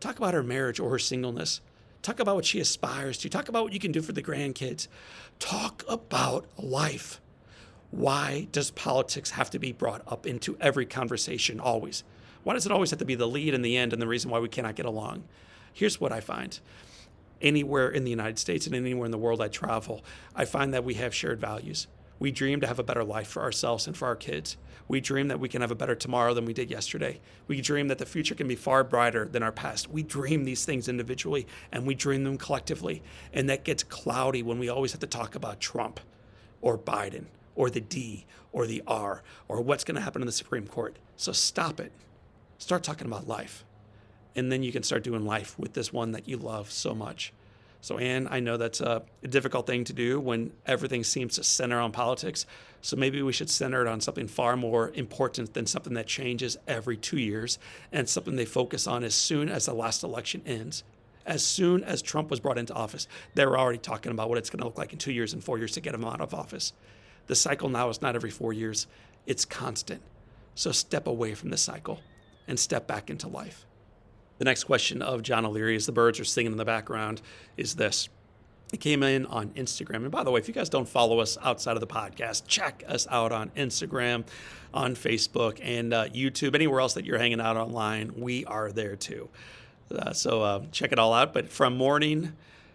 talk 0.00 0.18
about 0.18 0.34
her 0.34 0.42
marriage 0.42 0.80
or 0.80 0.90
her 0.90 0.98
singleness. 0.98 1.60
Talk 2.02 2.20
about 2.20 2.36
what 2.36 2.44
she 2.44 2.60
aspires 2.60 3.16
to. 3.18 3.30
Talk 3.30 3.48
about 3.48 3.64
what 3.64 3.72
you 3.72 3.80
can 3.80 3.90
do 3.90 4.02
for 4.02 4.12
the 4.12 4.22
grandkids. 4.22 4.88
Talk 5.38 5.82
about 5.88 6.44
life. 6.58 7.18
Why 7.90 8.46
does 8.52 8.70
politics 8.70 9.30
have 9.30 9.48
to 9.50 9.58
be 9.58 9.72
brought 9.72 10.02
up 10.06 10.26
into 10.26 10.54
every 10.60 10.84
conversation 10.84 11.58
always? 11.58 12.04
Why 12.42 12.52
does 12.52 12.66
it 12.66 12.72
always 12.72 12.90
have 12.90 12.98
to 12.98 13.06
be 13.06 13.14
the 13.14 13.26
lead 13.26 13.54
and 13.54 13.64
the 13.64 13.78
end 13.78 13.94
and 13.94 14.02
the 14.02 14.06
reason 14.06 14.30
why 14.30 14.38
we 14.38 14.50
cannot 14.50 14.76
get 14.76 14.84
along? 14.84 15.24
Here's 15.72 15.98
what 15.98 16.12
I 16.12 16.20
find 16.20 16.60
anywhere 17.40 17.88
in 17.88 18.04
the 18.04 18.10
United 18.10 18.38
States 18.38 18.66
and 18.66 18.74
anywhere 18.74 19.06
in 19.06 19.10
the 19.10 19.18
world 19.18 19.40
I 19.40 19.48
travel, 19.48 20.04
I 20.34 20.44
find 20.44 20.74
that 20.74 20.84
we 20.84 20.94
have 20.94 21.14
shared 21.14 21.40
values. 21.40 21.86
We 22.18 22.30
dream 22.30 22.60
to 22.60 22.66
have 22.66 22.78
a 22.78 22.84
better 22.84 23.04
life 23.04 23.28
for 23.28 23.42
ourselves 23.42 23.86
and 23.86 23.96
for 23.96 24.06
our 24.06 24.16
kids. 24.16 24.56
We 24.86 25.00
dream 25.00 25.28
that 25.28 25.40
we 25.40 25.48
can 25.48 25.62
have 25.62 25.70
a 25.70 25.76
better 25.76 25.94
tomorrow 25.94 26.34
than 26.34 26.44
we 26.44 26.52
did 26.52 26.70
yesterday. 26.70 27.20
We 27.48 27.60
dream 27.60 27.88
that 27.88 27.98
the 27.98 28.06
future 28.06 28.34
can 28.34 28.48
be 28.48 28.54
far 28.54 28.84
brighter 28.84 29.26
than 29.26 29.42
our 29.42 29.52
past. 29.52 29.90
We 29.90 30.02
dream 30.02 30.44
these 30.44 30.64
things 30.64 30.88
individually 30.88 31.46
and 31.72 31.86
we 31.86 31.94
dream 31.94 32.24
them 32.24 32.38
collectively. 32.38 33.02
And 33.32 33.48
that 33.48 33.64
gets 33.64 33.82
cloudy 33.82 34.42
when 34.42 34.58
we 34.58 34.68
always 34.68 34.92
have 34.92 35.00
to 35.00 35.06
talk 35.06 35.34
about 35.34 35.60
Trump 35.60 36.00
or 36.60 36.78
Biden 36.78 37.26
or 37.54 37.70
the 37.70 37.80
D 37.80 38.26
or 38.52 38.66
the 38.66 38.82
R 38.86 39.22
or 39.48 39.60
what's 39.60 39.84
going 39.84 39.96
to 39.96 40.02
happen 40.02 40.22
in 40.22 40.26
the 40.26 40.32
Supreme 40.32 40.66
Court. 40.66 40.96
So 41.16 41.32
stop 41.32 41.80
it. 41.80 41.92
Start 42.58 42.82
talking 42.82 43.06
about 43.06 43.26
life. 43.26 43.64
And 44.36 44.50
then 44.50 44.62
you 44.62 44.72
can 44.72 44.82
start 44.82 45.04
doing 45.04 45.24
life 45.24 45.58
with 45.58 45.74
this 45.74 45.92
one 45.92 46.12
that 46.12 46.28
you 46.28 46.36
love 46.36 46.70
so 46.70 46.94
much. 46.94 47.32
So, 47.84 47.98
Anne, 47.98 48.28
I 48.30 48.40
know 48.40 48.56
that's 48.56 48.80
a 48.80 49.02
difficult 49.28 49.66
thing 49.66 49.84
to 49.84 49.92
do 49.92 50.18
when 50.18 50.54
everything 50.64 51.04
seems 51.04 51.34
to 51.34 51.44
center 51.44 51.78
on 51.78 51.92
politics. 51.92 52.46
So 52.80 52.96
maybe 52.96 53.20
we 53.20 53.34
should 53.34 53.50
center 53.50 53.82
it 53.82 53.86
on 53.86 54.00
something 54.00 54.26
far 54.26 54.56
more 54.56 54.90
important 54.94 55.52
than 55.52 55.66
something 55.66 55.92
that 55.92 56.06
changes 56.06 56.56
every 56.66 56.96
two 56.96 57.18
years 57.18 57.58
and 57.92 58.08
something 58.08 58.36
they 58.36 58.46
focus 58.46 58.86
on 58.86 59.04
as 59.04 59.14
soon 59.14 59.50
as 59.50 59.66
the 59.66 59.74
last 59.74 60.02
election 60.02 60.40
ends. 60.46 60.82
As 61.26 61.44
soon 61.44 61.84
as 61.84 62.00
Trump 62.00 62.30
was 62.30 62.40
brought 62.40 62.56
into 62.56 62.72
office, 62.72 63.06
they 63.34 63.44
were 63.44 63.58
already 63.58 63.76
talking 63.76 64.12
about 64.12 64.30
what 64.30 64.38
it's 64.38 64.48
going 64.48 64.60
to 64.60 64.64
look 64.64 64.78
like 64.78 64.94
in 64.94 64.98
two 64.98 65.12
years 65.12 65.34
and 65.34 65.44
four 65.44 65.58
years 65.58 65.72
to 65.72 65.82
get 65.82 65.94
him 65.94 66.06
out 66.06 66.22
of 66.22 66.32
office. 66.32 66.72
The 67.26 67.36
cycle 67.36 67.68
now 67.68 67.90
is 67.90 68.00
not 68.00 68.16
every 68.16 68.30
four 68.30 68.54
years, 68.54 68.86
it's 69.26 69.44
constant. 69.44 70.00
So 70.54 70.72
step 70.72 71.06
away 71.06 71.34
from 71.34 71.50
the 71.50 71.58
cycle 71.58 72.00
and 72.48 72.58
step 72.58 72.86
back 72.86 73.10
into 73.10 73.28
life. 73.28 73.66
The 74.38 74.44
next 74.44 74.64
question 74.64 75.00
of 75.00 75.22
John 75.22 75.46
O'Leary, 75.46 75.76
as 75.76 75.86
the 75.86 75.92
birds 75.92 76.18
are 76.18 76.24
singing 76.24 76.52
in 76.52 76.58
the 76.58 76.64
background, 76.64 77.22
is 77.56 77.76
this. 77.76 78.08
It 78.72 78.80
came 78.80 79.04
in 79.04 79.26
on 79.26 79.50
Instagram. 79.50 79.96
And 79.96 80.10
by 80.10 80.24
the 80.24 80.32
way, 80.32 80.40
if 80.40 80.48
you 80.48 80.54
guys 80.54 80.68
don't 80.68 80.88
follow 80.88 81.20
us 81.20 81.38
outside 81.42 81.76
of 81.76 81.80
the 81.80 81.86
podcast, 81.86 82.48
check 82.48 82.82
us 82.88 83.06
out 83.08 83.30
on 83.30 83.50
Instagram, 83.50 84.24
on 84.72 84.96
Facebook, 84.96 85.60
and 85.62 85.94
uh, 85.94 86.08
YouTube, 86.08 86.56
anywhere 86.56 86.80
else 86.80 86.94
that 86.94 87.04
you're 87.04 87.18
hanging 87.18 87.40
out 87.40 87.56
online. 87.56 88.12
We 88.16 88.44
are 88.46 88.72
there 88.72 88.96
too. 88.96 89.28
Uh, 89.94 90.12
so 90.12 90.42
uh, 90.42 90.62
check 90.72 90.90
it 90.90 90.98
all 90.98 91.12
out. 91.12 91.32
But 91.32 91.50
from 91.50 91.76
morning 91.76 92.32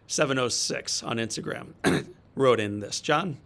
706 0.08 1.04
on 1.04 1.18
Instagram, 1.18 1.74
wrote 2.36 2.62
in 2.62 2.80
this 2.80 3.02
John, 3.02 3.38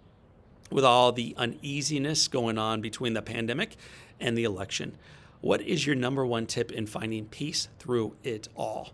with 0.69 0.85
all 0.85 1.11
the 1.11 1.33
uneasiness 1.37 2.27
going 2.27 2.59
on 2.59 2.81
between 2.81 3.13
the 3.13 3.21
pandemic 3.21 3.75
and 4.19 4.37
the 4.37 4.43
election, 4.43 4.97
what 5.43 5.61
is 5.61 5.85
your 5.85 5.93
number 5.93 6.25
one 6.25 6.45
tip 6.45 6.71
in 6.71 6.87
finding 6.87 7.25
peace 7.25 7.67
through 7.77 8.15
it 8.23 8.47
all? 8.55 8.91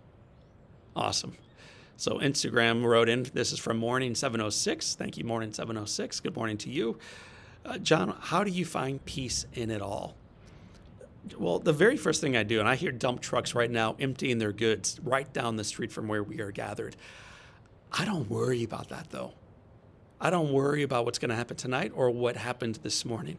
Awesome. 0.96 1.36
So 1.96 2.18
Instagram 2.18 2.84
wrote 2.84 3.08
in, 3.08 3.28
this 3.36 3.52
is 3.52 3.60
from 3.60 3.78
Morning 3.78 4.16
706. 4.16 4.96
Thank 4.96 5.16
you, 5.16 5.24
Morning 5.24 5.54
706. 5.54 6.20
Good 6.22 6.36
morning 6.36 6.58
to 6.58 6.72
you. 6.72 6.98
Uh, 7.64 7.78
John, 7.78 8.16
how 8.20 8.44
do 8.44 8.50
you 8.50 8.66
find 8.66 9.06
peace 9.06 9.46
in 9.54 9.70
it 9.70 9.80
all? 9.80 10.16
Well, 11.38 11.60
the 11.60 11.72
very 11.72 11.98
first 11.98 12.20
thing 12.20 12.36
I 12.36 12.42
do, 12.42 12.60
and 12.60 12.68
I 12.68 12.76
hear 12.76 12.92
dump 12.92 13.22
trucks 13.22 13.54
right 13.54 13.70
now 13.70 13.96
emptying 14.00 14.40
their 14.40 14.52
goods 14.52 15.00
right 15.04 15.32
down 15.32 15.56
the 15.56 15.64
street 15.64 15.92
from 15.92 16.08
where 16.08 16.24
we 16.24 16.42
are 16.42 16.52
gathered. 16.52 16.96
I 17.94 18.06
don't 18.06 18.28
worry 18.28 18.64
about 18.64 18.90
that 18.90 19.12
though. 19.12 19.34
I 20.20 20.32
don't 20.32 20.52
worry 20.52 20.82
about 20.82 21.06
what's 21.06 21.20
going 21.20 21.30
to 21.30 21.36
happen 21.36 21.58
tonight 21.58 21.92
or 21.94 22.10
what 22.10 22.38
happened 22.38 22.80
this 22.82 23.06
morning. 23.06 23.38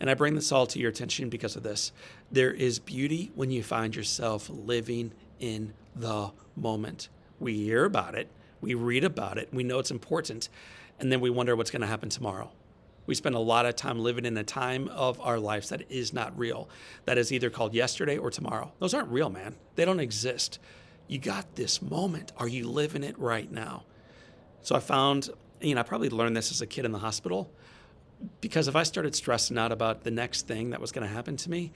And 0.00 0.10
I 0.10 0.14
bring 0.14 0.34
this 0.34 0.52
all 0.52 0.66
to 0.66 0.78
your 0.78 0.90
attention 0.90 1.28
because 1.28 1.56
of 1.56 1.62
this. 1.62 1.92
There 2.30 2.52
is 2.52 2.78
beauty 2.78 3.30
when 3.34 3.50
you 3.50 3.62
find 3.62 3.96
yourself 3.96 4.50
living 4.50 5.12
in 5.40 5.72
the 5.94 6.30
moment. 6.54 7.08
We 7.40 7.54
hear 7.64 7.84
about 7.84 8.14
it, 8.14 8.28
we 8.60 8.74
read 8.74 9.04
about 9.04 9.38
it, 9.38 9.48
we 9.52 9.64
know 9.64 9.78
it's 9.78 9.90
important, 9.90 10.48
and 10.98 11.12
then 11.12 11.20
we 11.20 11.30
wonder 11.30 11.54
what's 11.54 11.70
going 11.70 11.82
to 11.82 11.86
happen 11.86 12.08
tomorrow. 12.08 12.50
We 13.06 13.14
spend 13.14 13.34
a 13.34 13.40
lot 13.40 13.66
of 13.66 13.76
time 13.76 14.00
living 14.00 14.24
in 14.24 14.36
a 14.36 14.42
time 14.42 14.88
of 14.88 15.20
our 15.20 15.38
lives 15.38 15.68
that 15.68 15.90
is 15.90 16.12
not 16.12 16.36
real, 16.36 16.68
that 17.04 17.18
is 17.18 17.32
either 17.32 17.50
called 17.50 17.72
yesterday 17.72 18.18
or 18.18 18.30
tomorrow. 18.30 18.72
Those 18.80 18.94
aren't 18.94 19.10
real, 19.10 19.30
man. 19.30 19.54
They 19.76 19.84
don't 19.84 20.00
exist. 20.00 20.58
You 21.06 21.18
got 21.18 21.54
this 21.54 21.80
moment. 21.80 22.32
Are 22.36 22.48
you 22.48 22.68
living 22.68 23.04
it 23.04 23.16
right 23.18 23.50
now? 23.50 23.84
So 24.62 24.74
I 24.74 24.80
found, 24.80 25.30
you 25.60 25.74
know, 25.74 25.82
I 25.82 25.84
probably 25.84 26.10
learned 26.10 26.36
this 26.36 26.50
as 26.50 26.60
a 26.60 26.66
kid 26.66 26.84
in 26.84 26.90
the 26.90 26.98
hospital 26.98 27.50
because 28.40 28.68
if 28.68 28.76
I 28.76 28.82
started 28.82 29.14
stressing 29.14 29.58
out 29.58 29.72
about 29.72 30.04
the 30.04 30.10
next 30.10 30.46
thing 30.46 30.70
that 30.70 30.80
was 30.80 30.92
going 30.92 31.06
to 31.06 31.12
happen 31.12 31.36
to 31.36 31.50
me, 31.50 31.72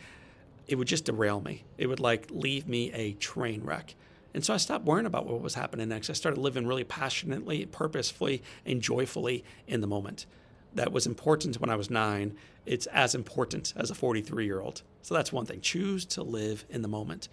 it 0.67 0.77
would 0.77 0.89
just 0.89 1.05
derail 1.05 1.41
me. 1.41 1.65
It 1.79 1.87
would 1.87 2.01
like 2.01 2.29
leave 2.31 2.69
me 2.69 2.93
a 2.93 3.13
train 3.15 3.63
wreck. 3.65 3.95
And 4.33 4.45
so 4.45 4.55
I 4.55 4.59
stopped 4.59 4.85
worrying 4.85 5.07
about 5.07 5.27
what 5.27 5.41
was 5.41 5.55
happening 5.55 5.89
next. 5.89 6.09
I 6.09 6.13
started 6.13 6.41
living 6.41 6.67
really 6.67 6.85
passionately, 6.85 7.67
purposefully, 7.67 8.43
and 8.65 8.81
joyfully 8.81 9.45
in 9.67 9.81
the 9.81 9.89
moment. 9.89 10.27
That 10.75 10.93
was 10.93 11.07
important 11.07 11.61
when 11.61 11.71
I 11.71 11.77
was 11.77 11.91
nine. 11.91 12.37
It's 12.65 12.87
as 12.87 13.17
important 13.17 13.73
as 13.77 13.91
a 13.91 13.95
43 13.95 14.45
year 14.45 14.61
old. 14.61 14.83
So 15.03 15.15
that's 15.15 15.33
one 15.33 15.47
thing. 15.47 15.61
Choose 15.61 16.05
to 16.07 16.23
live 16.23 16.65
in 16.71 16.83
the 16.83 16.89
moment. 16.89 17.29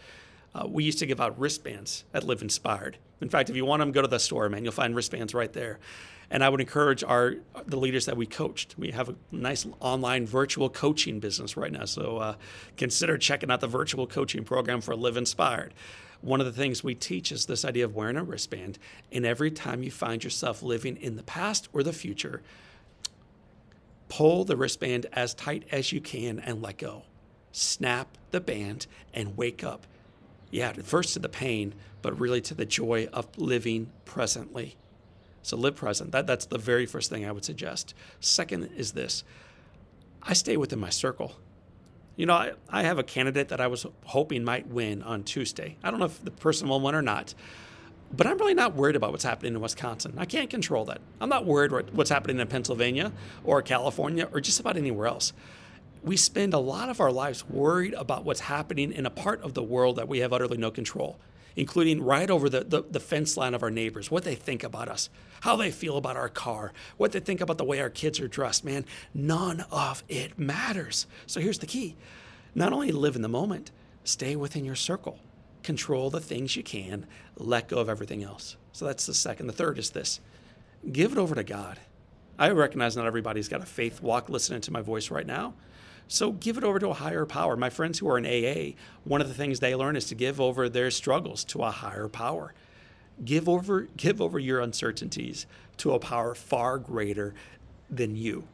Uh, 0.55 0.65
we 0.67 0.83
used 0.83 0.99
to 0.99 1.05
give 1.05 1.21
out 1.21 1.37
wristbands 1.37 2.03
at 2.13 2.23
Live 2.23 2.41
Inspired. 2.41 2.97
In 3.21 3.29
fact, 3.29 3.49
if 3.49 3.55
you 3.55 3.65
want 3.65 3.81
them, 3.81 3.91
go 3.91 4.01
to 4.01 4.07
the 4.07 4.19
store, 4.19 4.49
man. 4.49 4.63
You'll 4.63 4.73
find 4.73 4.95
wristbands 4.95 5.35
right 5.35 5.53
there. 5.53 5.79
And 6.29 6.43
I 6.43 6.49
would 6.49 6.59
encourage 6.59 7.03
our 7.03 7.35
the 7.65 7.77
leaders 7.77 8.05
that 8.05 8.17
we 8.17 8.25
coached. 8.25 8.75
We 8.77 8.91
have 8.91 9.09
a 9.09 9.15
nice 9.31 9.65
online 9.79 10.25
virtual 10.25 10.69
coaching 10.69 11.19
business 11.19 11.55
right 11.55 11.71
now, 11.71 11.85
so 11.85 12.17
uh, 12.17 12.35
consider 12.75 13.17
checking 13.17 13.49
out 13.49 13.61
the 13.61 13.67
virtual 13.67 14.07
coaching 14.07 14.43
program 14.43 14.81
for 14.81 14.95
Live 14.95 15.15
Inspired. 15.15 15.73
One 16.19 16.39
of 16.41 16.45
the 16.47 16.51
things 16.51 16.83
we 16.83 16.95
teach 16.95 17.31
is 17.31 17.45
this 17.45 17.63
idea 17.63 17.85
of 17.85 17.95
wearing 17.95 18.17
a 18.17 18.23
wristband, 18.23 18.79
and 19.11 19.25
every 19.25 19.51
time 19.51 19.83
you 19.83 19.91
find 19.91 20.23
yourself 20.23 20.61
living 20.63 20.97
in 20.97 21.15
the 21.15 21.23
past 21.23 21.69
or 21.71 21.83
the 21.83 21.93
future, 21.93 22.41
Pull 24.09 24.45
the 24.45 24.55
wristband 24.55 25.05
as 25.13 25.33
tight 25.33 25.63
as 25.71 25.91
you 25.91 25.99
can 25.99 26.39
and 26.39 26.61
let 26.61 26.77
go. 26.77 27.03
Snap 27.51 28.17
the 28.31 28.39
band 28.39 28.87
and 29.13 29.35
wake 29.37 29.63
up. 29.63 29.85
Yeah, 30.49 30.71
first 30.73 31.13
to 31.13 31.19
the 31.19 31.29
pain, 31.29 31.73
but 32.01 32.17
really 32.19 32.41
to 32.41 32.53
the 32.53 32.65
joy 32.65 33.09
of 33.11 33.27
living 33.37 33.91
presently. 34.05 34.77
So 35.47 35.55
live 35.55 35.75
present. 35.75 36.11
That, 36.11 36.27
that's 36.27 36.45
the 36.45 36.57
very 36.57 36.85
first 36.85 37.09
thing 37.09 37.25
I 37.25 37.31
would 37.31 37.45
suggest. 37.45 37.93
Second 38.19 38.69
is 38.75 38.91
this 38.91 39.23
I 40.21 40.33
stay 40.33 40.57
within 40.57 40.77
my 40.77 40.89
circle. 40.89 41.37
You 42.17 42.25
know, 42.25 42.33
I, 42.33 42.51
I 42.69 42.83
have 42.83 42.99
a 42.99 43.03
candidate 43.03 43.47
that 43.47 43.61
I 43.61 43.67
was 43.67 43.85
hoping 44.03 44.43
might 44.43 44.67
win 44.67 45.01
on 45.01 45.23
Tuesday. 45.23 45.77
I 45.81 45.89
don't 45.89 46.01
know 46.01 46.07
if 46.07 46.21
the 46.21 46.31
person 46.31 46.67
will 46.67 46.81
win 46.81 46.95
or 46.95 47.01
not, 47.01 47.33
but 48.11 48.27
I'm 48.27 48.37
really 48.37 48.55
not 48.55 48.75
worried 48.75 48.97
about 48.97 49.11
what's 49.11 49.23
happening 49.23 49.53
in 49.53 49.61
Wisconsin. 49.61 50.15
I 50.17 50.25
can't 50.25 50.49
control 50.49 50.83
that. 50.85 50.99
I'm 51.21 51.29
not 51.29 51.45
worried 51.45 51.71
what's 51.93 52.09
happening 52.09 52.39
in 52.39 52.47
Pennsylvania 52.47 53.13
or 53.45 53.61
California 53.61 54.27
or 54.33 54.41
just 54.41 54.59
about 54.59 54.75
anywhere 54.75 55.07
else. 55.07 55.31
We 56.03 56.17
spend 56.17 56.55
a 56.55 56.59
lot 56.59 56.89
of 56.89 56.99
our 56.99 57.11
lives 57.11 57.47
worried 57.47 57.93
about 57.93 58.25
what's 58.25 58.41
happening 58.41 58.91
in 58.91 59.05
a 59.05 59.09
part 59.09 59.41
of 59.43 59.53
the 59.53 59.63
world 59.63 59.95
that 59.95 60.09
we 60.09 60.19
have 60.19 60.33
utterly 60.33 60.57
no 60.57 60.71
control, 60.71 61.17
including 61.57 62.01
right 62.01 62.29
over 62.29 62.47
the, 62.47 62.61
the, 62.61 62.83
the, 62.89 62.99
fence 62.99 63.35
line 63.35 63.53
of 63.53 63.63
our 63.63 63.69
neighbors, 63.69 64.09
what 64.09 64.23
they 64.23 64.35
think 64.35 64.63
about 64.63 64.87
us, 64.87 65.09
how 65.41 65.57
they 65.57 65.71
feel 65.71 65.97
about 65.97 66.15
our 66.15 66.29
car, 66.29 66.71
what 66.95 67.11
they 67.11 67.19
think 67.19 67.41
about 67.41 67.57
the 67.57 67.65
way 67.65 67.81
our 67.81 67.89
kids 67.89 68.21
are 68.21 68.27
dressed. 68.29 68.63
Man, 68.63 68.85
none 69.13 69.65
of 69.71 70.03
it 70.07 70.39
matters. 70.39 71.07
So 71.25 71.41
here's 71.41 71.59
the 71.59 71.65
key 71.65 71.97
not 72.55 72.71
only 72.71 72.91
live 72.91 73.15
in 73.17 73.21
the 73.21 73.27
moment, 73.27 73.71
stay 74.05 74.37
within 74.37 74.63
your 74.63 74.75
circle 74.75 75.19
control 75.63 76.09
the 76.09 76.21
things 76.21 76.55
you 76.55 76.63
can, 76.63 77.05
let 77.35 77.67
go 77.67 77.77
of 77.79 77.89
everything 77.89 78.23
else. 78.23 78.55
So 78.71 78.85
that's 78.85 79.05
the 79.05 79.13
second. 79.13 79.47
The 79.47 79.53
third 79.53 79.77
is 79.77 79.89
this 79.89 80.21
give 80.93 81.11
it 81.11 81.17
over 81.17 81.35
to 81.35 81.43
God. 81.43 81.77
I 82.39 82.49
recognize 82.51 82.95
not 82.95 83.05
everybody's 83.05 83.49
got 83.49 83.61
a 83.61 83.65
faith 83.65 84.01
walk 84.01 84.29
listening 84.29 84.61
to 84.61 84.71
my 84.71 84.81
voice 84.81 85.11
right 85.11 85.25
now. 85.25 85.55
So 86.07 86.31
give 86.31 86.57
it 86.57 86.63
over 86.63 86.79
to 86.79 86.89
a 86.89 86.93
higher 86.93 87.25
power. 87.25 87.55
My 87.55 87.69
friends 87.69 87.99
who 87.99 88.09
are 88.09 88.17
in 88.17 88.25
AA, 88.25 88.75
one 89.03 89.21
of 89.21 89.27
the 89.27 89.33
things 89.33 89.59
they 89.59 89.75
learn 89.75 89.95
is 89.95 90.05
to 90.05 90.15
give 90.15 90.39
over 90.39 90.69
their 90.69 90.91
struggles 90.91 91.43
to 91.45 91.63
a 91.63 91.71
higher 91.71 92.07
power. 92.07 92.53
Give 93.23 93.49
over 93.49 93.87
give 93.97 94.21
over 94.21 94.39
your 94.39 94.59
uncertainties 94.59 95.47
to 95.77 95.91
a 95.91 95.99
power 95.99 96.35
far 96.35 96.77
greater 96.77 97.33
than 97.89 98.15
you, 98.15 98.47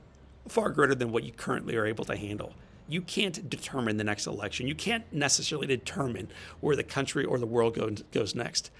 far 0.48 0.70
greater 0.70 0.96
than 0.96 1.12
what 1.12 1.24
you 1.24 1.32
currently 1.32 1.76
are 1.76 1.86
able 1.86 2.06
to 2.06 2.16
handle 2.16 2.54
you 2.88 3.02
can't 3.02 3.50
determine 3.50 3.98
the 3.98 4.04
next 4.04 4.28
election. 4.28 4.68
You 4.68 4.76
can't 4.76 5.12
necessarily 5.12 5.68
determine 5.68 6.30
where 6.60 6.76
the 6.76 6.84
country 6.84 7.24
or 7.24 7.40
the 7.40 7.46
world 7.46 7.76
goes, 7.76 8.04
goes 8.12 8.36
next. 8.36 8.72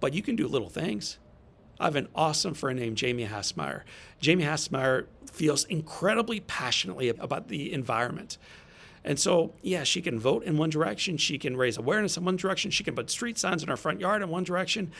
But 0.00 0.14
you 0.14 0.22
can 0.22 0.36
do 0.36 0.46
little 0.46 0.68
things. 0.68 1.18
I 1.80 1.84
have 1.84 1.96
an 1.96 2.08
awesome 2.14 2.54
friend 2.54 2.78
named 2.78 2.96
Jamie 2.96 3.26
Hassmeyer. 3.26 3.82
Jamie 4.20 4.44
Hassmeyer 4.44 5.06
feels 5.30 5.64
incredibly 5.64 6.40
passionately 6.40 7.08
about 7.08 7.48
the 7.48 7.72
environment. 7.72 8.38
And 9.04 9.18
so, 9.18 9.54
yeah, 9.62 9.84
she 9.84 10.02
can 10.02 10.18
vote 10.18 10.42
in 10.42 10.58
one 10.58 10.70
direction, 10.70 11.16
she 11.16 11.38
can 11.38 11.56
raise 11.56 11.78
awareness 11.78 12.16
in 12.16 12.24
one 12.24 12.36
direction, 12.36 12.70
she 12.70 12.84
can 12.84 12.94
put 12.94 13.10
street 13.10 13.38
signs 13.38 13.62
in 13.62 13.68
her 13.68 13.76
front 13.76 14.00
yard 14.00 14.22
in 14.22 14.28
one 14.28 14.44
direction. 14.44 14.90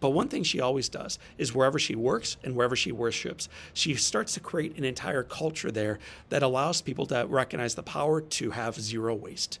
But 0.00 0.10
one 0.10 0.28
thing 0.28 0.44
she 0.44 0.60
always 0.60 0.88
does 0.88 1.18
is 1.38 1.54
wherever 1.54 1.78
she 1.78 1.96
works 1.96 2.36
and 2.44 2.54
wherever 2.54 2.76
she 2.76 2.92
worships, 2.92 3.48
she 3.74 3.94
starts 3.94 4.34
to 4.34 4.40
create 4.40 4.78
an 4.78 4.84
entire 4.84 5.24
culture 5.24 5.72
there 5.72 5.98
that 6.28 6.42
allows 6.42 6.80
people 6.80 7.04
to 7.06 7.26
recognize 7.28 7.74
the 7.74 7.82
power 7.82 8.20
to 8.20 8.52
have 8.52 8.80
zero 8.80 9.14
waste. 9.14 9.58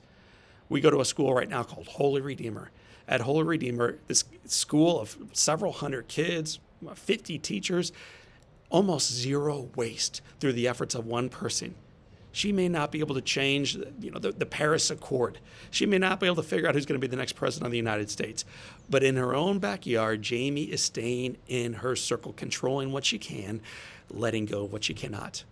We 0.68 0.80
go 0.80 0.90
to 0.90 1.00
a 1.00 1.04
school 1.04 1.34
right 1.34 1.48
now 1.48 1.64
called 1.64 1.88
Holy 1.88 2.20
Redeemer. 2.20 2.70
At 3.08 3.22
Holy 3.22 3.42
Redeemer, 3.42 3.98
this 4.06 4.24
school 4.44 5.00
of 5.00 5.16
several 5.32 5.72
hundred 5.72 6.08
kids, 6.08 6.60
50 6.94 7.38
teachers, 7.38 7.92
almost 8.70 9.12
zero 9.12 9.70
waste 9.76 10.20
through 10.40 10.52
the 10.52 10.68
efforts 10.68 10.94
of 10.94 11.06
one 11.06 11.28
person 11.28 11.74
she 12.38 12.52
may 12.52 12.68
not 12.68 12.92
be 12.92 13.00
able 13.00 13.14
to 13.14 13.20
change 13.20 13.76
you 14.00 14.10
know, 14.10 14.18
the, 14.18 14.32
the 14.32 14.46
Paris 14.46 14.90
Accord. 14.90 15.38
She 15.70 15.86
may 15.86 15.98
not 15.98 16.20
be 16.20 16.26
able 16.26 16.36
to 16.36 16.42
figure 16.42 16.68
out 16.68 16.74
who's 16.74 16.86
going 16.86 17.00
to 17.00 17.04
be 17.04 17.10
the 17.10 17.16
next 17.16 17.32
president 17.32 17.66
of 17.66 17.72
the 17.72 17.78
United 17.78 18.10
States. 18.10 18.44
But 18.88 19.02
in 19.02 19.16
her 19.16 19.34
own 19.34 19.58
backyard, 19.58 20.22
Jamie 20.22 20.64
is 20.64 20.82
staying 20.82 21.38
in 21.48 21.74
her 21.74 21.96
circle, 21.96 22.32
controlling 22.32 22.92
what 22.92 23.04
she 23.04 23.18
can, 23.18 23.60
letting 24.10 24.46
go 24.46 24.64
of 24.64 24.72
what 24.72 24.84
she 24.84 24.94
cannot. 24.94 25.44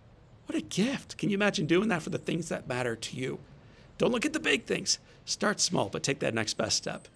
What 0.45 0.57
a 0.57 0.61
gift. 0.61 1.17
Can 1.17 1.29
you 1.29 1.35
imagine 1.35 1.65
doing 1.65 1.89
that 1.89 2.03
for 2.03 2.09
the 2.09 2.17
things 2.17 2.49
that 2.49 2.69
matter 2.69 2.95
to 2.95 3.17
you? 3.17 3.39
Don't 3.97 4.11
look 4.11 4.25
at 4.25 4.33
the 4.33 4.39
big 4.39 4.65
things. 4.65 4.99
Start 5.25 5.59
small, 5.59 5.89
but 5.89 6.03
take 6.03 6.19
that 6.19 6.33
next 6.33 6.53
best 6.53 6.77
step. 6.77 7.07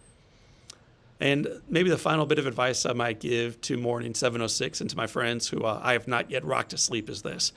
And 1.22 1.48
maybe 1.70 1.90
the 1.90 1.98
final 1.98 2.26
bit 2.26 2.40
of 2.40 2.48
advice 2.48 2.86
I 2.86 2.94
might 2.94 3.20
give 3.20 3.62
to 3.62 3.78
Morning 3.78 4.14
706 4.14 4.82
and 4.82 4.90
to 4.90 4.98
my 4.98 5.08
friends 5.08 5.48
who 5.48 5.64
uh, 5.64 5.80
I 5.82 5.94
have 5.94 6.08
not 6.08 6.30
yet 6.30 6.44
rocked 6.44 6.72
to 6.72 6.78
sleep 6.78 7.10
is 7.10 7.22
this 7.22 7.54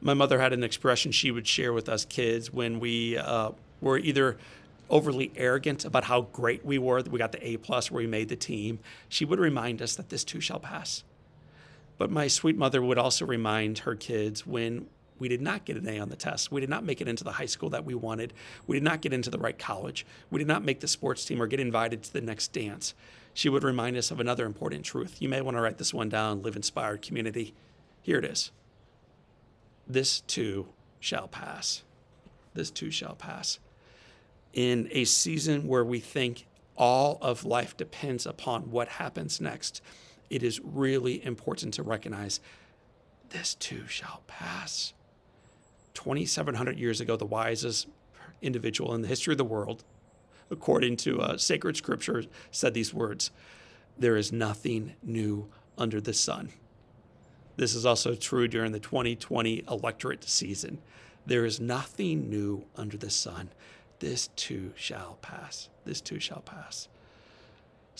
my 0.00 0.14
mother 0.14 0.40
had 0.40 0.52
an 0.52 0.64
expression 0.64 1.12
she 1.12 1.30
would 1.30 1.46
share 1.46 1.72
with 1.72 1.88
us 1.88 2.04
kids 2.04 2.52
when 2.52 2.80
we 2.80 3.18
uh, 3.18 3.50
were 3.80 3.98
either 3.98 4.38
overly 4.88 5.30
arrogant 5.36 5.84
about 5.84 6.04
how 6.04 6.22
great 6.22 6.64
we 6.64 6.78
were 6.78 7.02
that 7.02 7.12
we 7.12 7.18
got 7.18 7.32
the 7.32 7.46
A 7.46 7.56
plus 7.58 7.90
where 7.90 8.02
we 8.02 8.06
made 8.06 8.28
the 8.28 8.36
team. 8.36 8.80
She 9.08 9.24
would 9.24 9.38
remind 9.38 9.80
us 9.82 9.94
that 9.96 10.08
this 10.08 10.24
too 10.24 10.40
shall 10.40 10.58
pass. 10.58 11.04
But 11.98 12.10
my 12.10 12.28
sweet 12.28 12.56
mother 12.56 12.82
would 12.82 12.98
also 12.98 13.26
remind 13.26 13.80
her 13.80 13.94
kids 13.94 14.46
when 14.46 14.86
we 15.20 15.28
did 15.28 15.40
not 15.40 15.64
get 15.64 15.76
an 15.76 15.88
A 15.88 16.00
on 16.00 16.08
the 16.08 16.16
test. 16.16 16.50
We 16.50 16.60
did 16.60 16.70
not 16.70 16.84
make 16.84 17.00
it 17.00 17.06
into 17.06 17.22
the 17.22 17.32
high 17.32 17.46
school 17.46 17.70
that 17.70 17.84
we 17.84 17.94
wanted. 17.94 18.32
We 18.66 18.76
did 18.76 18.82
not 18.82 19.00
get 19.00 19.12
into 19.12 19.30
the 19.30 19.38
right 19.38 19.58
college. 19.58 20.04
We 20.30 20.38
did 20.38 20.48
not 20.48 20.64
make 20.64 20.80
the 20.80 20.88
sports 20.88 21.24
team 21.24 21.40
or 21.40 21.46
get 21.46 21.60
invited 21.60 22.02
to 22.02 22.12
the 22.12 22.20
next 22.20 22.52
dance. 22.52 22.94
She 23.34 23.48
would 23.48 23.62
remind 23.62 23.96
us 23.96 24.10
of 24.10 24.18
another 24.18 24.44
important 24.46 24.84
truth. 24.84 25.22
You 25.22 25.28
may 25.28 25.40
want 25.40 25.56
to 25.56 25.60
write 25.60 25.78
this 25.78 25.94
one 25.94 26.08
down, 26.08 26.42
live 26.42 26.56
inspired 26.56 27.02
community. 27.02 27.54
Here 28.02 28.18
it 28.18 28.24
is 28.24 28.50
this 29.92 30.20
too 30.20 30.68
shall 31.00 31.28
pass. 31.28 31.82
This 32.54 32.70
too 32.70 32.90
shall 32.90 33.14
pass. 33.14 33.58
In 34.52 34.88
a 34.92 35.04
season 35.04 35.66
where 35.66 35.84
we 35.84 36.00
think 36.00 36.46
all 36.76 37.18
of 37.20 37.44
life 37.44 37.76
depends 37.76 38.26
upon 38.26 38.70
what 38.70 38.88
happens 38.88 39.40
next, 39.40 39.82
it 40.28 40.42
is 40.42 40.60
really 40.60 41.24
important 41.24 41.74
to 41.74 41.82
recognize 41.82 42.40
this 43.30 43.54
too 43.54 43.86
shall 43.86 44.22
pass. 44.26 44.92
2,700 46.00 46.78
years 46.78 47.02
ago, 47.02 47.14
the 47.14 47.26
wisest 47.26 47.86
individual 48.40 48.94
in 48.94 49.02
the 49.02 49.08
history 49.08 49.34
of 49.34 49.38
the 49.38 49.44
world, 49.44 49.84
according 50.50 50.96
to 50.96 51.20
uh, 51.20 51.36
sacred 51.36 51.76
scripture, 51.76 52.24
said 52.50 52.72
these 52.72 52.94
words 52.94 53.30
There 53.98 54.16
is 54.16 54.32
nothing 54.32 54.94
new 55.02 55.50
under 55.76 56.00
the 56.00 56.14
sun. 56.14 56.52
This 57.56 57.74
is 57.74 57.84
also 57.84 58.14
true 58.14 58.48
during 58.48 58.72
the 58.72 58.80
2020 58.80 59.64
electorate 59.68 60.26
season. 60.26 60.78
There 61.26 61.44
is 61.44 61.60
nothing 61.60 62.30
new 62.30 62.64
under 62.76 62.96
the 62.96 63.10
sun. 63.10 63.50
This 63.98 64.28
too 64.28 64.72
shall 64.76 65.18
pass. 65.20 65.68
This 65.84 66.00
too 66.00 66.18
shall 66.18 66.40
pass. 66.40 66.88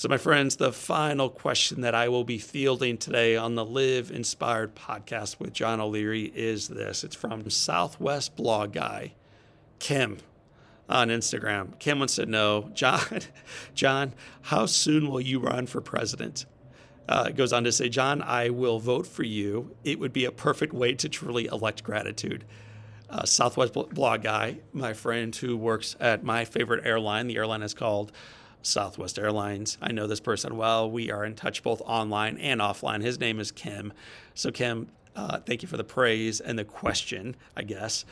So, 0.01 0.09
my 0.09 0.17
friends, 0.17 0.57
the 0.57 0.73
final 0.73 1.29
question 1.29 1.83
that 1.83 1.95
I 1.95 2.09
will 2.09 2.25
be 2.25 2.39
fielding 2.39 2.97
today 2.97 3.37
on 3.37 3.55
the 3.55 3.67
Live 3.67 4.11
Inspired 4.11 4.75
podcast 4.75 5.39
with 5.39 5.53
John 5.53 5.79
O'Leary 5.79 6.33
is 6.35 6.69
this. 6.69 7.05
It's 7.05 7.15
from 7.15 7.51
Southwest 7.51 8.35
Blog 8.35 8.73
Guy, 8.73 9.13
Kim 9.79 10.17
on 10.89 11.09
Instagram. 11.09 11.79
Kim 11.79 11.99
wants 11.99 12.15
to 12.15 12.25
know, 12.25 12.71
John, 12.73 13.21
John, 13.75 14.15
how 14.41 14.65
soon 14.65 15.11
will 15.11 15.21
you 15.21 15.39
run 15.39 15.67
for 15.67 15.83
president? 15.83 16.47
Uh, 17.07 17.29
goes 17.29 17.53
on 17.53 17.65
to 17.65 17.71
say, 17.71 17.91
John, 17.91 18.23
I 18.23 18.49
will 18.49 18.79
vote 18.79 19.07
for 19.07 19.25
you. 19.25 19.77
It 19.85 19.99
would 19.99 20.15
be 20.15 20.25
a 20.25 20.33
perfect 20.33 20.73
way 20.73 20.95
to 20.95 21.11
truly 21.11 21.45
elect 21.45 21.85
gratitude. 21.85 22.47
Uh, 23.11 23.27
Southwest 23.27 23.75
blog 23.75 24.23
guy, 24.23 24.61
my 24.73 24.95
friend 24.95 25.37
who 25.37 25.59
works 25.59 25.95
at 26.01 26.25
my 26.25 26.47
favorite 26.47 26.87
airline. 26.87 27.27
The 27.27 27.37
airline 27.37 27.63
is 27.63 27.75
called 27.75 28.13
Southwest 28.63 29.19
Airlines. 29.19 29.79
I 29.81 29.93
know 29.93 30.07
this 30.07 30.21
person 30.21 30.57
well. 30.57 30.91
We 30.91 31.11
are 31.11 31.25
in 31.25 31.35
touch 31.35 31.63
both 31.63 31.81
online 31.83 32.37
and 32.39 32.61
offline. 32.61 33.03
His 33.03 33.19
name 33.19 33.41
is 33.41 33.51
Kim. 33.51 33.93
So, 34.35 34.51
Kim, 34.51 34.89
uh, 35.17 35.39
thank 35.41 35.63
you 35.63 35.69
for 35.69 35.77
the 35.77 35.85
praise 35.85 36.41
and 36.41 36.59
the 36.59 36.65
question, 36.65 37.37
I 37.57 37.63
guess. 37.63 38.05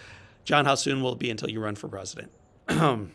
John, 0.45 0.65
how 0.65 0.75
soon 0.75 1.03
will 1.03 1.13
it 1.13 1.19
be 1.19 1.31
until 1.31 1.51
you 1.51 1.61
run 1.61 1.75
for 1.75 1.89
president? 1.89 2.33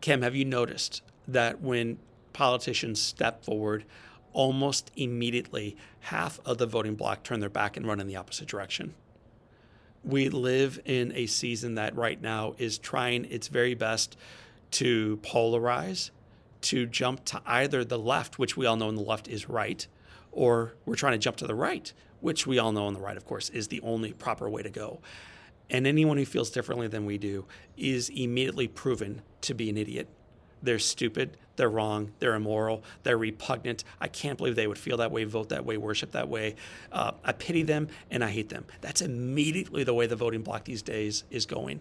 Kim, 0.00 0.22
have 0.22 0.34
you 0.34 0.44
noticed 0.44 1.02
that 1.28 1.60
when 1.60 1.98
politicians 2.32 3.00
step 3.00 3.44
forward, 3.44 3.84
almost 4.34 4.90
immediately, 4.96 5.76
half 6.00 6.38
of 6.44 6.58
the 6.58 6.66
voting 6.66 6.96
bloc 6.96 7.22
turn 7.22 7.40
their 7.40 7.48
back 7.48 7.78
and 7.78 7.86
run 7.86 8.00
in 8.00 8.06
the 8.06 8.16
opposite 8.16 8.48
direction. 8.48 8.94
We 10.02 10.28
live 10.28 10.78
in 10.84 11.12
a 11.12 11.24
season 11.24 11.76
that 11.76 11.96
right 11.96 12.20
now 12.20 12.54
is 12.58 12.76
trying 12.76 13.24
its 13.26 13.48
very 13.48 13.74
best 13.74 14.18
to 14.74 15.18
polarize, 15.22 16.10
to 16.62 16.86
jump 16.86 17.24
to 17.26 17.40
either 17.46 17.84
the 17.84 17.98
left, 17.98 18.38
which 18.38 18.56
we 18.56 18.66
all 18.66 18.76
know 18.76 18.88
in 18.88 18.94
the 18.94 19.02
left 19.02 19.28
is 19.28 19.48
right, 19.48 19.86
or 20.32 20.74
we're 20.84 20.94
trying 20.94 21.12
to 21.12 21.18
jump 21.18 21.36
to 21.38 21.46
the 21.46 21.54
right, 21.54 21.92
which 22.20 22.46
we 22.46 22.58
all 22.58 22.72
know 22.72 22.86
on 22.86 22.94
the 22.94 23.00
right, 23.00 23.16
of 23.16 23.24
course, 23.24 23.50
is 23.50 23.68
the 23.68 23.80
only 23.82 24.12
proper 24.12 24.48
way 24.48 24.62
to 24.62 24.70
go. 24.70 25.00
And 25.70 25.86
anyone 25.86 26.16
who 26.16 26.24
feels 26.24 26.50
differently 26.50 26.88
than 26.88 27.06
we 27.06 27.18
do 27.18 27.46
is 27.76 28.08
immediately 28.10 28.68
proven 28.68 29.22
to 29.42 29.54
be 29.54 29.70
an 29.70 29.76
idiot 29.76 30.08
they're 30.64 30.78
stupid, 30.78 31.36
they're 31.56 31.68
wrong, 31.68 32.12
they're 32.18 32.34
immoral, 32.34 32.82
they're 33.02 33.18
repugnant. 33.18 33.84
I 34.00 34.08
can't 34.08 34.38
believe 34.38 34.56
they 34.56 34.66
would 34.66 34.78
feel 34.78 34.96
that 34.96 35.12
way, 35.12 35.24
vote 35.24 35.50
that 35.50 35.64
way, 35.64 35.76
worship 35.76 36.12
that 36.12 36.28
way. 36.28 36.56
Uh, 36.90 37.12
I 37.22 37.32
pity 37.32 37.62
them 37.62 37.88
and 38.10 38.24
I 38.24 38.30
hate 38.30 38.48
them. 38.48 38.64
That's 38.80 39.02
immediately 39.02 39.84
the 39.84 39.94
way 39.94 40.06
the 40.06 40.16
voting 40.16 40.42
bloc 40.42 40.64
these 40.64 40.82
days 40.82 41.24
is 41.30 41.46
going. 41.46 41.80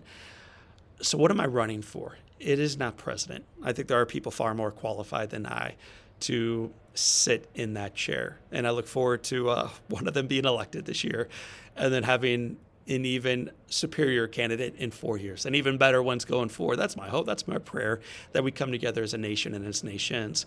So, 1.01 1.17
what 1.17 1.31
am 1.31 1.39
I 1.39 1.47
running 1.47 1.81
for? 1.81 2.17
It 2.43 2.59
is 2.59 2.77
not 2.77 2.97
president. 2.97 3.45
I 3.63 3.71
think 3.71 3.87
there 3.87 3.99
are 3.99 4.05
people 4.05 4.31
far 4.31 4.53
more 4.53 4.71
qualified 4.71 5.29
than 5.29 5.45
I 5.45 5.75
to 6.21 6.71
sit 6.93 7.49
in 7.55 7.73
that 7.73 7.95
chair. 7.95 8.39
And 8.51 8.67
I 8.67 8.71
look 8.71 8.87
forward 8.87 9.23
to 9.25 9.49
uh, 9.49 9.69
one 9.87 10.07
of 10.07 10.13
them 10.13 10.27
being 10.27 10.45
elected 10.45 10.85
this 10.85 11.03
year 11.03 11.29
and 11.75 11.93
then 11.93 12.03
having 12.03 12.57
an 12.87 13.05
even 13.05 13.49
superior 13.67 14.27
candidate 14.27 14.75
in 14.75 14.91
four 14.91 15.17
years, 15.17 15.45
and 15.45 15.55
even 15.55 15.77
better 15.77 16.03
ones 16.03 16.25
going 16.25 16.49
forward. 16.49 16.75
That's 16.75 16.97
my 16.97 17.07
hope. 17.07 17.25
That's 17.25 17.47
my 17.47 17.57
prayer 17.57 18.01
that 18.33 18.43
we 18.43 18.51
come 18.51 18.71
together 18.71 19.01
as 19.01 19.13
a 19.13 19.17
nation 19.17 19.53
and 19.53 19.65
as 19.65 19.85
nations. 19.85 20.45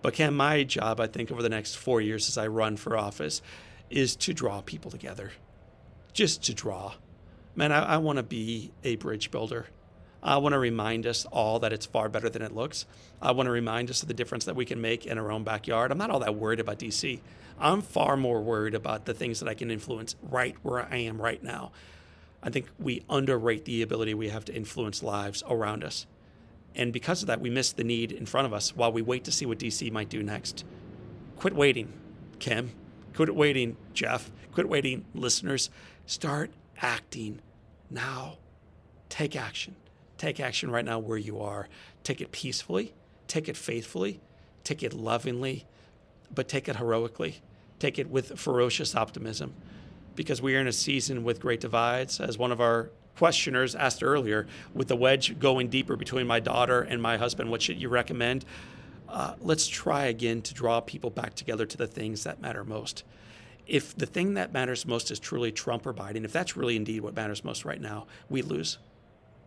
But 0.00 0.14
Ken, 0.14 0.34
my 0.34 0.64
job, 0.64 0.98
I 0.98 1.06
think, 1.06 1.30
over 1.30 1.42
the 1.42 1.50
next 1.50 1.76
four 1.76 2.00
years 2.00 2.28
as 2.28 2.38
I 2.38 2.46
run 2.46 2.78
for 2.78 2.96
office, 2.96 3.42
is 3.90 4.16
to 4.16 4.32
draw 4.32 4.62
people 4.62 4.90
together, 4.90 5.32
just 6.14 6.42
to 6.44 6.54
draw. 6.54 6.94
Man, 7.54 7.70
I, 7.70 7.84
I 7.84 7.96
want 7.98 8.16
to 8.16 8.22
be 8.22 8.72
a 8.82 8.96
bridge 8.96 9.30
builder. 9.30 9.66
I 10.24 10.38
want 10.38 10.54
to 10.54 10.58
remind 10.58 11.06
us 11.06 11.26
all 11.26 11.58
that 11.58 11.72
it's 11.72 11.84
far 11.84 12.08
better 12.08 12.30
than 12.30 12.40
it 12.40 12.54
looks. 12.54 12.86
I 13.20 13.32
want 13.32 13.46
to 13.46 13.50
remind 13.50 13.90
us 13.90 14.00
of 14.00 14.08
the 14.08 14.14
difference 14.14 14.46
that 14.46 14.56
we 14.56 14.64
can 14.64 14.80
make 14.80 15.04
in 15.04 15.18
our 15.18 15.30
own 15.30 15.44
backyard. 15.44 15.92
I'm 15.92 15.98
not 15.98 16.10
all 16.10 16.20
that 16.20 16.34
worried 16.34 16.60
about 16.60 16.78
DC. 16.78 17.20
I'm 17.60 17.82
far 17.82 18.16
more 18.16 18.40
worried 18.40 18.74
about 18.74 19.04
the 19.04 19.12
things 19.12 19.40
that 19.40 19.48
I 19.48 19.54
can 19.54 19.70
influence 19.70 20.16
right 20.22 20.56
where 20.62 20.80
I 20.80 20.96
am 20.96 21.20
right 21.20 21.42
now. 21.42 21.72
I 22.42 22.48
think 22.48 22.68
we 22.78 23.04
underrate 23.10 23.66
the 23.66 23.82
ability 23.82 24.14
we 24.14 24.30
have 24.30 24.46
to 24.46 24.54
influence 24.54 25.02
lives 25.02 25.42
around 25.48 25.84
us. 25.84 26.06
And 26.74 26.92
because 26.92 27.22
of 27.22 27.28
that, 27.28 27.40
we 27.40 27.50
miss 27.50 27.72
the 27.72 27.84
need 27.84 28.10
in 28.10 28.26
front 28.26 28.46
of 28.46 28.52
us 28.52 28.74
while 28.74 28.92
we 28.92 29.02
wait 29.02 29.24
to 29.24 29.32
see 29.32 29.46
what 29.46 29.58
DC 29.58 29.92
might 29.92 30.08
do 30.08 30.22
next. 30.22 30.64
Quit 31.36 31.54
waiting, 31.54 31.92
Kim. 32.38 32.72
Quit 33.14 33.34
waiting, 33.34 33.76
Jeff. 33.92 34.32
Quit 34.52 34.68
waiting, 34.68 35.04
listeners. 35.14 35.70
Start 36.06 36.50
acting 36.80 37.40
now. 37.90 38.38
Take 39.08 39.36
action. 39.36 39.76
Take 40.18 40.40
action 40.40 40.70
right 40.70 40.84
now 40.84 40.98
where 40.98 41.18
you 41.18 41.40
are. 41.40 41.68
Take 42.02 42.20
it 42.20 42.32
peacefully, 42.32 42.94
take 43.28 43.48
it 43.48 43.56
faithfully, 43.56 44.20
take 44.62 44.82
it 44.82 44.92
lovingly, 44.92 45.66
but 46.34 46.48
take 46.48 46.68
it 46.68 46.76
heroically. 46.76 47.42
Take 47.78 47.98
it 47.98 48.08
with 48.08 48.38
ferocious 48.38 48.94
optimism 48.94 49.54
because 50.14 50.40
we 50.40 50.56
are 50.56 50.60
in 50.60 50.68
a 50.68 50.72
season 50.72 51.24
with 51.24 51.40
great 51.40 51.60
divides. 51.60 52.20
As 52.20 52.38
one 52.38 52.52
of 52.52 52.60
our 52.60 52.90
questioners 53.16 53.74
asked 53.74 54.02
earlier, 54.02 54.46
with 54.72 54.88
the 54.88 54.96
wedge 54.96 55.38
going 55.38 55.68
deeper 55.68 55.96
between 55.96 56.26
my 56.26 56.40
daughter 56.40 56.82
and 56.82 57.02
my 57.02 57.16
husband, 57.16 57.50
what 57.50 57.62
should 57.62 57.80
you 57.80 57.88
recommend? 57.88 58.44
Uh, 59.08 59.34
let's 59.40 59.66
try 59.66 60.06
again 60.06 60.42
to 60.42 60.54
draw 60.54 60.80
people 60.80 61.10
back 61.10 61.34
together 61.34 61.66
to 61.66 61.76
the 61.76 61.86
things 61.86 62.24
that 62.24 62.40
matter 62.40 62.64
most. 62.64 63.04
If 63.66 63.96
the 63.96 64.06
thing 64.06 64.34
that 64.34 64.52
matters 64.52 64.86
most 64.86 65.10
is 65.10 65.18
truly 65.18 65.52
Trump 65.52 65.86
or 65.86 65.94
Biden, 65.94 66.24
if 66.24 66.32
that's 66.32 66.56
really 66.56 66.76
indeed 66.76 67.00
what 67.00 67.14
matters 67.14 67.44
most 67.44 67.64
right 67.64 67.80
now, 67.80 68.06
we 68.28 68.42
lose. 68.42 68.78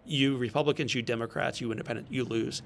You 0.07 0.37
Republicans, 0.37 0.95
you 0.95 1.01
Democrats, 1.01 1.61
you 1.61 1.71
Independent, 1.71 2.07
you 2.09 2.23
lose. 2.23 2.61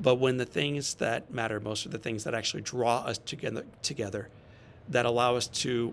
But 0.00 0.16
when 0.16 0.36
the 0.36 0.46
things 0.46 0.94
that 0.94 1.32
matter 1.32 1.58
most 1.58 1.84
are 1.84 1.88
the 1.88 1.98
things 1.98 2.24
that 2.24 2.34
actually 2.34 2.62
draw 2.62 2.98
us 2.98 3.18
together, 3.18 3.64
together 3.82 4.28
that 4.88 5.04
allow 5.04 5.36
us 5.36 5.48
to 5.48 5.92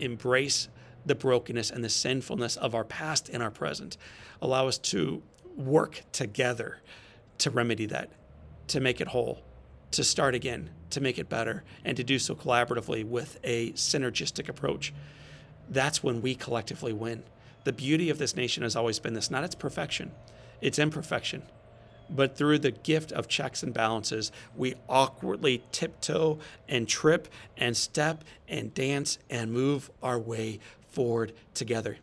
embrace 0.00 0.68
the 1.04 1.14
brokenness 1.14 1.70
and 1.70 1.84
the 1.84 1.88
sinfulness 1.88 2.56
of 2.56 2.74
our 2.74 2.84
past 2.84 3.28
and 3.28 3.42
our 3.42 3.50
present, 3.50 3.96
allow 4.40 4.66
us 4.66 4.78
to 4.78 5.22
work 5.56 6.02
together 6.12 6.78
to 7.38 7.50
remedy 7.50 7.86
that, 7.86 8.10
to 8.68 8.80
make 8.80 9.00
it 9.00 9.08
whole, 9.08 9.42
to 9.92 10.02
start 10.02 10.34
again, 10.34 10.70
to 10.90 11.00
make 11.00 11.18
it 11.18 11.28
better, 11.28 11.62
and 11.84 11.96
to 11.96 12.04
do 12.04 12.18
so 12.18 12.34
collaboratively 12.34 13.04
with 13.04 13.38
a 13.44 13.72
synergistic 13.72 14.48
approach. 14.48 14.92
That's 15.68 16.02
when 16.02 16.22
we 16.22 16.34
collectively 16.34 16.92
win. 16.92 17.22
The 17.66 17.72
beauty 17.72 18.10
of 18.10 18.18
this 18.18 18.36
nation 18.36 18.62
has 18.62 18.76
always 18.76 19.00
been 19.00 19.14
this 19.14 19.28
not 19.28 19.42
its 19.42 19.56
perfection, 19.56 20.12
its 20.60 20.78
imperfection 20.78 21.42
but 22.08 22.36
through 22.36 22.60
the 22.60 22.70
gift 22.70 23.10
of 23.10 23.26
checks 23.26 23.64
and 23.64 23.74
balances, 23.74 24.30
we 24.54 24.76
awkwardly 24.88 25.64
tiptoe 25.72 26.38
and 26.68 26.88
trip 26.88 27.26
and 27.56 27.76
step 27.76 28.22
and 28.48 28.72
dance 28.74 29.18
and 29.28 29.52
move 29.52 29.90
our 30.04 30.16
way 30.16 30.60
forward 30.90 31.32
together. 31.54 31.98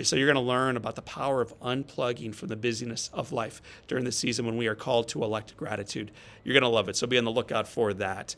So 0.05 0.15
you're 0.15 0.33
going 0.33 0.43
to 0.43 0.49
learn 0.49 0.77
about 0.77 0.95
the 0.95 1.03
power 1.03 1.41
of 1.41 1.59
unplugging 1.59 2.33
from 2.37 2.49
the 2.49 2.57
busyness 2.57 3.11
of 3.13 3.33
life 3.33 3.61
during 3.89 4.05
the 4.05 4.13
season 4.13 4.47
when 4.47 4.57
we 4.57 4.69
are 4.69 4.77
called 4.77 5.09
to 5.09 5.25
elect 5.25 5.57
gratitude. 5.57 6.13
You're 6.45 6.53
going 6.55 6.63
to 6.63 6.69
love 6.69 6.89
it. 6.89 6.95
So 6.95 7.09
be 7.09 7.19
on 7.19 7.25
the 7.25 7.33
lookout 7.33 7.67
for 7.67 7.93
that. 7.95 8.37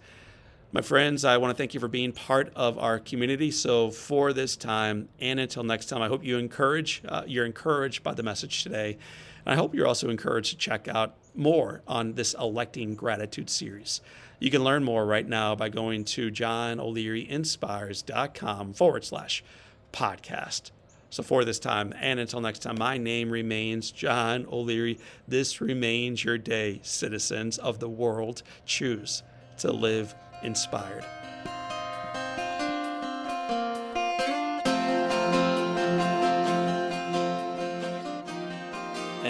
My 0.72 0.80
friends, 0.80 1.22
I 1.26 1.36
want 1.36 1.54
to 1.54 1.56
thank 1.56 1.74
you 1.74 1.80
for 1.80 1.86
being 1.86 2.12
part 2.12 2.50
of 2.56 2.78
our 2.78 2.98
community. 2.98 3.50
So 3.50 3.90
for 3.90 4.32
this 4.32 4.56
time 4.56 5.10
and 5.20 5.38
until 5.38 5.64
next 5.64 5.86
time, 5.86 6.00
I 6.00 6.08
hope 6.08 6.24
you 6.24 6.38
encourage 6.38 7.02
uh, 7.06 7.24
you're 7.26 7.44
encouraged 7.44 8.02
by 8.02 8.14
the 8.14 8.22
message 8.22 8.62
today. 8.62 8.96
And 9.44 9.52
I 9.52 9.56
hope 9.56 9.74
you're 9.74 9.86
also 9.86 10.08
encouraged 10.10 10.50
to 10.50 10.56
check 10.56 10.88
out 10.88 11.14
more 11.34 11.82
on 11.86 12.14
this 12.14 12.34
Electing 12.34 12.94
Gratitude 12.94 13.50
series. 13.50 14.00
You 14.38 14.50
can 14.50 14.64
learn 14.64 14.84
more 14.84 15.04
right 15.06 15.26
now 15.26 15.54
by 15.54 15.68
going 15.68 16.04
to 16.04 16.30
johnolearyinspires.com 16.30 18.72
forward 18.74 19.04
slash 19.04 19.44
podcast. 19.92 20.70
So 21.10 21.22
for 21.22 21.44
this 21.44 21.58
time 21.60 21.94
and 22.00 22.18
until 22.18 22.40
next 22.40 22.60
time, 22.60 22.76
my 22.78 22.96
name 22.98 23.30
remains 23.30 23.92
John 23.92 24.46
O'Leary. 24.50 24.98
This 25.28 25.60
remains 25.60 26.24
your 26.24 26.38
day, 26.38 26.80
citizens 26.82 27.58
of 27.58 27.78
the 27.78 27.88
world. 27.88 28.42
Choose 28.66 29.22
to 29.58 29.70
live 29.70 30.12
inspired. 30.42 31.04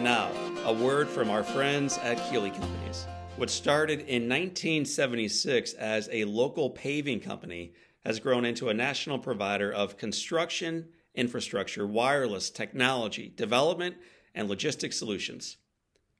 Now, 0.04 0.30
a 0.66 0.72
word 0.74 1.08
from 1.08 1.30
our 1.30 1.42
friends 1.42 1.96
at 1.96 2.22
Keeley 2.28 2.50
Companies. 2.50 3.06
What 3.36 3.48
started 3.48 4.00
in 4.00 4.28
1976 4.28 5.72
as 5.72 6.10
a 6.12 6.26
local 6.26 6.68
paving 6.68 7.20
company 7.20 7.72
has 8.04 8.20
grown 8.20 8.44
into 8.44 8.68
a 8.68 8.74
national 8.74 9.18
provider 9.18 9.72
of 9.72 9.96
construction, 9.96 10.90
infrastructure, 11.14 11.86
wireless, 11.86 12.50
technology, 12.50 13.32
development, 13.34 13.96
and 14.34 14.46
logistics 14.46 14.98
solutions. 14.98 15.56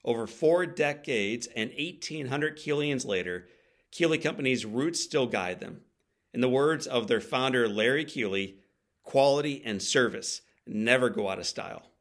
Over 0.03 0.25
four 0.25 0.65
decades 0.65 1.47
and 1.55 1.69
1,800 1.69 2.57
Keelians 2.57 3.05
later, 3.05 3.49
Keeley 3.91 4.17
Company's 4.17 4.65
roots 4.65 4.99
still 4.99 5.27
guide 5.27 5.59
them. 5.59 5.81
In 6.33 6.41
the 6.41 6.49
words 6.49 6.87
of 6.87 7.05
their 7.05 7.21
founder, 7.21 7.69
Larry 7.69 8.05
Keeley, 8.05 8.57
quality 9.03 9.61
and 9.63 9.79
service 9.79 10.41
never 10.65 11.11
go 11.11 11.29
out 11.29 11.37
of 11.37 11.45
style. 11.45 11.91